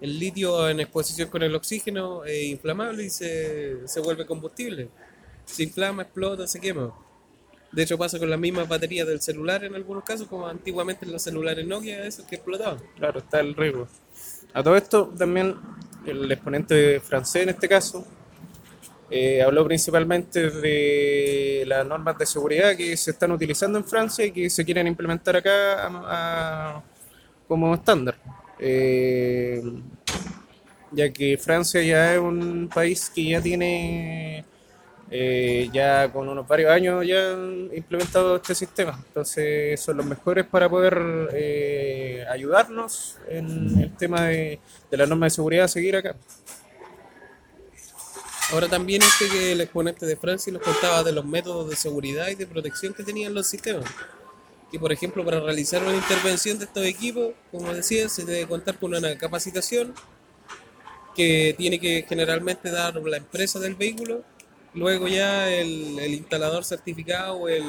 el 0.00 0.18
litio 0.18 0.68
en 0.68 0.80
exposición 0.80 1.28
con 1.28 1.42
el 1.42 1.54
oxígeno 1.54 2.24
es 2.24 2.44
inflamable 2.44 3.04
y 3.04 3.10
se, 3.10 3.86
se 3.86 4.00
vuelve 4.00 4.24
combustible. 4.26 4.88
Se 5.44 5.62
inflama, 5.64 6.02
explota, 6.02 6.46
se 6.46 6.60
quema. 6.60 6.94
De 7.72 7.82
hecho 7.82 7.96
pasa 7.96 8.18
con 8.18 8.28
las 8.28 8.38
mismas 8.38 8.68
baterías 8.68 9.06
del 9.06 9.20
celular 9.20 9.64
en 9.64 9.74
algunos 9.74 10.04
casos, 10.04 10.26
como 10.26 10.46
antiguamente 10.46 11.04
en 11.04 11.12
los 11.12 11.22
celulares 11.22 11.66
Nokia, 11.66 12.04
esos 12.04 12.26
que 12.26 12.36
explotaban. 12.36 12.78
Claro, 12.96 13.20
está 13.20 13.40
el 13.40 13.54
riesgo. 13.54 13.86
A 14.52 14.62
todo 14.62 14.76
esto, 14.76 15.12
también 15.16 15.54
el 16.04 16.30
exponente 16.32 16.98
francés 17.00 17.42
en 17.44 17.50
este 17.50 17.68
caso 17.68 18.04
eh, 19.10 19.42
habló 19.42 19.64
principalmente 19.64 20.50
de 20.50 21.64
las 21.66 21.84
normas 21.84 22.16
de 22.16 22.26
seguridad 22.26 22.76
que 22.76 22.96
se 22.96 23.10
están 23.10 23.32
utilizando 23.32 23.76
en 23.78 23.84
Francia 23.84 24.24
y 24.24 24.30
que 24.30 24.48
se 24.48 24.64
quieren 24.64 24.86
implementar 24.86 25.36
acá 25.36 26.80
como 27.48 27.74
estándar. 27.74 28.16
Eh, 28.58 29.60
ya 30.92 31.12
que 31.12 31.36
Francia 31.38 31.82
ya 31.82 32.14
es 32.14 32.20
un 32.20 32.70
país 32.72 33.10
que 33.12 33.30
ya 33.30 33.40
tiene, 33.42 34.44
eh, 35.10 35.68
ya 35.72 36.12
con 36.12 36.28
unos 36.28 36.46
varios 36.46 36.70
años 36.70 37.04
ya 37.06 37.32
han 37.32 37.70
implementado 37.74 38.36
este 38.36 38.54
sistema. 38.54 39.02
Entonces 39.08 39.80
son 39.80 39.96
los 39.96 40.06
mejores 40.06 40.46
para 40.46 40.68
poder 40.68 41.28
eh, 41.32 42.24
ayudarnos 42.30 43.18
en 43.28 43.80
el 43.80 43.96
tema 43.96 44.26
de, 44.26 44.60
de 44.90 44.96
la 44.96 45.06
norma 45.06 45.26
de 45.26 45.30
seguridad 45.30 45.64
a 45.64 45.68
seguir 45.68 45.96
acá. 45.96 46.14
Ahora 48.52 48.68
también 48.68 49.02
este 49.02 49.28
que 49.28 49.52
el 49.52 49.60
exponente 49.60 50.06
de 50.06 50.16
Francia 50.16 50.52
nos 50.52 50.62
contaba 50.62 51.04
de 51.04 51.12
los 51.12 51.24
métodos 51.24 51.70
de 51.70 51.76
seguridad 51.76 52.28
y 52.28 52.34
de 52.34 52.46
protección 52.46 52.92
que 52.94 53.04
tenían 53.04 53.32
los 53.32 53.46
sistemas. 53.46 53.84
Y 54.72 54.78
por 54.78 54.92
ejemplo, 54.92 55.24
para 55.24 55.40
realizar 55.40 55.82
una 55.82 55.96
intervención 55.96 56.58
de 56.58 56.64
estos 56.64 56.84
equipos, 56.84 57.32
como 57.50 57.72
decía, 57.72 58.08
se 58.08 58.24
debe 58.24 58.46
contar 58.46 58.78
con 58.78 58.94
una 58.94 59.16
capacitación 59.18 59.94
que 61.14 61.54
tiene 61.58 61.80
que 61.80 62.04
generalmente 62.08 62.70
dar 62.70 62.94
la 62.96 63.16
empresa 63.16 63.58
del 63.58 63.74
vehículo, 63.74 64.22
luego 64.74 65.08
ya 65.08 65.50
el, 65.50 65.98
el 65.98 66.14
instalador 66.14 66.64
certificado 66.64 67.34
o 67.34 67.48
el 67.48 67.64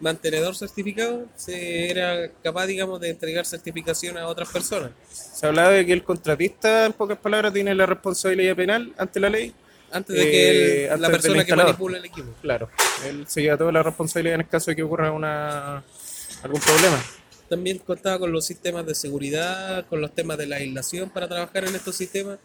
mantenedor 0.00 0.54
certificado 0.54 1.26
se 1.36 1.90
era 1.90 2.30
capaz, 2.42 2.66
digamos, 2.66 3.00
de 3.00 3.10
entregar 3.10 3.46
certificación 3.46 4.18
a 4.18 4.26
otras 4.26 4.48
personas. 4.50 4.90
Se 5.10 5.46
hablaba 5.46 5.70
de 5.70 5.86
que 5.86 5.92
el 5.92 6.04
contratista, 6.04 6.86
en 6.86 6.92
pocas 6.92 7.18
palabras, 7.18 7.52
tiene 7.52 7.74
la 7.74 7.86
responsabilidad 7.86 8.56
penal 8.56 8.92
ante 8.98 9.20
la 9.20 9.30
ley. 9.30 9.54
Antes 9.90 10.16
de 10.16 10.22
que 10.30 10.84
Eh, 10.84 10.90
antes 10.90 11.00
la 11.00 11.10
persona 11.10 11.44
que 11.44 11.56
manipula 11.56 11.98
el 11.98 12.04
equipo. 12.04 12.28
Claro, 12.42 12.68
él 13.06 13.24
se 13.28 13.40
lleva 13.40 13.56
toda 13.56 13.72
la 13.72 13.82
responsabilidad 13.82 14.34
en 14.34 14.40
el 14.40 14.48
caso 14.48 14.70
de 14.70 14.76
que 14.76 14.82
ocurra 14.82 15.12
una, 15.12 15.82
algún 16.42 16.60
problema. 16.60 17.02
También 17.48 17.78
contaba 17.78 18.18
con 18.18 18.32
los 18.32 18.44
sistemas 18.44 18.84
de 18.84 18.96
seguridad, 18.96 19.86
con 19.86 20.00
los 20.00 20.12
temas 20.12 20.36
de 20.38 20.46
la 20.46 20.56
aislación 20.56 21.08
para 21.08 21.28
trabajar 21.28 21.64
en 21.68 21.76
estos 21.76 21.94
sistemas, 21.94 22.38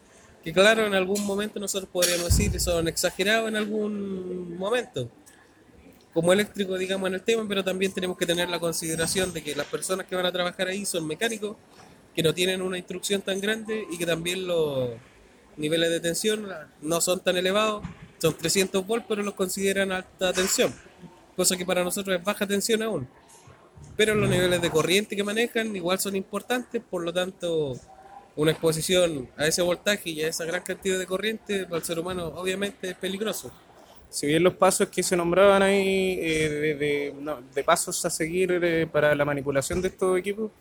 que 0.44 0.52
claro, 0.54 0.86
en 0.86 0.96
algún 0.96 1.24
momento 1.26 1.60
nosotros 1.60 1.90
podríamos 1.92 2.26
decir 2.26 2.52
que 2.52 2.60
son 2.60 2.88
exagerados 2.88 3.48
en 3.48 3.56
algún 3.56 4.58
momento, 4.58 5.10
como 6.14 6.34
eléctrico, 6.34 6.78
digamos, 6.78 7.08
en 7.08 7.16
el 7.16 7.22
tema, 7.22 7.46
pero 7.48 7.64
también 7.64 7.94
tenemos 7.94 8.18
que 8.18 8.26
tener 8.26 8.50
la 8.50 8.60
consideración 8.60 9.32
de 9.34 9.44
que 9.44 9.56
las 9.56 9.68
personas 9.68 10.08
que 10.08 10.16
van 10.16 10.26
a 10.26 10.32
trabajar 10.32 10.68
ahí 10.68 10.86
son 10.86 11.08
mecánicos, 11.08 11.56
que 12.16 12.24
no 12.24 12.34
tienen 12.34 12.62
una 12.62 12.78
instrucción 12.78 13.22
tan 13.22 13.40
grande 13.40 13.86
y 13.90 13.98
que 13.98 14.06
también 14.06 14.46
los 14.48 14.90
niveles 15.58 15.90
de 15.90 16.00
tensión 16.00 16.48
no 16.82 17.02
son 17.02 17.22
tan 17.22 17.38
elevados, 17.38 17.84
son 18.18 18.36
300 18.36 18.86
volts, 18.86 19.06
pero 19.08 19.24
los 19.24 19.36
consideran 19.36 19.92
alta 19.92 20.34
tensión, 20.34 20.74
cosa 21.36 21.56
que 21.56 21.66
para 21.66 21.84
nosotros 21.84 22.18
es 22.18 22.24
baja 22.24 22.46
tensión 22.46 22.82
aún. 22.82 23.08
Pero 23.96 24.16
los 24.16 24.30
niveles 24.30 24.62
de 24.62 24.70
corriente 24.70 25.16
que 25.16 25.24
manejan 25.24 25.76
igual 25.76 26.00
son 26.00 26.16
importantes, 26.16 26.82
por 26.90 27.04
lo 27.04 27.14
tanto, 27.14 27.80
una 28.36 28.52
exposición 28.52 29.30
a 29.38 29.46
ese 29.48 29.62
voltaje 29.62 30.10
y 30.10 30.22
a 30.24 30.28
esa 30.30 30.46
gran 30.46 30.64
cantidad 30.64 30.98
de 31.00 31.06
corriente 31.06 31.66
para 31.66 31.78
el 31.78 31.84
ser 31.84 32.00
humano 32.00 32.28
obviamente 32.36 32.90
es 32.92 32.96
peligroso. 32.96 33.52
Si 34.10 34.28
bien 34.28 34.44
los 34.44 34.56
pasos 34.56 34.90
que 34.90 35.04
se 35.04 35.16
nombraban 35.16 35.62
ahí 35.62 36.18
eh, 36.22 36.50
de, 36.50 37.14
de- 37.56 37.64
pasos 37.64 38.04
a 38.06 38.10
seguir 38.10 38.52
eh, 38.62 38.88
para 38.88 39.16
la 39.16 39.24
manipulación 39.26 39.82
de 39.82 39.88
estos 39.90 40.18
equipos 40.20 40.52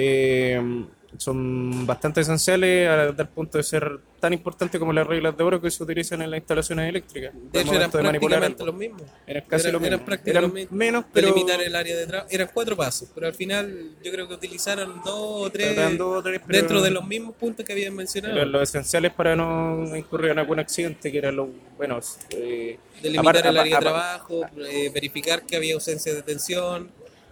eh, 0.00 0.84
son 1.16 1.86
bastante 1.86 2.20
esenciales 2.20 2.88
a 2.88 3.16
tal 3.16 3.28
punto 3.30 3.58
de 3.58 3.64
ser 3.64 3.98
tan 4.20 4.32
importantes 4.32 4.78
como 4.78 4.92
las 4.92 5.06
reglas 5.06 5.36
de 5.36 5.42
oro 5.42 5.60
que 5.60 5.70
se 5.70 5.82
utilizan 5.82 6.22
en 6.22 6.30
las 6.30 6.38
instalaciones 6.38 6.88
eléctricas. 6.88 7.32
De 7.52 7.60
hecho, 7.60 7.74
eran 7.74 7.90
prácticamente 7.90 8.64
los 8.64 8.74
mismos. 8.74 9.02
Eran 9.26 9.44
casi 9.48 9.70
prácticamente 9.70 10.30
Eran 10.30 10.68
menos, 10.70 11.04
pero 11.12 11.28
Delimitar 11.28 11.60
el 11.62 11.74
área 11.74 11.96
de 11.96 12.06
trabajo. 12.06 12.28
Eran 12.30 12.50
cuatro 12.52 12.76
pasos, 12.76 13.08
pero 13.14 13.26
al 13.26 13.34
final 13.34 13.96
yo 14.04 14.12
creo 14.12 14.28
que 14.28 14.34
utilizaron 14.34 15.00
dos 15.04 15.46
o 15.46 15.50
tres, 15.50 15.76
Eran 15.76 15.96
dos 15.98 16.18
o 16.18 16.22
tres, 16.22 16.40
pero- 16.46 16.58
dentro 16.58 16.82
de 16.82 16.90
los 16.90 17.04
mismos 17.06 17.34
puntos 17.34 17.64
que 17.64 17.72
habían 17.72 17.94
mencionado. 17.96 18.44
los 18.44 18.62
esenciales 18.62 19.12
para 19.12 19.34
no 19.34 19.96
incurrir 19.96 20.30
en 20.32 20.38
algún 20.38 20.58
accidente, 20.60 21.10
que 21.10 21.18
eran 21.18 21.34
los 21.36 21.48
buenos. 21.76 22.18
Eh, 22.30 22.78
delimitar 23.02 23.46
el 23.46 23.56
área 23.56 23.76
de 23.76 23.80
trabajo, 23.80 24.46
eh, 24.70 24.90
verificar 24.94 25.42
que 25.44 25.56
había 25.56 25.74
ausencia 25.74 26.14
de 26.14 26.22
tensión, 26.22 26.90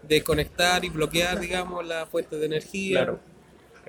desconectar 0.08 0.84
y 0.84 0.88
bloquear, 0.88 1.38
digamos, 1.40 1.86
la 1.86 2.06
fuente 2.06 2.36
de 2.36 2.46
energía. 2.46 2.98
Claro. 3.04 3.20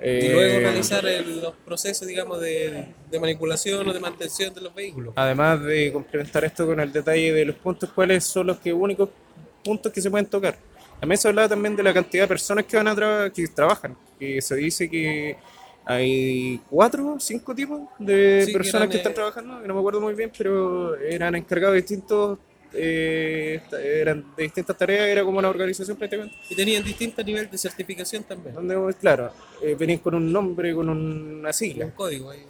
Eh, 0.00 0.30
luego 0.32 0.60
realizar 0.60 1.04
el- 1.06 1.40
los 1.40 1.54
procesos, 1.64 2.06
digamos, 2.06 2.40
de, 2.40 2.86
de 3.10 3.18
manipulación 3.20 3.88
o 3.88 3.92
de 3.92 3.98
mantención 3.98 4.54
de 4.54 4.60
los 4.60 4.72
vehículos. 4.72 5.12
Además 5.16 5.60
de 5.64 5.92
complementar 5.92 6.44
esto 6.44 6.66
con 6.66 6.78
el 6.78 6.92
detalle 6.92 7.32
de 7.32 7.44
los 7.44 7.56
puntos, 7.56 7.90
cuáles 7.92 8.22
son 8.24 8.46
los 8.46 8.58
que 8.58 8.72
únicos 8.72 9.08
puntos 9.64 9.92
que 9.92 10.00
se 10.00 10.08
pueden 10.08 10.26
tocar. 10.26 10.56
También 11.00 11.18
se 11.18 11.26
hablaba 11.26 11.48
también 11.48 11.74
de 11.74 11.82
la 11.82 11.92
cantidad 11.92 12.24
de 12.24 12.28
personas 12.28 12.64
que 12.64 12.76
van 12.76 12.86
a 12.86 12.94
tra- 12.94 13.32
que 13.32 13.48
trabajan, 13.48 13.96
que 14.20 14.40
se 14.40 14.54
dice 14.54 14.88
que 14.88 15.36
hay 15.84 16.60
cuatro 16.70 17.14
o 17.14 17.20
cinco 17.20 17.52
tipos 17.54 17.80
de 17.98 18.42
Sí, 18.44 18.52
que 18.52 18.58
personas 18.58 18.82
eran, 18.82 18.90
que 18.90 18.96
están 18.98 19.12
eh, 19.12 19.14
trabajando, 19.16 19.60
que 19.62 19.66
no 19.68 19.74
me 19.74 19.80
acuerdo 19.80 20.00
muy 20.00 20.14
bien, 20.14 20.30
pero 20.36 20.94
eran 20.96 21.34
encargados 21.34 21.74
de 21.74 21.80
distintos, 21.80 22.38
eh, 22.72 23.60
eran 23.82 24.24
de 24.36 24.42
distintas 24.44 24.76
tareas, 24.76 25.06
era 25.08 25.24
como 25.24 25.38
una 25.38 25.48
organización 25.48 25.96
prácticamente. 25.96 26.36
Y 26.50 26.54
tenían 26.54 26.84
distintos 26.84 27.24
niveles 27.24 27.50
de 27.50 27.58
certificación 27.58 28.24
también. 28.24 28.54
Donde, 28.54 28.94
claro, 29.00 29.32
eh, 29.62 29.76
venían 29.78 29.98
con 29.98 30.14
un 30.14 30.32
nombre, 30.32 30.74
con 30.74 30.88
una 30.88 31.52
sigla. 31.52 31.86
Un 31.86 31.90
código 31.92 32.30
ahí. 32.30 32.44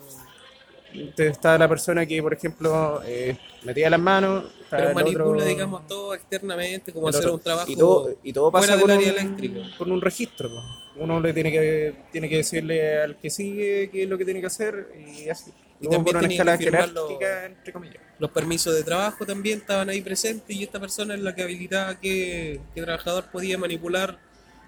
Entonces 0.94 1.32
estaba 1.32 1.58
la 1.58 1.68
persona 1.68 2.06
que, 2.06 2.22
por 2.22 2.32
ejemplo, 2.32 3.02
eh, 3.04 3.36
metía 3.62 3.90
las 3.90 4.00
manos. 4.00 4.44
Pero 4.70 4.92
manipula, 4.94 5.24
otro- 5.24 5.44
digamos, 5.44 5.86
todo 5.86 6.14
externamente, 6.14 6.92
como 6.92 7.08
hacer 7.08 7.20
otro. 7.22 7.34
un 7.34 7.40
trabajo 7.40 7.70
y 7.70 7.76
todo, 7.76 8.16
y 8.22 8.32
todo 8.32 8.50
pasa 8.50 8.78
fuera 8.78 8.96
con 8.96 9.04
un, 9.04 9.70
con 9.76 9.92
un 9.92 10.00
registro. 10.00 10.48
po. 10.48 10.62
Uno 10.96 11.20
le 11.20 11.32
tiene 11.32 11.52
que, 11.52 11.94
tiene 12.10 12.28
que 12.28 12.36
decirle 12.38 13.00
al 13.02 13.16
que 13.18 13.30
sigue 13.30 13.88
qué 13.90 14.02
es 14.04 14.08
lo 14.08 14.18
que 14.18 14.24
tiene 14.24 14.40
que 14.40 14.46
hacer 14.46 14.88
y 14.98 15.28
así. 15.28 15.52
Y 15.81 15.85
Luego 15.85 15.97
también 16.05 16.05
por 16.16 16.16
una 16.43 16.55
escala 16.55 16.87
los- 16.93 17.11
entre 17.47 17.72
comillas. 17.72 18.03
Los 18.18 18.31
permisos 18.31 18.74
de 18.74 18.83
trabajo 18.83 19.24
también 19.24 19.59
estaban 19.61 19.89
ahí 19.89 20.01
presentes 20.03 20.57
y 20.57 20.64
esta 20.64 20.81
persona 20.81 21.14
es 21.14 21.20
la 21.20 21.35
que 21.35 21.43
habilitaba 21.43 21.99
que, 22.01 22.61
que 22.74 22.81
el 22.81 22.87
trabajador 22.87 23.26
podía 23.31 23.57
manipular 23.59 24.18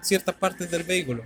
ciertas 0.01 0.35
partes 0.37 0.71
del 0.71 0.85
vehículo. 0.85 1.25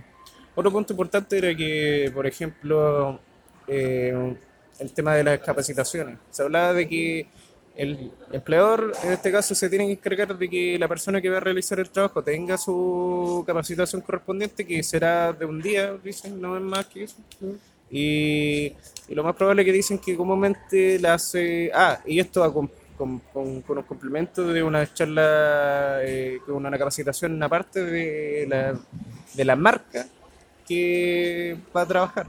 Otro 0.55 0.71
punto 0.71 0.93
importante 0.93 1.37
era 1.37 1.55
que, 1.55 2.09
por 2.13 2.25
ejemplo, 2.25 3.19
eh, 3.67 4.35
el 4.79 4.91
tema 4.93 5.15
de 5.15 5.23
las 5.23 5.39
capacitaciones. 5.39 6.17
Se 6.31 6.41
hablaba 6.43 6.73
de 6.73 6.87
que 6.87 7.27
el 7.75 8.11
empleador, 8.31 8.93
en 9.03 9.11
este 9.11 9.31
caso, 9.31 9.53
se 9.53 9.69
tiene 9.69 9.85
que 9.87 9.91
encargar 9.93 10.37
de 10.37 10.49
que 10.49 10.79
la 10.79 10.87
persona 10.87 11.21
que 11.21 11.29
va 11.29 11.37
a 11.37 11.41
realizar 11.41 11.79
el 11.79 11.89
trabajo 11.89 12.23
tenga 12.23 12.57
su 12.57 13.43
capacitación 13.45 14.01
correspondiente, 14.01 14.65
que 14.65 14.81
será 14.81 15.31
de 15.33 15.45
un 15.45 15.61
día, 15.61 15.93
dicen, 16.03 16.39
no 16.41 16.55
es 16.57 16.63
más 16.63 16.85
que 16.87 17.03
eso. 17.03 17.17
Y, 17.89 18.73
y 19.07 19.15
lo 19.15 19.23
más 19.23 19.35
probable 19.35 19.63
que 19.63 19.71
dicen 19.71 19.99
que 19.99 20.15
comúnmente 20.15 20.99
la 20.99 21.13
hace... 21.15 21.71
Ah, 21.73 21.99
y 22.05 22.19
esto 22.19 22.41
va 22.41 22.51
con, 22.53 22.69
con, 22.97 23.19
con- 23.31 23.61
con 23.61 23.77
un 23.77 23.83
complemento 23.83 24.47
de 24.47 24.63
una 24.63 24.91
charla, 24.93 25.99
eh, 26.03 26.39
con 26.45 26.55
una 26.65 26.77
capacitación 26.77 27.41
aparte 27.43 27.83
de 27.83 28.45
la, 28.47 28.77
de 29.33 29.45
la 29.45 29.55
marca 29.55 30.07
que 30.67 31.57
va 31.75 31.81
a 31.81 31.85
trabajar. 31.85 32.25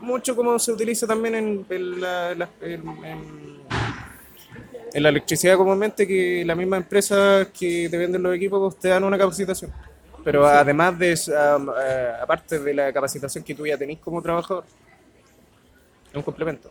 Mucho 0.00 0.36
como 0.36 0.58
se 0.58 0.72
utiliza 0.72 1.06
también 1.06 1.34
en, 1.34 1.66
en 1.70 2.00
la, 2.00 2.32
en- 2.60 3.56
la 4.94 5.08
electricidad 5.10 5.56
comúnmente, 5.56 6.06
que 6.06 6.42
las 6.44 6.56
mismas 6.56 6.82
empresas 6.82 7.48
que 7.48 7.88
te 7.90 7.96
venden 7.98 8.22
los 8.22 8.34
equipos 8.34 8.78
te 8.78 8.88
dan 8.88 9.04
una 9.04 9.18
capacitación. 9.18 9.70
Pero 10.26 10.44
además 10.44 10.98
de, 10.98 11.14
am- 11.38 11.70
eh, 11.80 12.12
aparte 12.20 12.58
de 12.58 12.74
la 12.74 12.92
capacitación 12.92 13.44
que 13.44 13.54
tú 13.54 13.64
ya 13.64 13.78
tenés 13.78 13.98
como 14.00 14.20
trabajador, 14.20 14.64
es 16.10 16.16
un 16.16 16.22
complemento. 16.22 16.68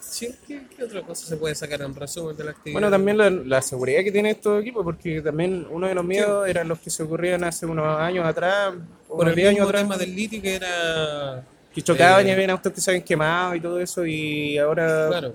Sí, 0.00 0.34
¿qué, 0.44 0.62
qué 0.76 0.82
otra 0.82 1.02
cosa 1.02 1.24
se 1.24 1.36
puede 1.36 1.54
sacar 1.54 1.82
en 1.82 1.94
resumen 1.94 2.36
de 2.36 2.42
la 2.42 2.50
actividad? 2.50 2.74
Bueno, 2.80 2.90
también 2.90 3.16
la, 3.16 3.30
la 3.30 3.62
seguridad 3.62 4.02
que 4.02 4.10
tiene 4.10 4.30
estos 4.30 4.60
equipos, 4.60 4.82
porque 4.82 5.22
también 5.22 5.64
uno 5.70 5.86
de 5.86 5.94
los 5.94 6.04
miedos 6.04 6.48
eran 6.48 6.66
los 6.66 6.80
que 6.80 6.90
se 6.90 7.04
ocurrían 7.04 7.44
hace 7.44 7.64
unos 7.64 7.86
años 8.00 8.26
atrás, 8.26 8.74
Por 9.06 9.28
el 9.28 9.36
10 9.36 9.50
años 9.50 9.58
mismo 9.60 9.68
atrás. 9.68 9.82
tema 9.82 9.96
del 9.96 10.16
litio 10.16 10.42
que 10.42 10.56
era... 10.56 11.44
que 11.72 11.80
chocaban 11.80 12.26
y 12.26 12.30
eh, 12.30 12.32
habían 12.32 12.50
autos 12.50 12.72
que 12.72 12.80
se 12.80 12.90
habían 12.90 13.04
quemado 13.04 13.54
y 13.54 13.60
todo 13.60 13.78
eso 13.78 14.04
y 14.04 14.58
ahora 14.58 15.06
Claro. 15.10 15.34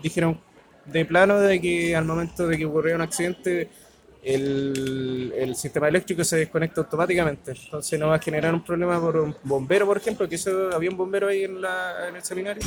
dijeron 0.00 0.40
de 0.84 1.04
plano 1.06 1.40
de 1.40 1.60
que 1.60 1.96
al 1.96 2.04
momento 2.04 2.46
de 2.46 2.56
que 2.56 2.66
ocurriera 2.66 2.94
un 2.96 3.02
accidente 3.02 3.68
el, 4.24 5.34
el 5.36 5.54
sistema 5.54 5.88
eléctrico 5.88 6.24
se 6.24 6.36
desconecta 6.36 6.80
automáticamente 6.80 7.52
entonces 7.52 8.00
no 8.00 8.08
va 8.08 8.16
a 8.16 8.18
generar 8.18 8.54
un 8.54 8.64
problema 8.64 9.00
por 9.00 9.16
un 9.18 9.36
bombero 9.42 9.86
por 9.86 9.98
ejemplo 9.98 10.28
que 10.28 10.36
eso, 10.36 10.70
había 10.72 10.90
un 10.90 10.96
bombero 10.96 11.28
ahí 11.28 11.44
en, 11.44 11.60
la, 11.60 12.08
en 12.08 12.16
el 12.16 12.22
seminario 12.22 12.62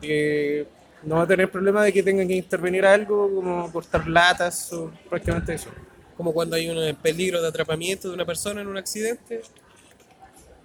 que 0.00 0.66
no 1.02 1.16
va 1.16 1.22
a 1.22 1.26
tener 1.26 1.50
problema 1.50 1.82
de 1.82 1.92
que 1.92 2.02
tengan 2.02 2.26
que 2.28 2.34
intervenir 2.34 2.84
algo 2.84 3.32
como 3.34 3.70
cortar 3.72 4.06
latas 4.08 4.72
o 4.72 4.90
prácticamente 5.08 5.54
eso 5.54 5.70
Como 6.16 6.32
cuando 6.32 6.56
hay 6.56 6.68
un 6.68 6.96
peligro 6.96 7.40
de 7.40 7.48
atrapamiento 7.48 8.08
de 8.08 8.14
una 8.14 8.24
persona 8.24 8.60
en 8.60 8.66
un 8.66 8.76
accidente, 8.76 9.42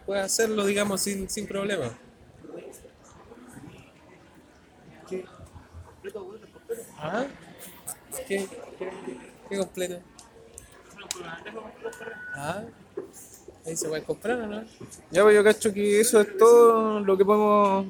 puede 0.05 0.21
hacerlo, 0.21 0.65
digamos, 0.65 1.01
sin, 1.01 1.29
sin 1.29 1.45
problema. 1.45 1.91
¿Qué? 5.07 5.25
¿Ah? 6.97 7.25
¿Qué? 8.27 8.47
¿Qué, 8.79 9.32
qué 9.53 9.59
completo? 9.59 9.99
Ah, 12.35 12.63
ahí 13.65 13.77
se 13.77 13.87
puede 13.87 14.03
comprar 14.03 14.41
o 14.41 14.47
no? 14.47 14.63
Ya, 15.11 15.23
pues 15.23 15.35
yo 15.35 15.43
cacho 15.43 15.73
que 15.73 15.99
eso 15.99 16.21
es 16.21 16.37
todo 16.37 16.99
lo 16.99 17.17
que 17.17 17.25
podemos 17.25 17.85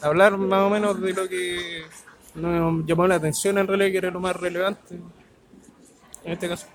hablar 0.00 0.36
más 0.38 0.66
o 0.66 0.70
menos 0.70 1.00
de 1.00 1.12
lo 1.12 1.28
que 1.28 1.82
nos 2.34 2.86
llamó 2.86 3.06
la 3.06 3.16
atención 3.16 3.58
en 3.58 3.66
realidad, 3.66 3.90
que 3.90 3.98
era 3.98 4.10
lo 4.10 4.20
más 4.20 4.36
relevante 4.36 4.94
en 6.24 6.32
este 6.32 6.48
caso. 6.48 6.66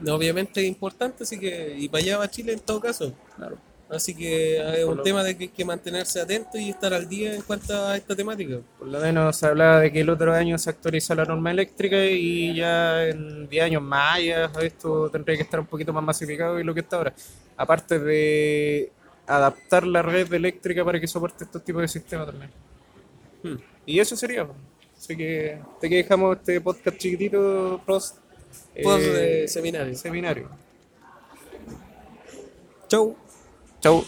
No, 0.00 0.14
obviamente 0.14 0.60
es 0.60 0.66
importante, 0.68 1.24
así 1.24 1.38
que, 1.38 1.74
y 1.76 1.88
para 1.88 2.04
allá 2.04 2.18
va 2.18 2.30
Chile 2.30 2.52
en 2.52 2.60
todo 2.60 2.80
caso. 2.80 3.12
Claro. 3.36 3.58
Así 3.90 4.14
que 4.14 4.58
es 4.58 4.84
Por 4.84 4.98
un 4.98 5.02
tema 5.02 5.24
de 5.24 5.36
que 5.36 5.44
hay 5.44 5.48
que 5.48 5.64
mantenerse 5.64 6.20
atento 6.20 6.58
y 6.58 6.68
estar 6.68 6.92
al 6.92 7.08
día 7.08 7.34
en 7.34 7.40
cuanto 7.40 7.74
a 7.74 7.96
esta 7.96 8.14
temática. 8.14 8.58
Por 8.78 8.88
lo 8.88 9.00
menos 9.00 9.34
se 9.36 9.46
hablaba 9.46 9.80
de 9.80 9.90
que 9.90 10.00
el 10.00 10.10
otro 10.10 10.34
año 10.34 10.58
se 10.58 10.68
actualiza 10.68 11.14
la 11.14 11.24
norma 11.24 11.50
eléctrica 11.50 12.04
y 12.04 12.54
ya 12.54 13.06
en 13.06 13.48
10 13.48 13.64
años 13.64 13.82
más 13.82 14.22
ya 14.22 14.52
esto 14.60 15.08
tendría 15.08 15.36
que 15.36 15.42
estar 15.42 15.58
un 15.60 15.66
poquito 15.66 15.92
más 15.92 16.04
masificado 16.04 16.56
de 16.56 16.64
lo 16.64 16.74
que 16.74 16.80
está 16.80 16.96
ahora. 16.96 17.14
Aparte 17.56 17.98
de 17.98 18.92
adaptar 19.26 19.86
la 19.86 20.02
red 20.02 20.30
eléctrica 20.32 20.84
para 20.84 21.00
que 21.00 21.06
soporte 21.06 21.44
estos 21.44 21.64
tipos 21.64 21.80
de 21.80 21.88
sistemas 21.88 22.26
también. 22.26 22.50
Hmm. 23.42 23.56
Y 23.86 24.00
eso 24.00 24.16
sería. 24.16 24.46
Así 24.96 25.16
que 25.16 25.60
te 25.80 25.88
que 25.88 25.96
dejamos 25.96 26.36
este 26.36 26.60
podcast 26.60 26.98
chiquitito, 26.98 27.80
Prost. 27.86 28.16
Post 28.82 29.04
de 29.04 29.48
seminario. 29.48 29.94
Seminario. 29.94 30.50
Chau. 32.88 33.16
Chau. 33.80 34.04